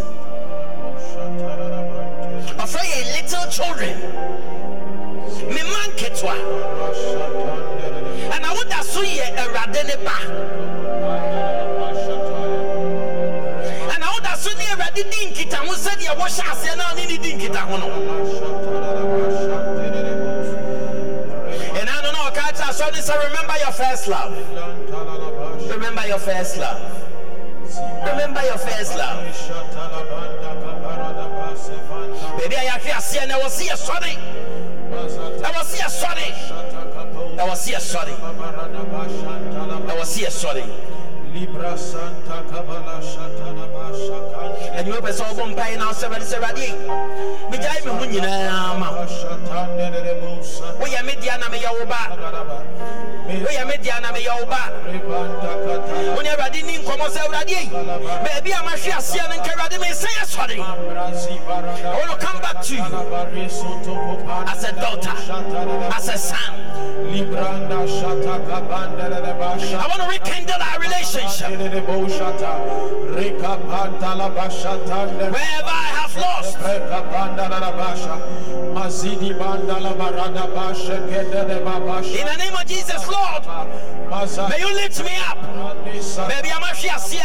Ɔfrɛ 2.62 2.82
yɛ 2.92 2.98
little 3.14 3.46
children. 3.50 3.96
Me 5.52 5.60
mma 5.66 5.80
nketewa. 5.90 6.34
Ɛna 8.34 8.48
woda 8.56 8.82
so 8.84 9.02
yɛ 9.02 9.26
awurade 9.42 9.82
ne 9.88 9.96
ba. 10.06 10.16
Ɛna 13.92 14.06
woda 14.14 14.36
so 14.38 14.50
ne 14.54 14.64
awurade 14.72 15.02
di 15.10 15.20
nkitaho 15.26 15.74
sɛdeɛ 15.74 16.12
wɔhyɛ 16.16 16.44
aseɛ 16.52 16.76
na 16.76 16.84
ɔne 16.90 17.08
ne 17.10 17.16
di 17.18 17.32
nkitaho 17.34 17.76
no. 17.80 17.88
Ɛna 21.74 22.02
no 22.04 22.10
na 22.12 22.30
ɔka 22.30 22.54
kyerɛ 22.54 22.70
asɔre 22.70 23.00
sɛ 23.02 23.14
remember 23.28 23.56
your 23.58 23.72
first 23.72 24.06
love. 24.06 24.34
Remember 25.70 26.06
your 26.06 26.18
first 26.20 26.58
love 26.58 27.05
remember 28.06 28.42
your 28.42 28.58
first 28.58 28.96
love. 28.96 29.24
Baabi 32.38 32.54
a 32.54 32.62
yɛahwe 32.68 32.90
aseɛ 32.98 33.26
na 33.28 33.34
ɛwɔ 33.38 33.48
se 33.50 33.64
yɛsɔre 33.64 34.12
ɛwɔ 35.42 35.62
se 35.64 35.76
yɛsɔre 35.82 36.26
ɛwɔ 37.38 37.56
se 37.56 37.72
yɛsɔre 37.72 38.14
ɛwɔ 39.88 40.04
se 40.04 40.20
yɛsɔre 40.22 40.64
Libra 40.64 40.95
Santa 40.95 40.95
Kabbalah 40.95 40.95
Shatana 40.95 40.95
Bashakanta 40.95 40.95
ɛnyɛ 44.76 44.92
wopɛ 44.96 45.10
sɛ 45.12 45.24
wobɔ 45.28 45.44
mpae 45.52 45.76
na 45.76 45.84
wosɛ 45.88 46.04
awurade 46.06 46.24
sɛ 46.24 46.36
awurade 46.36 46.68
megyae 47.50 47.84
me 47.84 47.90
ho 47.90 48.04
nyinaa 48.06 48.78
ma 48.78 48.88
woyɛ 50.80 51.04
me 51.04 51.14
dea 51.20 51.36
na 51.38 51.48
meyɛ 51.48 51.70
wo 51.78 51.84
ba 51.86 52.00
woyɛ 53.28 53.66
me 53.66 53.76
dea 53.82 54.00
na 54.00 54.12
meyɛ 54.12 54.32
wo 54.40 54.46
ba 54.46 54.62
wo 56.14 56.20
ne 56.22 56.28
awurade 56.30 56.62
ni 56.64 56.78
nkɔmmɔ 56.78 57.06
sɛ 57.08 57.20
awurade 57.26 57.60
baabi 58.24 58.50
a 58.52 58.62
mahwe 58.64 58.90
aseɛ 58.96 59.28
no 59.28 59.34
nka 59.36 59.50
awurade 59.52 59.78
mesɛ 59.78 60.08
yɛ 60.16 60.26
I 60.46 62.06
want 62.06 62.20
to 62.20 62.26
come 62.26 62.40
back 62.40 62.62
to 62.62 62.74
you. 62.74 62.82
As 62.82 64.64
a 64.64 64.72
daughter, 64.72 65.10
as 65.94 66.08
a 66.08 66.18
son. 66.18 66.66
Libranda 67.10 67.86
Shata 67.86 68.38
Kabanda 68.46 69.38
Basha. 69.38 69.78
I 69.78 69.86
want 69.86 70.02
to 70.02 70.08
rekindle 70.08 70.60
our 70.60 70.78
relationship. 70.80 71.25
Wherever 75.32 75.70
I 75.70 75.90
have 75.98 76.16
lost, 76.16 76.56
in 82.20 82.26
the 82.26 82.36
name 82.36 82.54
of 82.54 82.66
Jesus, 82.66 83.06
Lord, 83.08 83.42
may 84.50 84.60
you 84.60 84.74
lift 84.74 85.02
me 85.04 85.16
up. 85.28 85.38
Baby, 86.28 86.50
I'm 86.52 86.62
here. 87.10 87.22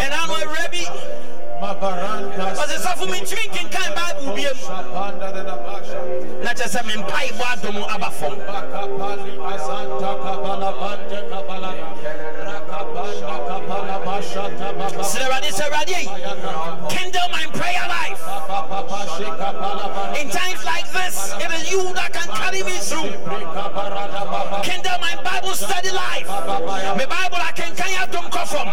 And 0.00 0.14
I'm 0.14 0.30
Mabaranta 0.30 0.86
but 1.60 2.70
it's 2.70 2.86
for 2.94 3.06
me 3.06 3.20
drinking 3.24 3.68
kind 3.70 3.94
Bible. 3.94 4.34
Be 4.34 4.42
Shapanda 4.42 5.32
Basha 5.66 6.28
not 6.42 6.56
just 6.56 6.74
a 6.76 6.82
me 6.84 6.94
pie 7.04 7.28
wadomo 7.34 7.86
abafom. 7.88 8.38
Bakapali 8.46 9.36
Azanta 9.38 10.12
Kabala 10.22 10.70
Bante 10.78 11.20
Kabala 11.28 11.70
Rakapanda 12.46 13.36
Kabala 13.48 13.96
Bashata 14.04 14.68
Baba 14.78 15.02
Seradi, 15.02 15.50
seradi. 15.50 16.02
Kindle 16.88 17.28
my 17.30 17.46
prayer 17.52 17.86
life. 17.88 18.22
In 20.20 20.30
times 20.30 20.64
like 20.64 20.90
this, 20.92 21.34
it 21.34 21.50
is 21.52 21.70
you 21.70 21.92
that 21.94 22.12
can 22.12 22.28
carry 22.28 22.62
me 22.62 22.78
through. 22.78 23.10
Kindle 24.62 24.98
my 25.00 25.20
Bible 25.22 25.54
study 25.54 25.90
life. 25.90 26.28
My 26.28 27.06
Bible 27.06 27.38
I 27.40 27.52
carry 27.74 27.94
out 27.96 28.12
them 28.12 28.30
from. 28.46 28.68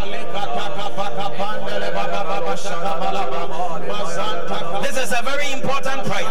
This 4.82 4.98
is 4.98 5.12
a 5.18 5.22
very 5.24 5.52
important 5.52 6.04
prayer. 6.06 6.26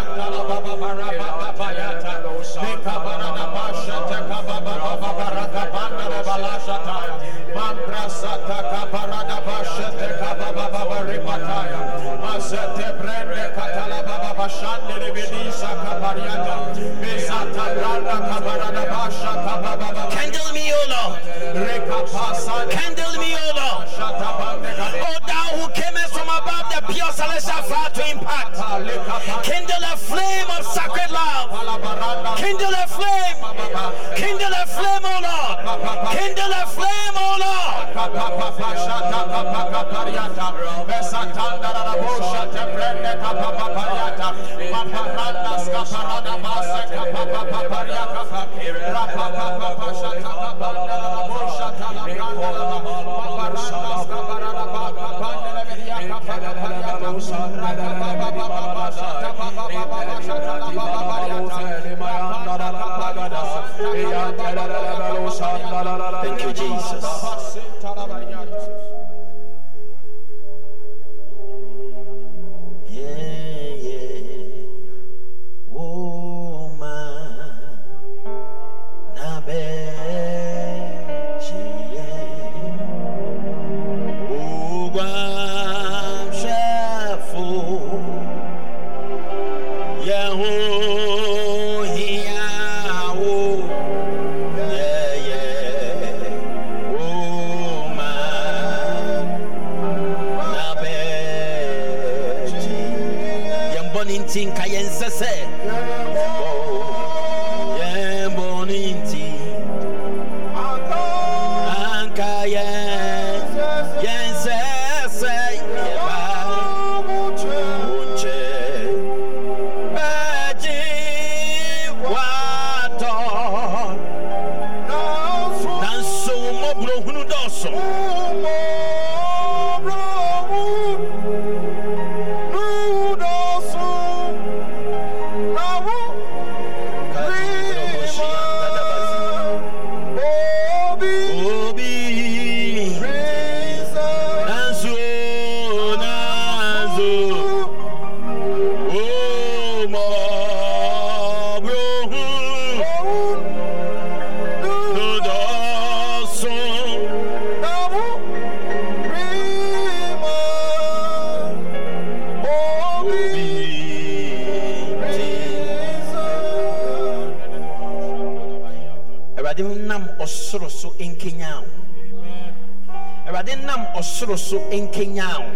Awurade 173.45 173.65
nam 173.65 173.87
ɔsoro 173.95 174.39
so 174.39 174.59
nkenya 174.71 175.39
wo. 175.39 175.51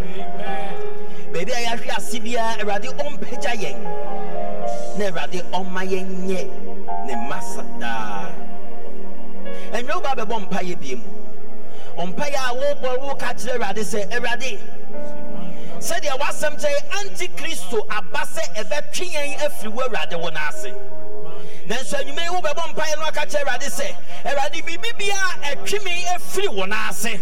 Baabi 1.33 1.51
a 1.51 1.65
yɛahwe 1.65 1.97
ase 1.97 2.19
biara 2.19 2.61
awurade 2.61 2.87
ɔmpagya 2.97 3.53
yɛn. 3.55 3.83
Na 4.97 5.05
awurade 5.05 5.41
ɔma 5.51 5.83
yɛn 5.87 6.27
nyɛ 6.27 7.05
ne 7.05 7.15
mma 7.15 7.41
sa 7.41 7.63
daa 7.79 8.31
ɛnwɛ 9.73 9.95
wo 9.95 10.01
ba 10.01 10.15
bɛbɔ 10.15 10.49
mpayɛ 10.49 10.79
bie 10.79 10.95
mu. 10.95 11.03
Ɔmpayɛ 11.97 12.35
a 12.35 12.55
wobɔ 12.55 12.99
woka 13.01 13.33
kyerɛ 13.33 13.57
awurade 13.57 13.83
sɛ 13.83 14.11
awurade 14.11 14.59
sɛdeɛ 15.79 16.19
w'asɛm 16.19 16.59
kyerɛ 16.59 16.79
antikristo 16.99 17.79
aba 17.89 18.19
sɛ 18.25 18.43
ɛbɛtwe 18.55 19.11
yɛn 19.13 19.37
afiri 19.39 19.71
wo 19.71 19.83
awurade 19.83 20.19
wo 20.19 20.29
no 20.29 20.39
ase. 20.47 20.73
Nanso 21.67 21.97
anwuma 21.97 22.21
yi 22.23 22.29
wobɛbɔ 22.29 22.73
mpaeɛ 22.73 22.97
no 22.99 23.05
aka 23.05 23.25
kyerɛ 23.27 23.45
awurade 23.45 23.69
sɛ 23.69 23.95
awurade 24.25 24.63
biribi 24.65 24.91
biara 24.97 25.55
ɛtwe 25.55 25.83
me 25.83 26.03
afiri 26.05 26.47
wo 26.53 26.65
no 26.65 26.75
ase 26.89 27.19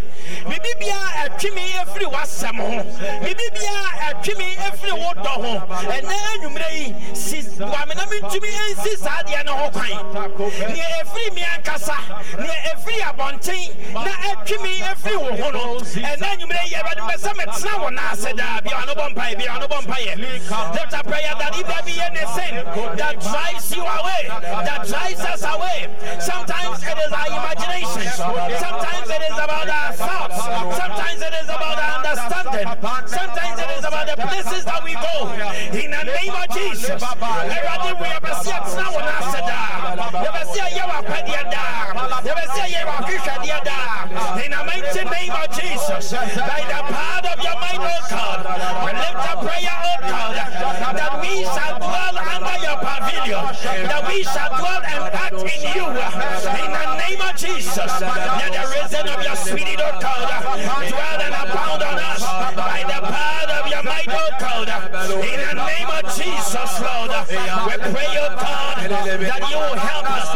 biribi 0.47 0.71
biara 0.79 1.09
ɛtwe 1.25 1.53
me 1.55 1.63
afiri 1.81 2.05
w'asɛm 2.05 2.57
ho 2.57 2.83
biribi 3.23 3.47
biara 3.55 3.91
ɛtwe 4.09 4.37
me 4.37 4.55
afiri 4.67 4.91
wo 4.93 5.13
dɔ 5.23 5.33
ho 5.43 5.53
ɛnɛ 5.95 6.15
anwummerɛ 6.33 6.69
yi 6.77 7.15
si 7.15 7.37
wame 7.59 7.93
na 7.95 8.05
mentumi 8.05 8.49
ansi 8.63 8.97
saa 8.97 9.23
deɛ 9.23 9.45
no 9.45 9.53
ho 9.55 9.69
kwan 9.69 9.89
neɛ 10.73 10.85
ɛfiri 11.01 11.33
me 11.35 11.43
ankasa 11.43 11.97
neɛ 12.37 12.55
ɛfiri 12.71 12.99
abɔnten 13.09 13.93
na 13.93 14.11
ɛtwe 14.31 14.61
me 14.63 14.81
afiri 14.81 15.17
wo 15.17 15.31
ho 15.43 15.51
no 15.51 15.79
ɛnɛ 15.79 16.25
anwummerɛ 16.33 16.63
yi 16.69 16.75
awurade 16.75 17.01
mpɛ 17.01 17.15
sɛ 17.17 17.33
metena 17.37 17.81
wo 17.81 17.89
no 17.89 18.01
ase 18.11 18.33
daa 18.35 18.61
bia 18.61 18.77
ɔno 18.83 18.93
bɔ 18.95 19.13
mpaeɛ 19.13 19.37
bia 19.37 19.51
ɔno 19.55 19.67
bɔ 19.67 19.81
mpaeɛ 19.85 20.17
lift 20.73 20.93
a 20.93 21.03
prayer 21.03 21.33
that 21.39 21.55
if 21.57 21.67
there 21.67 21.83
be 21.85 21.99
anything 22.01 22.55
that 22.97 23.19
drives 23.21 23.75
you 23.75 23.83
away 23.83 24.27
that 24.27 24.87
drives 24.87 25.19
us 25.21 25.43
away. 25.43 25.87
Sometimes 26.19 26.81
it 26.83 26.97
is 26.97 27.11
our 27.11 27.27
imagination. 27.27 28.11
Sometimes 28.59 29.09
it 29.09 29.21
is 29.21 29.37
about 29.37 29.69
our 29.69 29.93
thoughts. 29.93 30.16
Sometimes 30.75 31.21
it 31.21 31.33
is 31.41 31.49
about 31.49 31.77
our 31.77 32.01
understanding. 32.01 32.67
Sometimes 33.07 33.59
it 33.59 33.69
is 33.77 33.85
about 33.85 34.07
the 34.07 34.15
places 34.21 34.65
that 34.65 34.83
we 34.83 34.93
go. 34.93 35.31
In 35.77 35.91
the 35.91 36.03
name 36.03 36.33
of 36.33 36.49
Jesus. 36.55 37.01
Everybody, 37.01 37.93
we 38.01 38.07
have 38.07 38.23
a 38.23 38.35
seat 38.43 38.63
now 38.75 38.95
on 38.95 39.03
us. 39.03 39.35
In 44.37 44.51
the 44.51 44.63
mighty 44.63 45.03
name 45.09 45.31
of 45.31 45.49
Jesus. 45.51 46.11
By 46.13 46.63
the 46.67 46.81
power 46.87 47.25
of 47.27 47.39
your 47.43 47.57
mind, 47.57 47.81
oh 47.81 48.01
God. 48.09 48.45
We 48.85 48.91
lift 48.93 49.17
a 49.17 49.35
prayer, 49.43 49.77
oh 49.83 49.97
God. 50.01 50.35
That 50.97 51.13
we 51.21 51.43
shall 51.43 51.77
dwell 51.77 52.17
under 52.17 52.57
your 52.63 52.77
pavilion. 52.77 53.43
That 53.87 54.03
we 54.07 54.23
shall 54.23 54.49
dwell 54.57 54.81
and 54.87 55.03
act 55.13 55.41
in 55.41 55.61
you. 55.75 55.85
In 55.87 56.71
the 56.71 56.85
name 56.97 57.21
of 57.21 57.35
Jesus. 57.35 57.91
Let 58.01 58.51
the 58.53 58.63
reason 58.73 59.07
of 59.09 59.19
your 59.23 59.35
spirit, 59.35 59.79
oh 59.81 59.99
God, 59.99 60.06
dwell 60.89 61.21
and 61.21 61.35
abound 61.35 61.83
on 61.83 61.99
us 61.99 62.23
by 62.55 62.83
the 62.87 62.99
power 63.07 63.51
of 63.59 63.65
your 63.71 63.83
might, 63.83 64.07
oh 64.09 64.29
God. 64.39 64.67
In 65.23 65.39
the 65.47 65.65
name 65.65 65.89
of 65.89 66.03
Jesus, 66.15 66.71
Lord, 66.81 67.11
we 67.29 67.75
pray, 67.91 68.11
oh 68.17 68.35
God, 68.39 68.77
that 68.89 69.43
you 69.49 69.59
help 69.79 70.05
us 70.09 70.27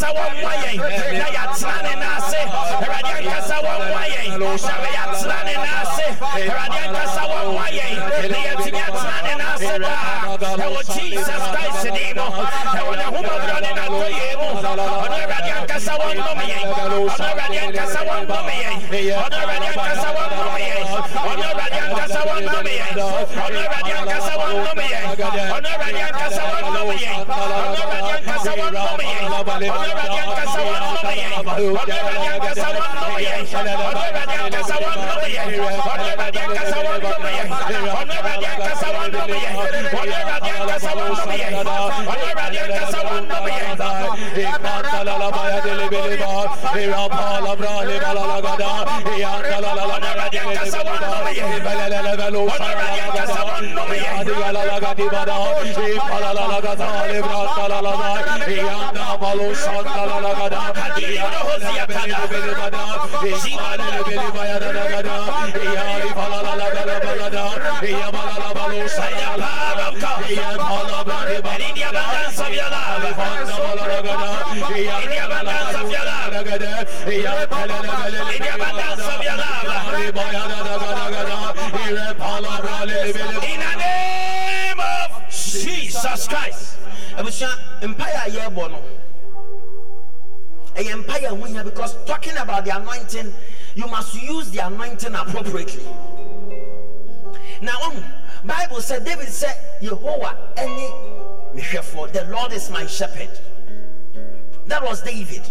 ankasa 0.00 0.16
wɔmmoa 0.16 0.54
yɛn 0.64 0.76
na 1.18 1.26
yɛatena 1.34 1.76
ne 1.82 1.92
nan 2.00 2.12
ase 2.16 2.40
awurade 2.72 3.12
ankasa 3.20 3.56
wɔmmoa 3.64 4.04
yɛn 4.08 4.40
sɛ 4.56 4.74
yɛatena 4.96 5.38
ne 5.44 5.52
nan 5.52 5.74
ase 5.82 6.06
awurade 6.20 6.78
ankasa 6.84 7.22
wɔmmoa 7.30 7.66
yɛn 7.76 7.96
na 8.30 8.38
yɛatumi 8.46 8.80
atena 8.88 9.16
ne 9.24 9.32
nan 9.36 9.48
ase 9.54 9.78
daa 9.78 10.56
ɛwɔ 10.64 10.80
jesus 10.94 11.42
christ 11.52 11.84
din 11.94 12.16
mu 12.16 12.26
ɛwɔ 12.78 12.92
ne 12.96 13.04
homɔborɔ 13.12 13.56
ne 13.60 13.70
natɔyɛ 13.76 14.28
mu 14.40 14.48
ɔno 14.56 14.84
awurade 14.88 15.50
ankasa 15.58 15.92
wɔnnome 16.00 16.44
yɛn 16.48 16.64
ɔno 16.80 16.96
awurade 17.20 17.58
ankasa 17.60 18.00
wɔnnome 18.08 18.54
yɛn 18.62 18.76
ɔno 18.88 19.36
awurade 19.36 19.66
ankasa 19.68 20.08
wɔnnome 20.16 20.62
yɛn 20.70 20.84
ɔno 21.28 21.44
awurade 21.50 21.78
ankasa 21.84 22.20
wɔnnome 22.24 22.72
yɛn 22.80 22.94
ɔno 23.44 23.58
awurade 23.60 23.92
ankasa 24.00 24.32
yɛn 24.40 24.96
ɔno 25.54 25.68
ankasa 26.08 26.42
yɛn 27.04 27.18
ɔno 27.20 27.68
ankasa 28.16 28.52
yɛn 28.56 29.20
ɔno 29.68 29.89
Follow 59.20 59.54
Jesus 86.00 86.28
Christ. 86.28 86.76
Ebusha 87.18 87.48
empire 87.82 88.30
yebo 88.32 88.68
no 88.68 89.09
a 90.76 90.88
empire 90.90 91.34
win 91.34 91.54
here 91.54 91.64
because 91.64 92.02
talking 92.04 92.36
about 92.36 92.64
the 92.64 92.76
anointing, 92.76 93.32
you 93.74 93.86
must 93.86 94.20
use 94.20 94.50
the 94.50 94.66
anointing 94.66 95.14
appropriately. 95.14 95.84
Now, 97.62 97.80
um, 97.82 98.02
Bible 98.44 98.80
said 98.80 99.04
David 99.04 99.28
said, 99.28 99.56
Jehovah 99.82 100.52
any 100.56 100.88
mehwefo, 101.54 102.10
the 102.12 102.24
Lord 102.30 102.52
is 102.52 102.70
my 102.70 102.86
shepherd. 102.86 103.30
That 104.66 104.82
was 104.82 105.02
David. 105.02 105.42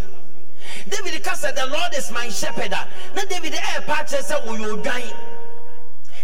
David 0.90 1.26
said, 1.26 1.56
The 1.56 1.68
Lord 1.68 1.94
is 1.96 2.12
my 2.12 2.30
shepherd. 2.30 2.72
Eh, 2.74 2.86
now 3.16 3.22
um, 3.22 3.28
David 3.28 3.54
air 3.54 3.82
patches 3.82 4.28
said, 4.28 4.42
Oh, 4.46 4.56
you're 4.56 4.82
dying. 4.82 5.14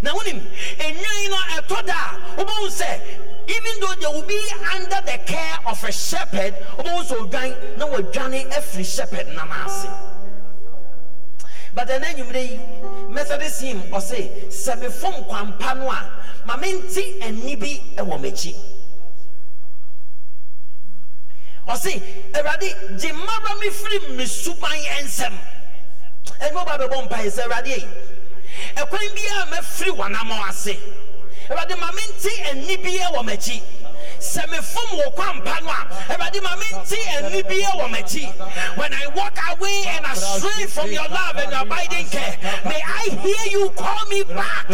Now, 0.02 0.16
when 0.18 0.28
him, 0.28 0.48
and 0.80 0.96
you 0.96 1.30
know, 1.30 1.40
a 1.58 1.62
toda, 1.62 1.94
who 1.94 2.70
say, 2.70 3.02
even 3.48 3.80
though 3.80 3.94
they 4.00 4.08
will 4.08 4.28
be 4.28 4.42
under 4.74 5.02
the 5.06 5.20
care 5.26 5.58
of 5.68 5.84
a 5.84 5.92
shepherd 5.92 6.54
wobɛhu 6.78 7.04
sɛ 7.04 7.16
odwan 7.30 7.78
na 7.78 7.86
wɔadwane 7.86 8.50
afiri 8.52 8.86
shepherd 8.86 9.28
nam 9.36 9.52
ase. 9.52 9.88
But 11.74 11.90
ɛnɛ 11.90 12.06
anwummerɛ 12.16 12.50
yi 12.50 12.60
methodist 13.10 13.62
hymn 13.62 13.82
ɔse 13.92 14.48
sɛ 14.50 14.82
mefom 14.82 15.28
kwampa 15.28 15.78
no 15.78 15.90
a 15.92 16.12
ma 16.46 16.56
mente 16.58 17.22
ani 17.22 17.56
bi 17.56 17.82
wɔ 17.98 18.20
m'akyi. 18.20 18.56
Ɔse 21.68 22.02
awurade 22.34 23.00
gye 23.00 23.12
mmara 23.12 23.60
me 23.60 23.70
firi 23.70 24.16
me 24.16 24.24
suban 24.26 24.80
nsɛm. 25.04 25.34
Ɛnyɛ 26.42 26.66
ɔba 26.66 26.80
bɛbɔ 26.80 27.10
mpaeɛ 27.10 27.30
sɛ 27.32 27.44
awurade 27.44 27.68
ei 27.68 27.88
ɛkwan 28.76 29.16
biara 29.16 29.46
mɛfiri 29.52 29.92
w'anammɔ 29.98 30.50
ase 30.50 30.78
awurade 31.50 31.76
ma 31.76 31.92
mente 31.92 32.32
ani 32.50 32.76
wɔ 33.14 33.22
m'akyi 33.28 33.62
when 38.76 38.94
i 38.94 39.08
walk 39.16 39.38
away 39.52 39.84
and 39.88 40.06
astray 40.06 40.66
from 40.66 40.92
your 40.92 41.08
love 41.10 41.36
and 41.38 41.52
your 41.52 41.62
abiding 41.62 42.06
care 42.08 42.38
may 42.66 42.82
i 42.86 43.10
hear 43.22 43.46
you 43.52 43.70
call 43.76 44.06
me 44.10 44.24
back. 44.24 44.68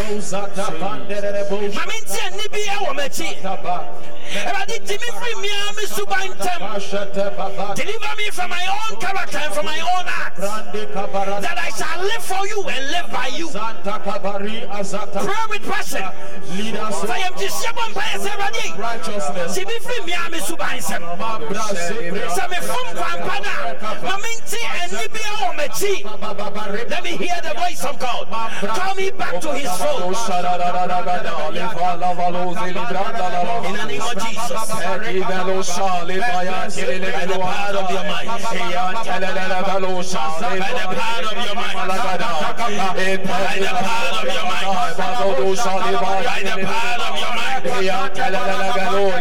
Deliver 7.75 8.15
me 8.17 8.29
from 8.31 8.49
my 8.49 8.65
own 8.89 8.99
character 8.99 9.37
and 9.37 9.53
from 9.53 9.65
my 9.65 9.79
own 9.79 10.05
acts 10.07 10.39
that 10.39 11.57
I 11.57 11.69
shall 11.71 12.01
live 12.03 12.23
for 12.23 12.47
you 12.47 12.63
and 12.69 12.91
live 12.91 13.11
by 13.11 13.27
you. 13.27 13.49
Pray 13.49 15.45
with 15.49 15.63
passion. 15.69 16.01
Fa 16.01 17.15
yɛm 17.19 17.35
gye 17.37 17.47
hyɛ 17.47 17.71
bɔ 17.75 17.83
mpaeɛ 17.91 18.17
si 19.53 19.65
bi 19.65 19.79
firi 19.79 20.01
mmea 20.01 20.29
me 20.31 20.39
suban 20.39 20.77
nsɛm 20.77 21.03
sɛ 21.85 21.95
kwampa 22.97 23.41
let 26.89 27.03
me 27.03 27.11
hear 27.17 27.39
the 27.43 27.53
voice 27.57 27.83
of 27.85 27.99
god. 27.99 28.27
Call 28.61 28.95
me 28.95 29.11
back 29.11 29.39
to 29.41 29.53
his 29.53 29.69
fold. 29.71 30.01
In 30.01 30.13
the 33.73 33.85
name 33.87 34.01
of 34.01 34.15
jesus. 34.23 34.69
By 34.71 34.97
the 35.07 35.23
power 37.41 37.77
of 37.77 37.89
your 37.91 38.03
mind. 38.03 38.27
By 38.27 38.37
the 38.37 38.67
power 39.61 39.81
of 39.81 39.95
your 40.11 40.43
mind. 40.51 40.51
By 40.51 40.75
the 40.75 40.95
power 40.95 41.25
of 41.25 41.37
your 41.45 41.55
mind. 41.55 41.75
By 41.75 41.87
the 41.87 42.17
power 46.61 46.97
of 47.01 47.17
your 47.17 47.35
mind 49.05 49.20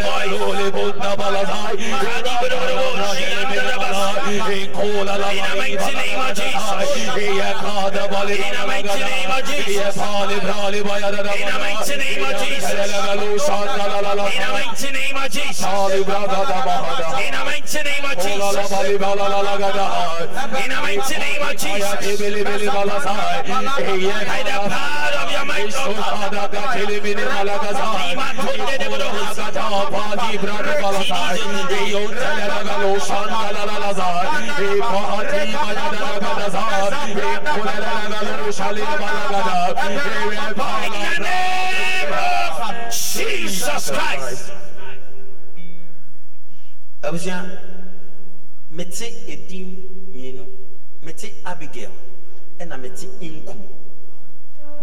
in 14.33 14.39
the 14.41 14.49
mighty 14.53 14.91
name 14.91 15.15
of 15.17 15.29
Jesus 15.31 15.42
Jesus. 15.43 15.91
In 40.85 41.01
the 41.03 41.19
name 41.19 42.13
of 42.13 42.91
Jesus 42.91 43.89
Christ. 43.91 44.62
Abusua 47.03 47.45
mete 48.71 49.05
edin 49.27 49.67
mmienu 50.07 50.45
mete 51.03 51.33
abigail 51.45 51.91
ɛna 52.59 52.77
mete 52.81 53.07
nku. 53.21 53.55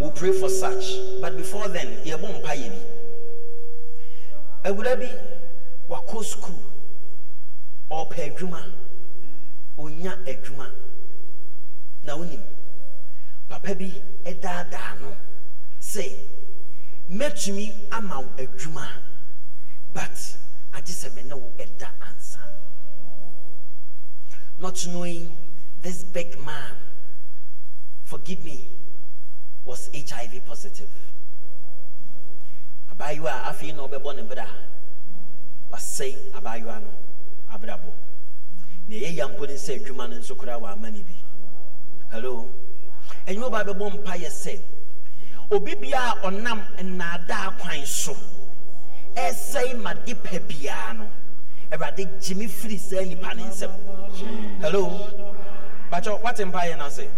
We 0.00 0.10
pray 0.10 0.32
for 0.32 0.48
such 0.48 0.84
but 1.20 1.36
before 1.36 1.68
then 1.68 1.88
yɛbɔ 2.04 2.28
mpa 2.40 2.52
yɛ 2.54 2.70
bi. 2.70 2.80
Awura 4.64 4.96
bi 4.98 5.08
wakɔ 5.88 6.24
school 6.24 6.58
ɔpɛ 7.90 8.34
adwuma 8.36 8.64
onya 9.78 10.16
adwuma. 10.26 10.70
Na 12.04 12.16
wonim 12.16 12.42
papa 13.48 13.74
bi 13.74 13.92
ɛdaadaa 14.24 15.00
no 15.00 15.16
sɛ 15.80 16.14
mɛtumi 17.10 17.72
ama 17.92 18.22
adwuma 18.38 18.88
but 19.92 20.36
agye 20.72 20.94
sɛ 20.94 21.14
me 21.14 21.22
ne 21.22 21.34
wo 21.34 21.50
ɛda 21.58 21.88
ansa 22.00 22.09
not 24.60 24.86
knowing 24.88 25.36
this 25.82 26.04
big 26.04 26.38
man, 26.44 26.72
forgive 28.04 28.44
me, 28.44 28.68
was 29.64 29.90
HIV 29.94 30.44
positive. 30.46 30.90
Abayua 32.92 33.44
afi 33.44 33.74
no 33.74 33.88
bebo 33.88 34.14
ne 34.14 34.22
bra. 34.22 34.46
Wasei 35.72 36.16
abayua 36.34 36.80
no 36.80 36.88
abrabo. 37.52 37.92
Ne 38.88 38.96
ye 38.96 39.16
yampo 39.16 39.46
ne 39.46 39.56
se 39.56 39.78
adwuma 39.78 40.08
no 40.08 40.16
nso 40.16 40.36
kura 40.36 40.58
wa 40.58 40.72
amani 40.72 41.02
bi. 41.02 41.14
Hello. 42.10 42.50
Enyo 43.26 43.50
ba 43.50 43.64
bebo 43.64 43.90
mpa 43.90 44.16
ye 44.16 44.28
se. 44.30 44.60
Obi 45.50 45.74
bia 45.74 46.16
onam 46.22 46.66
nnaada 46.82 47.58
kwan 47.58 47.86
so. 47.86 48.16
Esei 49.14 49.74
madipa 49.74 50.38
bia 50.46 50.92
no. 50.92 51.10
Awurade 51.70 52.04
gye 52.20 52.34
me 52.34 52.46
firi 52.46 52.78
saa 52.78 53.04
nipa 53.04 53.34
ne 53.34 53.42
nsɛm 53.44 53.70
hello? 54.60 55.08
Bakyɛ 55.90 56.20
wate 56.22 56.44
mpa 56.44 56.60
yɛ 56.68 56.78
no 56.78 56.86
ase 56.86 57.08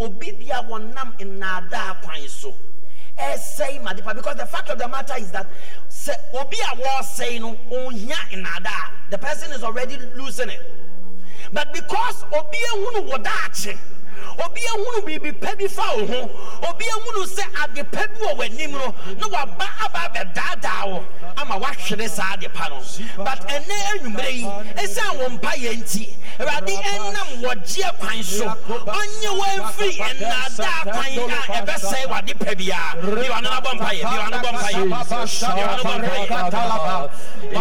obi 0.00 0.32
bia 0.32 0.62
wɔnam 0.62 1.16
nnaadaa 1.18 2.02
kwan 2.02 2.28
so. 2.28 2.54
Ɛsɛe 3.18 3.82
ma 3.82 3.92
de 3.92 4.02
pa 4.02 4.14
because 4.14 4.36
the 4.36 4.46
fact 4.46 4.68
of 4.70 4.78
the 4.78 4.86
matter 4.88 5.14
is 5.18 5.30
that 5.32 5.46
sɛ 5.90 6.14
obi 6.34 6.56
a 6.60 6.76
wɔresɛe 6.76 7.40
no 7.40 7.56
ɔnhia 7.70 8.16
nnaadaa 8.32 9.10
the 9.10 9.18
person 9.18 9.50
is 9.52 9.62
already 9.64 9.96
losing 10.14 10.50
it. 10.50 10.60
But 11.52 11.72
because 11.72 12.24
obi 12.32 12.58
ehunu 12.72 13.10
wɔ 13.10 13.24
daakye 13.24 13.78
obi 14.44 14.60
ehunu 14.60 15.00
biribi 15.06 15.32
pɛ 15.32 15.56
bi 15.58 15.66
fa 15.68 15.82
wo 15.96 16.06
ho 16.06 16.20
obi 16.68 16.84
ehunu 16.84 17.24
sɛ 17.26 17.44
ade 17.64 17.82
pɛ 17.90 18.06
bi 18.12 18.18
wɔ 18.24 18.36
w'anim 18.38 18.70
no 18.72 18.94
na 19.18 19.26
waba 19.28 19.66
aba 19.84 19.98
abɛdaadaa 20.08 20.86
wo 20.90 21.04
ama 21.36 21.56
wahwere 21.58 22.08
saa 22.08 22.32
ade 22.34 22.48
pa 22.52 22.68
no. 22.68 22.80
But 23.16 23.46
ɛnɛ 23.48 23.76
enwumere 23.94 24.32
yi 24.32 24.44
esan 24.82 25.18
wɔn 25.18 25.38
mpa 25.40 25.52
yɛ 25.56 25.72
nti 25.82 26.14
awurade 26.38 26.74
ɛnam 26.76 27.42
wɔgyeɛ 27.42 27.98
kwan 27.98 28.22
so. 28.22 28.44
Ɔnye 28.44 29.30
wɔn 29.38 29.58
nnaadaa 30.18 30.82
kwan 30.82 31.30
a 31.30 31.62
ɛbɛsɛe 31.62 32.08
wade 32.10 32.34
pɛ 32.38 32.54
biara 32.56 33.00
bi 33.02 33.28
wa 33.30 33.40
no 33.40 33.50
na 33.50 33.60
bɔ 33.60 33.74
mpa 33.78 33.90
yɛ 33.94 34.02
bi 34.10 34.18
wa 34.18 34.28
no 34.28 34.38
bɔ 34.38 34.50
mpa 34.52 34.68
yɛ 34.72 34.82
bi 34.82 34.88
wa 34.88 35.76
no 35.76 35.82
bɔ 35.82 35.98
mpa 35.98 36.26
yɛ 36.26 36.87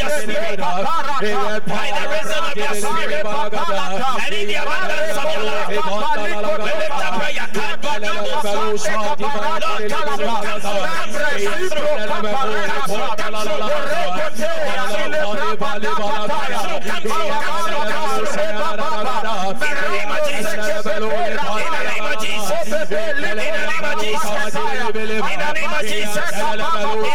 by 0.00 1.92
the 1.92 2.08
reason 2.08 2.40
of 2.40 2.56
your 2.56 2.72
spirit 2.74 3.20
and 3.20 4.32
in 4.34 4.48
the 4.48 4.54
abundance 4.56 5.18
of 5.18 5.24
your 5.30 5.44
we 5.70 5.76
lift 6.72 6.90
up 6.90 7.20
prayer 7.20 7.30
in 7.30 7.36
name 19.90 20.10
of 20.10 20.20
Jesus 20.20 20.40
in 20.40 20.46
the 21.50 21.80
name 21.80 22.00
of 23.60 24.00
Jesus 24.00 24.60
in 25.00 25.06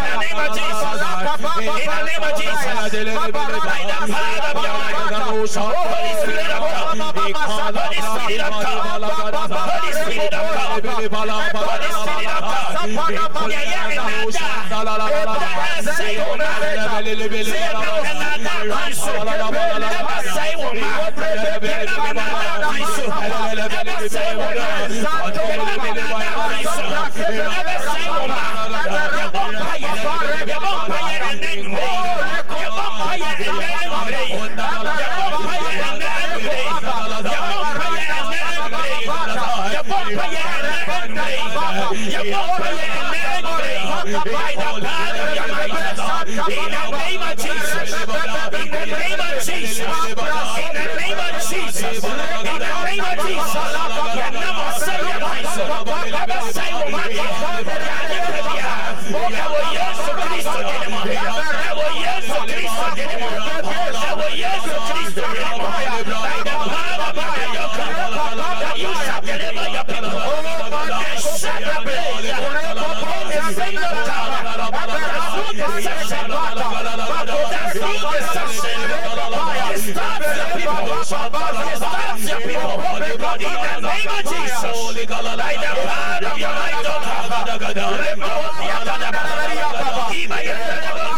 the 0.01 0.17
name 0.17 0.37
of 0.37 0.55
Jesus. 0.55 1.01
In 1.55 1.85
the 1.85 2.03
name 2.03 2.23
of 2.23 2.35
Jesus. 2.37 2.74
Ever 2.77 2.89
say, 27.79 28.15
oh, 32.67 33.25
By 90.27 90.43
the 90.43 91.14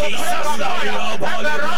Jesus. 0.00 1.69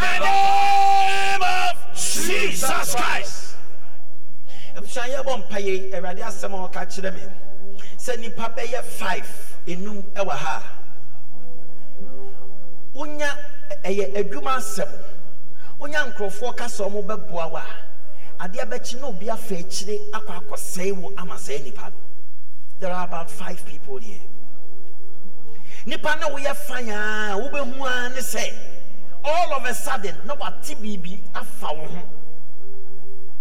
the 0.01 0.19
name 0.21 1.43
of 1.43 1.75
Jesus. 1.95 2.95
Christ. 2.95 3.34
Abusua 4.95 5.09
yɛbɔ 5.09 5.39
mpa 5.39 5.59
yi 5.59 5.93
awurade 5.93 6.23
asɛm 6.23 6.55
a 6.55 6.69
ɔka 6.69 6.87
kyerɛ 6.87 7.15
me 7.15 7.23
sɛ 7.99 8.19
nipa 8.21 8.49
bɛyɛ 8.57 8.83
five. 8.85 9.57
Enum 9.67 10.03
ɛwɔ 10.15 10.31
ha. 10.31 10.63
Wonya 12.95 13.37
ɛyɛ 13.85 14.15
adwuma 14.17 14.57
asɛm 14.57 14.89
wonya 15.81 16.13
nkurɔfoɔ 16.13 16.57
kasa 16.57 16.85
ɔmo 16.85 17.05
bɛboa 17.05 17.51
wo 17.51 17.57
a 17.57 17.67
adeɛ 18.41 18.65
bɛkyi 18.71 19.01
na 19.01 19.09
obi 19.09 19.31
afa 19.31 19.55
akyire 19.55 19.99
akɔ 20.13 20.41
akɔsɛe 20.41 20.93
wo 20.93 21.13
ama 21.19 21.35
sɛe 21.35 21.65
nipa 21.65 21.91
no. 21.91 21.97
There 22.81 22.93
are 22.93 23.05
about 23.05 23.31
five 23.31 23.65
people 23.67 23.99
here. 23.99 24.21
Nipa 25.87 26.17
na 26.21 26.29
woyɛ 26.29 26.55
fan 26.55 26.89
a 26.89 27.37
wobɛhu 27.37 27.83
a 27.85 28.11
ne 28.11 28.21
sɛ 28.21 28.55
all 29.25 29.55
of 29.55 29.65
a 29.65 29.75
sudden 29.75 30.15
na 30.25 30.35
wate 30.35 30.77
biribi 30.81 31.19
afa 31.35 31.73
wo 31.75 31.87
ho. 31.87 32.03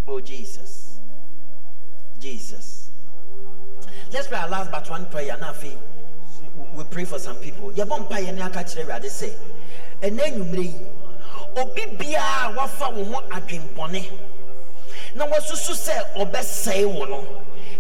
Oh 0.08 0.20
jesus 0.20 0.83
Jesus. 2.24 2.90
Let's 4.14 4.28
pray 4.30 4.38
our 4.38 4.48
last 4.48 4.72
but 4.72 4.90
one 4.90 5.06
prayer. 5.08 5.36
Now, 5.42 5.54
we 5.62 5.76
we 6.74 6.86
pray 6.86 7.04
for 7.04 7.20
some 7.20 7.36
people. 7.36 7.72
Yabon 7.74 8.08
pa 8.10 8.16
yɛn 8.16 8.40
aka 8.40 8.64
kyerɛ 8.64 8.86
Awurade 8.86 9.10
sɛ, 9.12 9.30
ɛnna 10.02 10.22
enyimire 10.32 10.64
yi, 10.64 10.88
obi 11.58 11.82
biara 11.98 12.56
wafa 12.56 12.90
wo 12.92 13.04
ho 13.04 13.22
adwempɔne 13.28 14.08
na 15.16 15.26
wasusu 15.26 15.74
sɛ 15.76 16.16
ɔbɛsɛe 16.16 16.86
wo 16.96 17.04
no, 17.04 17.28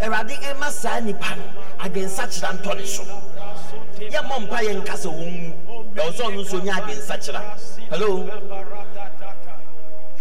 Awurade 0.02 0.36
ɛma 0.36 0.70
saa 0.70 1.00
nipa 1.00 1.38
no 1.38 1.44
adwensakyera 1.86 2.60
ntɔ 2.60 2.76
ne 2.76 2.86
so. 2.86 3.04
Yɛmmɔ 3.98 4.40
mpa 4.50 4.60
yɛn 4.60 4.84
nkasa 4.84 5.08
wɔn 5.08 5.32
mu, 5.40 5.84
ɛwɔ 5.96 6.12
sɛ 6.12 6.22
ɔno 6.22 6.44
nso 6.44 6.60
onye 6.60 6.72
adwensakyera. 6.74 7.42
Hello, 7.90 8.28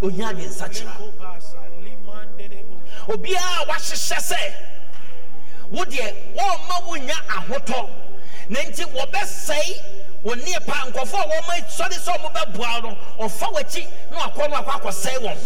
onye 0.00 0.22
adwensakyera. 0.30 0.94
Obiara 3.08 3.66
wahyehyɛ 3.68 4.18
sɛ 4.20 4.54
wo 5.70 5.84
deɛ 5.84 6.14
wɔrema 6.36 6.86
wo 6.86 6.94
nya 6.96 7.14
ahotɔ. 7.28 7.88
Na 8.48 8.60
nti 8.60 8.84
wɔbɛsɛe 8.84 10.22
wo 10.22 10.34
nneɛpa 10.34 10.92
nkɔfoɔ 10.92 11.20
a 11.20 11.26
wɔma 11.30 11.54
sɔre 11.68 11.96
sɛ 11.96 12.12
ɔmo 12.18 12.28
bɛboa 12.34 12.82
no 12.82 12.96
ɔfa 13.18 13.46
w'akyi 13.54 13.86
na 14.10 14.28
wakɔ 14.28 14.50
no 14.50 14.56
akɔ 14.56 14.70
akɔsɛe 14.80 15.18
wɔn. 15.22 15.38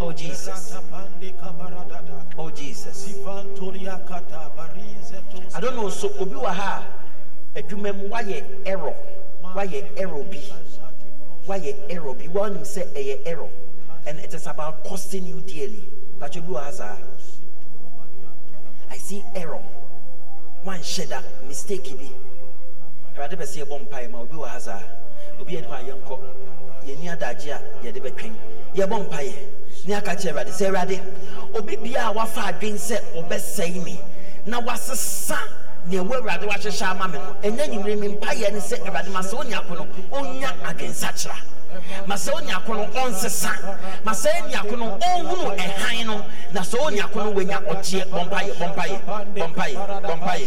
Oh 0.00 0.12
jesus. 0.12 0.76
Oh 2.38 2.50
jesus. 2.50 3.16
I 5.54 5.60
don't 5.60 5.76
know 5.76 5.90
so 5.90 6.08
obi 6.18 6.34
wɔ 6.34 6.54
ha 6.54 6.84
adwuma 7.54 7.92
mu 7.96 8.08
wayɛ 8.08 8.44
error. 8.66 8.94
Wayɛ 9.54 9.98
error 9.98 10.22
bi. 10.24 10.40
Wayɛ 11.46 11.90
error 11.90 12.14
bi. 12.14 12.24
Wɔnim 12.28 12.62
sɛ 12.62 12.86
ɛyɛ 12.94 13.26
error. 13.26 13.50
And 14.06 14.18
it 14.20 14.32
is 14.32 14.46
about 14.46 14.84
costing 14.84 15.26
you 15.26 15.40
dearly 15.40 15.88
but 16.18 16.34
you 16.34 16.42
go 16.42 16.56
as 16.58 16.80
a 16.80 16.96
I 18.90 18.96
see 18.96 19.24
error. 19.34 19.62
One 20.62 20.82
shedder 20.82 21.22
mistake 21.46 21.96
bi 21.96 22.08
awurade 23.16 23.36
bɛ 23.36 23.44
sɛ 23.46 23.64
yɛbɔ 23.64 23.88
mpae 23.88 24.10
ma 24.10 24.20
obi 24.20 24.34
wɔ 24.34 24.48
ha 24.48 24.58
saa 24.58 24.82
obi 25.40 25.52
yɛ 25.54 25.60
nipa 25.62 25.78
yɛnkɔ 25.82 26.18
yɛni 26.86 27.16
adagye 27.16 27.52
a 27.52 27.60
yɛde 27.84 28.00
bɛtwɛn 28.02 28.34
yɛbɔ 28.74 29.08
mpaeɛ 29.08 29.34
ne 29.86 29.94
aka 29.94 30.10
kyerɛ 30.16 30.32
awurade 30.32 30.52
sɛ 30.52 30.66
awurade 30.68 31.00
obi 31.54 31.76
bia 31.76 32.08
a 32.08 32.12
wafa 32.12 32.40
adwen 32.52 32.74
sɛ 32.74 32.98
ɔbɛsɛe 33.14 33.84
me. 33.84 34.00
Na 34.46 34.60
wasesa 34.60 35.38
nea 35.86 36.02
ɛwɔ 36.02 36.14
awurade 36.20 36.46
wahyehyɛ 36.46 36.82
ama 36.90 37.08
me 37.08 37.18
no 37.18 37.34
ɛnyɛ 37.42 37.68
nwumire 37.68 37.98
me 37.98 38.08
mpaeɛ 38.08 38.52
ne 38.52 38.58
sɛ 38.60 38.78
awurade 38.86 39.08
ma 39.12 39.20
sɛ 39.20 39.34
wonya 39.38 39.60
ko 39.66 39.74
no 39.74 39.86
ɔnya 40.12 40.50
adwensakyera 40.62 41.36
ma 42.06 42.14
sɛ 42.14 42.32
wonya 42.32 42.60
ko 42.66 42.74
no 42.74 42.86
ɔnsesa. 42.86 43.50
Ma 44.04 44.12
sɛ 44.12 44.42
wonya 44.42 44.62
ko 44.68 44.76
no 44.76 44.98
ɔnhunu 44.98 45.56
ɛhan 45.56 46.22
na 46.52 46.60
sɛ 46.60 46.78
wonya 46.78 47.08
ko 47.12 47.24
no 47.24 47.30
wanya 47.32 47.60
ɔkyeɛ 47.66 48.04
bɔmpaeɛ 48.10 48.52
bɔmpaeɛ 48.58 49.00
bɔmpaeɛ 49.34 49.76
bɔmpaeɛ 50.02 50.46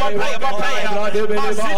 bɔmpaeɛ 0.00 0.36
bɔmpaeɛ 0.42 0.80
mehunu 1.28 1.52
sɛ 1.56 1.70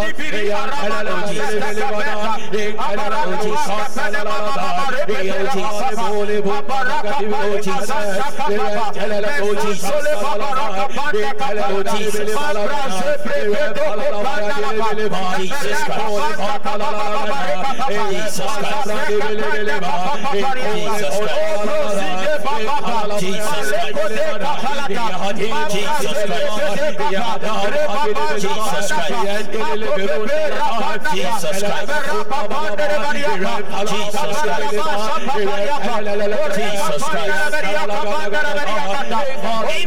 ɛpo 27.83 28.23
bi 28.31 29.32
In 29.33 29.49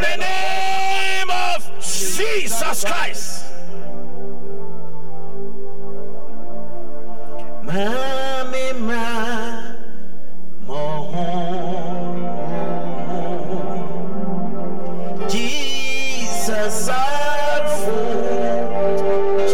the 0.02 0.18
name 0.18 1.30
of 1.30 1.72
Jesus 1.80 2.84
Christ. 2.84 3.46
Mami 7.66 8.66
ma 8.88 9.06
moho 10.68 11.65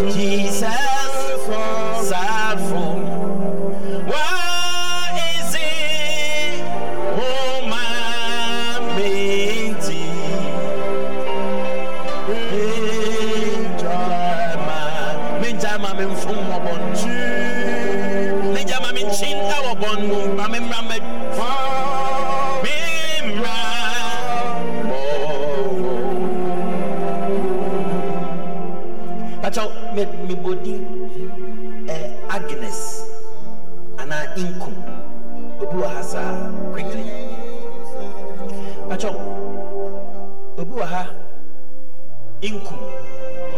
Jesus 0.09 0.60
mebɔdin 30.27 30.83
agnes 32.29 32.79
anaa 33.97 34.25
inkum 34.35 34.75
obi 35.61 35.75
wɔ 35.81 35.87
ha 35.95 36.01
saa 36.03 36.33
quickly 36.73 37.05
pakyɛw 38.89 39.15
obi 40.59 40.73
wɔ 40.79 40.85
ha 40.85 41.03
inkum 42.41 42.79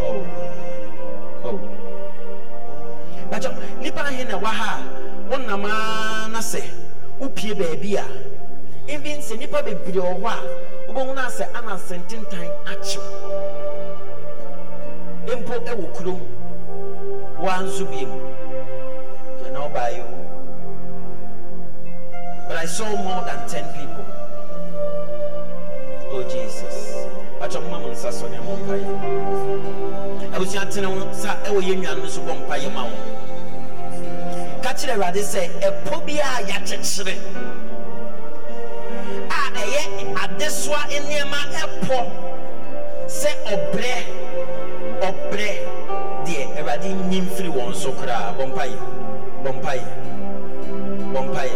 oh. 0.03 0.25
Oh. 1.45 1.59
Bakyɛ 3.31 3.49
nipa 3.81 4.01
ahe 4.01 4.23
na 4.23 4.37
ɛwɔ 4.37 4.45
ha 4.59 4.69
a 4.79 5.29
wonam 5.29 5.65
ara 5.65 6.27
na 6.29 6.39
sɛ 6.39 6.61
wopie 7.19 7.53
baabi 7.53 7.95
a 7.95 8.05
even 8.87 9.19
sɛ 9.19 9.37
nipa 9.39 9.61
bebree 9.63 9.99
wɔ 10.01 10.19
hɔ 10.21 10.27
a 10.27 10.91
wobɛhu 10.91 11.15
no 11.15 11.21
asɛ 11.21 11.45
ana 11.55 11.75
sɛntentan 11.77 12.47
akyew 12.65 13.01
mpo 15.31 15.53
ɛwɔ 15.71 15.85
kurom 15.95 16.21
woanso 17.39 17.85
biem. 17.85 18.11
Ɛna 19.45 19.59
wobaeɛ 19.63 20.01
o. 20.01 20.23
But 22.47 22.57
i 22.57 22.65
saw 22.65 22.95
more 23.03 23.23
than 23.25 23.47
10 23.47 23.63
people. 23.73 24.05
Oh 26.11 26.23
jesus. 26.29 27.07
Moma 27.53 27.79
mo 27.79 27.89
nsa 27.91 28.11
so 28.11 28.27
ne 28.27 28.37
mo 28.39 28.55
mpaeɛ 28.57 30.33
abusua 30.33 30.65
tene 30.71 30.87
wo 30.87 31.13
sa 31.13 31.35
ɛwɔ 31.45 31.61
yɛn 31.61 31.83
nuanom 31.83 32.09
so 32.09 32.21
bɔ 32.21 32.33
mpa 32.39 32.55
yɛ 32.57 32.73
ma 32.73 32.83
wo. 32.85 32.91
Ka 34.63 34.73
kyerɛ 34.73 34.93
awurade 34.95 35.21
sɛ 35.21 35.49
ɛpɔ 35.61 36.05
bi 36.05 36.13
a 36.13 36.41
yɛakyekyere. 36.47 37.15
A 39.29 39.41
ɛyɛ 39.59 39.83
adesoa 40.23 40.81
nneɛma 40.89 41.39
ɛpɔ 41.61 41.99
sɛ 43.07 43.29
ɔbrɛ 43.53 44.32
ɔbrɛ 45.07 45.49
deɛ 46.25 46.41
awurade 46.59 46.89
nyi 47.09 47.19
mfiri 47.25 47.49
wɔn 47.57 47.73
so 47.81 47.89
koraa 47.97 48.31
bɔmpaeɛ 48.37 48.75
bɔmpaeɛ 49.43 49.83
bɔmpaeɛ 51.13 51.55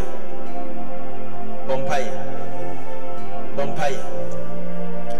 bɔmpaeɛ 1.67 2.09
bɔmpaeɛ 3.57 3.97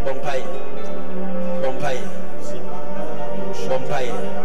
bɔmpaeɛ 0.05 0.43
bɔmpaeɛ 1.61 2.01
bɔmpaeɛ 2.01 2.01
bɔmpaeɛ. 3.69 4.37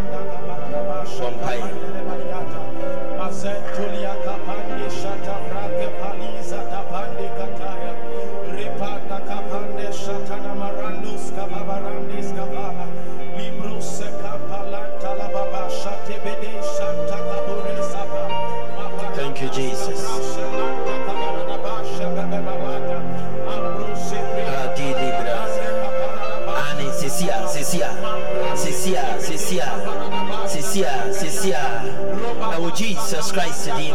Thank 19.15 19.41
you, 19.41 19.49
Jesus. 19.51 20.12
Sesia, 27.23 27.47
sesia. 27.47 27.89
Sesia, 28.57 29.21
sesia. 29.23 29.67
Sesia, 30.49 31.13
sesia. 31.15 31.63
Our 32.43 32.71
Jesus 32.73 33.31
Christ 33.31 33.67
dim. 33.67 33.95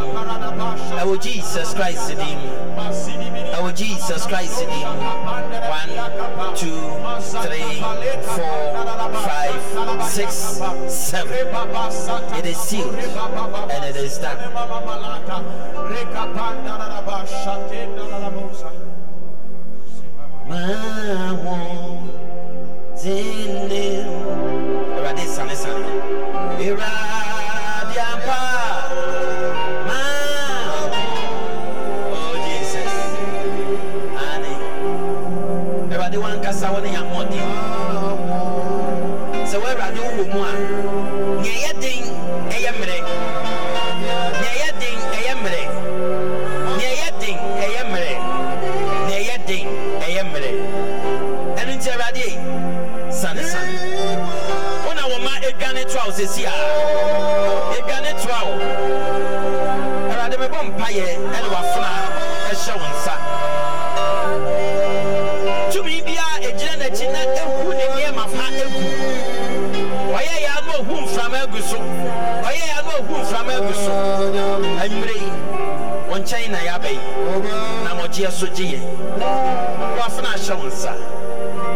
Our 0.96 1.16
Jesus 1.18 1.74
Christ 1.74 2.08
dim. 2.16 2.38
Our 3.52 3.72
Jesus 3.72 4.24
Christ 4.24 4.60
dim. 4.60 4.80
One, 5.68 5.92
two, 6.56 6.80
three, 7.44 7.84
four, 8.32 8.72
five, 9.28 9.60
six, 10.08 10.32
seven. 10.88 11.52
It 12.38 12.46
is 12.46 12.56
sealed 12.56 12.94
and 12.96 13.84
it 13.84 13.96
is 13.96 14.16
done. 14.16 14.38
Zinde 23.08 24.04
Awurade 24.96 25.24
sane 25.26 25.56
sane 25.56 25.92
Awurade 26.60 28.00
ampa 28.12 28.40
Mawo 29.88 30.82
Oh 32.12 32.34
Jesus 32.44 32.94
Ane 34.28 34.52
Awurade 35.92 36.16
wankasa 36.18 36.70
wo 56.08 56.14
sɛsi 56.14 56.42
a 56.46 56.52
yɛdwane 57.74 58.12
toa 58.22 58.40
wo 58.48 58.54
awurade 60.08 60.36
mebɔ 60.40 60.58
mpayɛ 60.68 61.04
ɛne 61.36 61.48
wafona 61.52 61.90
ɛhyɛ 62.48 62.72
wo 62.80 62.86
nsa 62.94 63.14
tumi 65.70 66.00
biara 66.00 66.48
ɛgyina 66.48 66.74
n'akyi 66.80 67.06
na 67.12 67.20
ɛhu 67.36 67.68
ne 67.76 67.84
nneɛma 67.92 68.24
fa 68.24 68.46
ɛgu 68.48 68.80
ɔyɛ 70.16 70.34
yɛ 70.44 70.50
ano 70.56 70.72
ɔhu 70.80 70.94
mframa 71.04 71.38
agu 71.44 71.60
so 71.60 71.76
ɔyɛ 71.76 72.64
yɛ 72.70 72.74
ano 72.78 72.90
ɔhu 73.00 73.14
mframa 73.22 73.52
agu 73.58 73.74
so 73.84 73.92
anwummerɛ 74.80 75.14
yi 75.20 75.30
wo 76.08 76.16
nkyɛn 76.16 76.50
na 76.50 76.58
yɛabɛyi 76.58 77.00
na 77.84 77.90
mɔgyeɛ 78.00 78.30
so 78.32 78.46
gye 78.46 78.64
yɛ 78.64 78.80
wafona 80.00 80.28
ahyɛ 80.32 80.54
wo 80.56 80.68
nsa 80.72 80.92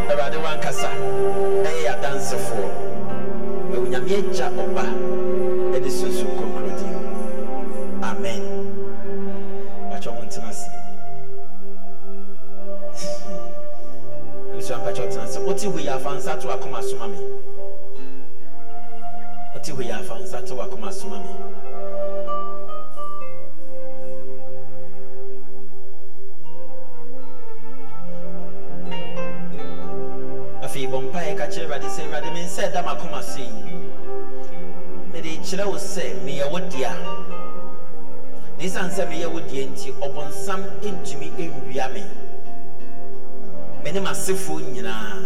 awurade 0.08 0.36
wankasa 0.40 0.88
ɛyɛ 1.68 1.84
yɛadansefoɔ 1.84 2.91
nyame 3.92 4.14
agya 4.16 4.46
ɔba. 4.62 4.84
Ɛne 5.76 5.90
sunsun 5.90 6.28
konkrodi 6.38 6.88
amen. 8.02 8.42
Patwɛ 9.90 10.10
mo 10.16 10.22
ntena 10.24 10.48
ase. 10.48 10.68
Ebisua 14.52 14.76
mpatwɛ 14.80 15.02
ɔtena 15.06 15.24
ase. 15.24 15.38
Wote 15.44 15.66
hɔ 15.68 15.78
yi 15.80 15.88
afa 15.88 16.10
nsa 16.16 16.40
to 16.40 16.48
akoma 16.48 16.82
soma 16.82 17.08
me. 17.08 17.18
Wote 19.54 19.70
hɔ 19.76 19.84
yi 19.84 19.90
afa 19.90 20.14
to 20.46 20.54
akoma 20.54 20.90
soma 20.92 21.18
me. 21.20 21.32
Afei 30.64 30.86
bɔ 30.88 30.98
mpaeɛ 31.12 31.36
ka 31.36 31.44
kyerɛ 31.44 31.64
awurade 31.66 31.88
sɛ 31.92 32.02
awurade 32.08 32.32
me 32.32 32.40
nsa 32.44 32.62
ɛda 32.72 32.82
m'akoma 32.84 33.22
so 33.22 33.40
yi 33.40 33.81
mede 35.12 35.36
kyerɛ 35.44 35.64
wo 35.66 35.76
sɛ 35.76 36.24
meyɛ 36.24 36.50
wo 36.50 36.58
dea. 36.58 36.92
Na 38.56 38.64
ɛsiane 38.64 38.90
sɛ 38.90 39.08
meyɛ 39.08 39.26
wo 39.30 39.40
deɛ 39.40 39.68
nti 39.68 39.92
ɔbɔnsam 40.00 40.60
ntumi 40.80 41.28
nwia 41.36 41.92
me. 41.92 42.02
Me 43.84 43.92
ne 43.92 44.00
m'asefoɔ 44.00 44.60
nyinaa. 44.72 45.20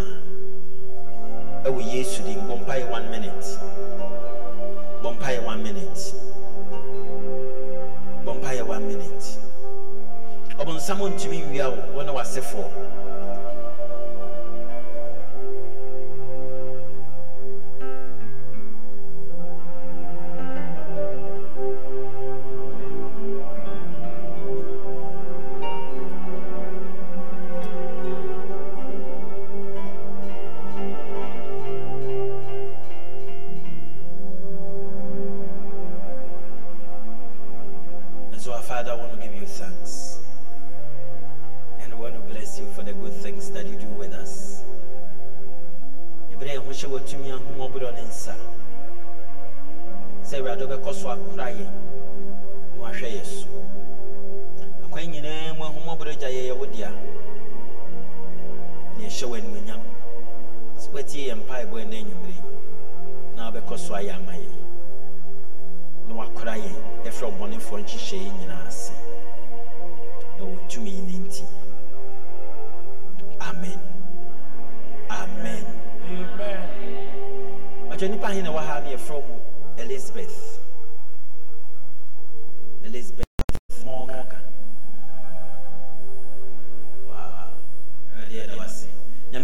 Ɛwɔ 1.64 1.92
yesu 1.92 2.22
din. 2.22 2.40
Bɔ 2.48 2.64
mpaeɛ 2.64 2.90
one 2.90 3.10
minute. 3.10 3.46
Bɔ 5.02 5.14
mpaeɛ 5.18 5.44
one 5.44 5.62
minute. 5.62 6.14
Bɔ 8.24 8.40
mpaeɛ 8.40 8.66
one 8.66 8.88
minute. 8.88 9.38
Ɔbɔnsam 10.58 10.98
ntumi 10.98 11.46
nwia 11.46 11.70
wo 11.70 11.94
wo 11.94 12.02
ne 12.02 12.12
w'asefoɔ 12.12 12.95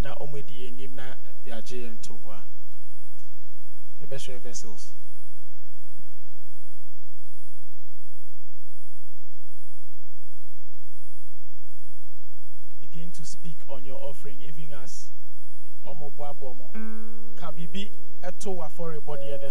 na 0.00 0.14
anim 0.68 0.94
na 0.94 1.14
vessels. 4.38 4.92
Begin 12.80 13.10
to 13.12 13.24
speak 13.24 13.56
on 13.68 13.84
your 13.84 13.98
offering 14.02 14.36
even 14.46 14.72
as 14.82 15.08
ɔmo 15.86 16.10
boaboa 16.18 16.56
mo 16.56 16.64
ho 16.74 16.80
ka 17.36 17.52
biribi 17.52 17.90
ɛto 18.22 18.56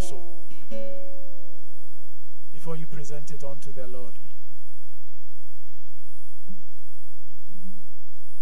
so 0.00 0.22
before 2.52 2.76
you 2.76 2.86
present 2.86 3.30
it 3.30 3.42
unto 3.42 3.72
the 3.72 3.86
lord 3.86 4.14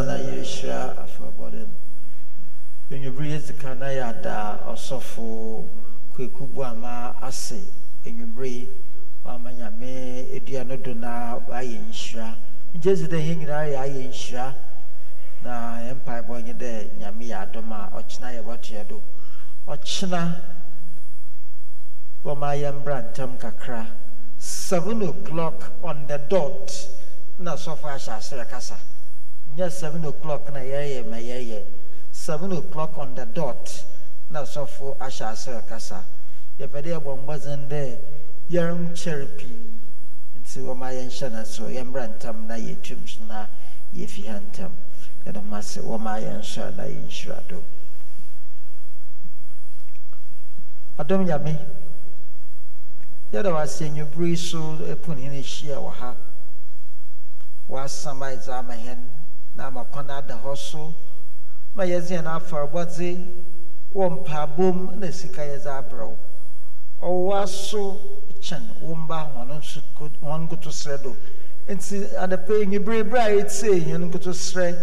na 0.00 0.16
yɛhyira 0.16 0.96
afɔbɔde 1.04 1.68
no 2.88 2.96
enwubere 2.96 3.28
yɛ 3.36 3.40
sika 3.40 3.74
na 3.74 3.88
yɛada 3.92 4.64
ɔsɔfo 4.72 5.64
kwaku 6.14 6.46
buama 6.46 7.14
ase. 7.20 7.60
Enwubere 8.06 8.68
wama 9.22 9.52
nyame 9.52 10.32
edua 10.32 10.64
no 10.64 10.76
do 10.76 10.94
na 10.94 11.36
wayɛ 11.46 11.78
nhyira 11.84 12.36
ngye 12.74 12.92
dzi 12.96 13.06
dɛ 13.06 13.18
yɛn 13.20 13.38
nyinaa 13.40 13.68
yɛ 13.68 14.54
na 15.44 15.76
yɛn 15.84 15.96
mpaebɔ 16.00 16.42
nye 16.42 16.54
dɛ 16.54 16.96
nyame 16.98 17.24
yɛ 17.28 17.42
adom 17.42 17.72
a 17.72 17.90
ɔkyena 17.92 18.32
yɛbɔtoɛ 18.40 18.88
do. 18.88 19.02
Ɔkyena 19.68 20.40
wɔma 22.24 22.56
yɛn 22.56 22.80
mbra 22.80 23.02
ntam 23.12 23.36
kakra. 23.38 23.86
Seven 24.38 25.02
o'clock 25.02 25.70
on 25.84 26.06
the 26.06 26.16
dot. 26.16 26.88
Na 27.38 27.56
sɔfo 27.56 27.84
ahyɛ 27.92 28.16
aseɛ 28.16 28.48
kasa 28.48 28.76
nyɛ 29.56 29.70
seven 29.70 30.04
o'clock 30.04 30.52
na 30.52 30.60
yɛyɛ 30.60 31.08
ma 31.10 31.16
yɛyɛ. 31.16 31.64
Seven 32.12 32.52
o'clock 32.52 32.98
on 32.98 33.14
the 33.14 33.24
dot 33.26 33.84
na 34.30 34.42
sɔfo 34.42 34.96
ahyɛ 34.98 35.32
aseɛ 35.32 35.66
kasa 35.68 36.04
yɛpɛ 36.58 36.82
dɛ 36.82 36.88
yɛbɔ 37.00 37.24
mbɔdzen 37.24 37.68
dɛ 37.68 37.98
yɛnkyɛre 38.50 39.36
pii 39.36 39.58
nti 40.40 40.60
wɔma 40.60 40.92
yɛnhyɛ 40.92 41.32
no 41.32 41.44
so 41.44 41.64
yɛmmra 41.64 42.08
ntam 42.16 42.46
na 42.46 42.54
yɛtum 42.54 43.08
so 43.08 43.24
na 43.24 43.46
yɛfi 43.94 44.26
ha 44.26 44.38
ntam. 44.38 44.72
Mo 45.24 45.56
ase 45.56 45.78
wɔma 45.80 46.20
yɛnhyɛ 46.20 46.76
na 46.76 46.84
yɛnhyira 46.84 47.48
do. 47.48 47.62
Adom 50.98 51.24
nyame 51.24 51.56
yɛde 53.32 53.52
wase 53.52 53.86
anwummere 53.86 54.36
so 54.36 54.58
ɛpo 54.82 55.14
ne 55.14 55.22
hene 55.22 55.42
hyia 55.42 55.76
wɔ 55.76 55.92
ha. 55.92 56.14
Wɔasam 57.68 58.18
ayɛdze 58.20 58.48
ama 58.48 58.74
hɛn 58.74 59.21
na 59.54 59.66
ama 59.66 59.84
kwan 59.84 60.10
ada 60.10 60.34
hɔ 60.36 60.56
so 60.56 60.94
ma 61.74 61.84
yɛdze 61.84 62.14
yɛn 62.16 62.26
afɔrebɔdze 62.26 63.08
wɔ 63.94 64.10
mpaabom 64.10 64.98
na 64.98 65.10
sika 65.10 65.42
yɛdze 65.42 65.68
abrɛw. 65.68 66.14
Ɔwɔ 67.02 67.42
aso 67.42 68.00
kyɛn 68.40 68.80
wo 68.80 68.94
mba 68.94 69.28
wɔn 69.34 69.48
nso 69.58 69.80
wɔn 70.22 70.48
nkotosrɛ 70.48 71.02
do. 71.02 71.16
Nti 71.68 72.06
adapa 72.16 72.52
anwummere 72.62 73.04
bere 73.08 73.20
a 73.20 73.42
yɛtie 73.42 73.86
yɛn 73.88 74.10
nkotosrɛ 74.10 74.76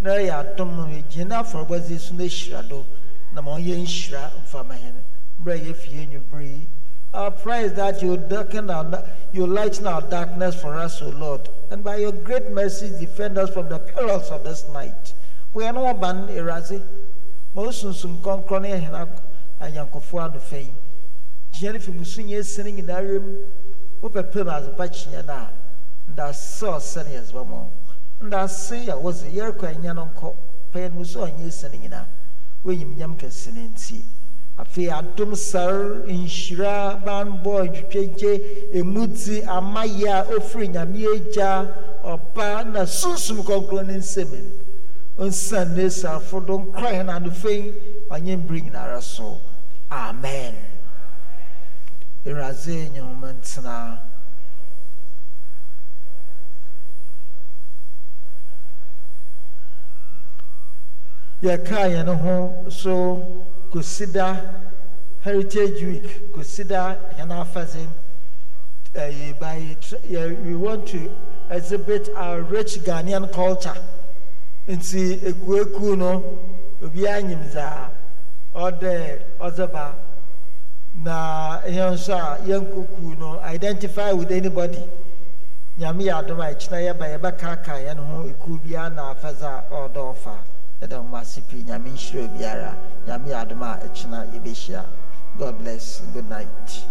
na 0.00 0.10
ɛyɛ 0.10 0.32
adom 0.40 1.04
gyina 1.10 1.28
na 1.28 1.42
afɔrebɔdze 1.42 1.90
yi 1.90 1.98
so 1.98 2.14
na 2.14 2.24
hyira 2.24 2.62
do 2.68 2.84
na 3.32 3.40
ma 3.40 3.56
ɔnyɛ 3.56 3.76
nhyira 3.84 4.30
mfama 4.42 4.74
hɛn. 4.74 4.94
Bere 5.38 5.56
a 5.58 5.64
yɛfie 5.72 6.06
anwummere 6.06 6.44
yi 6.44 6.66
Our 7.12 7.32
prayer 7.32 7.64
is 7.64 7.74
that 7.74 8.02
you 8.02 8.16
darken 8.16 8.70
our, 8.70 9.04
you 9.32 9.46
lighten 9.46 9.86
our 9.86 10.02
darkness 10.02 10.60
for 10.60 10.76
us, 10.76 11.02
O 11.02 11.08
Lord, 11.08 11.48
and 11.70 11.82
by 11.82 11.96
your 11.96 12.12
great 12.12 12.50
mercy 12.50 12.88
defend 12.88 13.36
us 13.36 13.50
from 13.50 13.68
the 13.68 13.80
perils 13.80 14.30
of 14.30 14.44
this 14.44 14.68
night. 14.72 15.14
We 15.52 15.64
are 15.64 15.72
no 15.72 15.92
ban 15.94 16.28
erase. 16.28 16.80
Most 17.52 17.80
soon 17.80 18.20
and 18.24 19.08
and 19.60 20.42
fame. 20.42 20.74
Jennifer 21.52 22.04
sending 22.04 22.78
in 22.78 22.86
room. 22.86 23.38
Wopɛ 24.02 24.56
as 24.56 24.66
a 24.66 24.70
patch 24.70 25.08
na 25.08 25.48
nda 26.10 26.34
saw 26.34 26.78
sending 26.78 27.16
as 27.16 27.32
one 27.32 27.70
nda 28.22 28.48
say 28.48 28.88
I 28.88 28.94
was 28.94 29.24
a 29.24 29.30
year 29.30 29.52
crying 29.52 29.82
na 29.82 30.06
when 32.62 32.80
you 32.80 32.94
yam 32.96 33.16
can 33.16 33.30
send 33.30 33.58
in 33.58 33.74
afei 34.60 34.90
adom 34.90 35.34
sar 35.34 36.04
nhyira 36.06 37.00
banbɔ 37.04 37.54
ntwitwagye 37.64 38.32
emudzi 38.78 39.36
amayɛ 39.56 40.08
a 40.08 40.22
ofiri 40.36 40.68
nyame 40.68 41.00
agya 41.16 41.50
ɔba 42.04 42.64
na 42.72 42.84
sunsum 42.84 43.38
kɔnkɔn 43.42 43.86
ne 43.86 43.96
nsɛm 43.98 44.32
nsan 45.18 45.74
ne 45.76 45.88
sarfo 45.88 46.40
do 46.46 46.58
nkora 46.58 46.90
yɛn 46.92 47.08
anofɛn 47.08 47.72
ɔnyɛ 48.10 48.36
mbiri 48.36 48.60
nyinara 48.62 49.00
so 49.02 49.40
amen. 49.90 50.54
Awurade 52.26 52.90
nye 52.92 53.00
homa 53.00 53.32
ntena 53.32 53.98
yɛkaa 61.42 61.88
yɛn 61.94 62.08
ho 62.22 62.68
so 62.68 63.46
kosida 63.70 64.54
heritage 65.22 65.82
week 65.84 66.32
kosida 66.34 66.98
yɛn 67.18 67.30
afadze 67.30 67.86
uh, 68.96 69.32
by 69.38 69.76
tr- 69.80 69.96
yeah, 70.08 70.26
we 70.26 70.56
want 70.56 70.86
to 70.88 71.10
exhibit 71.50 72.08
our 72.16 72.42
rich 72.42 72.78
ghanaian 72.80 73.30
culture. 73.32 73.76
Nti 74.68 75.20
ekueku 75.24 75.96
no 75.96 76.38
obiara 76.82 77.22
nyim 77.22 77.42
dza 77.48 77.90
ɔdɛ 78.54 79.20
ɔdze 79.40 79.72
ba 79.72 79.94
na 80.94 81.60
yɛn 81.62 81.92
nso 81.94 83.18
no 83.18 83.38
identify 83.40 84.12
with 84.12 84.30
anybody. 84.32 84.82
Nyame 85.78 86.04
yɛ 86.04 86.24
adom 86.24 86.40
a 86.40 86.54
ɛkyena 86.54 86.80
yɛba 86.94 87.06
yɛbɛkaaka 87.18 87.74
yɛn 87.86 88.94
na 88.94 89.14
afadze 89.14 89.42
a 89.42 89.64
yɛda 90.80 90.96
ho 90.96 91.16
ase 91.16 91.40
pii 91.48 91.62
nyame 91.64 91.90
nhyira 91.90 92.24
obiara. 92.24 92.76
Nyame 93.06 93.32
adom 93.34 93.62
a 93.62 93.78
ɛkyena 93.84 94.26
god 95.38 95.58
bless. 95.58 96.00
Good 96.12 96.28
night 96.28 96.84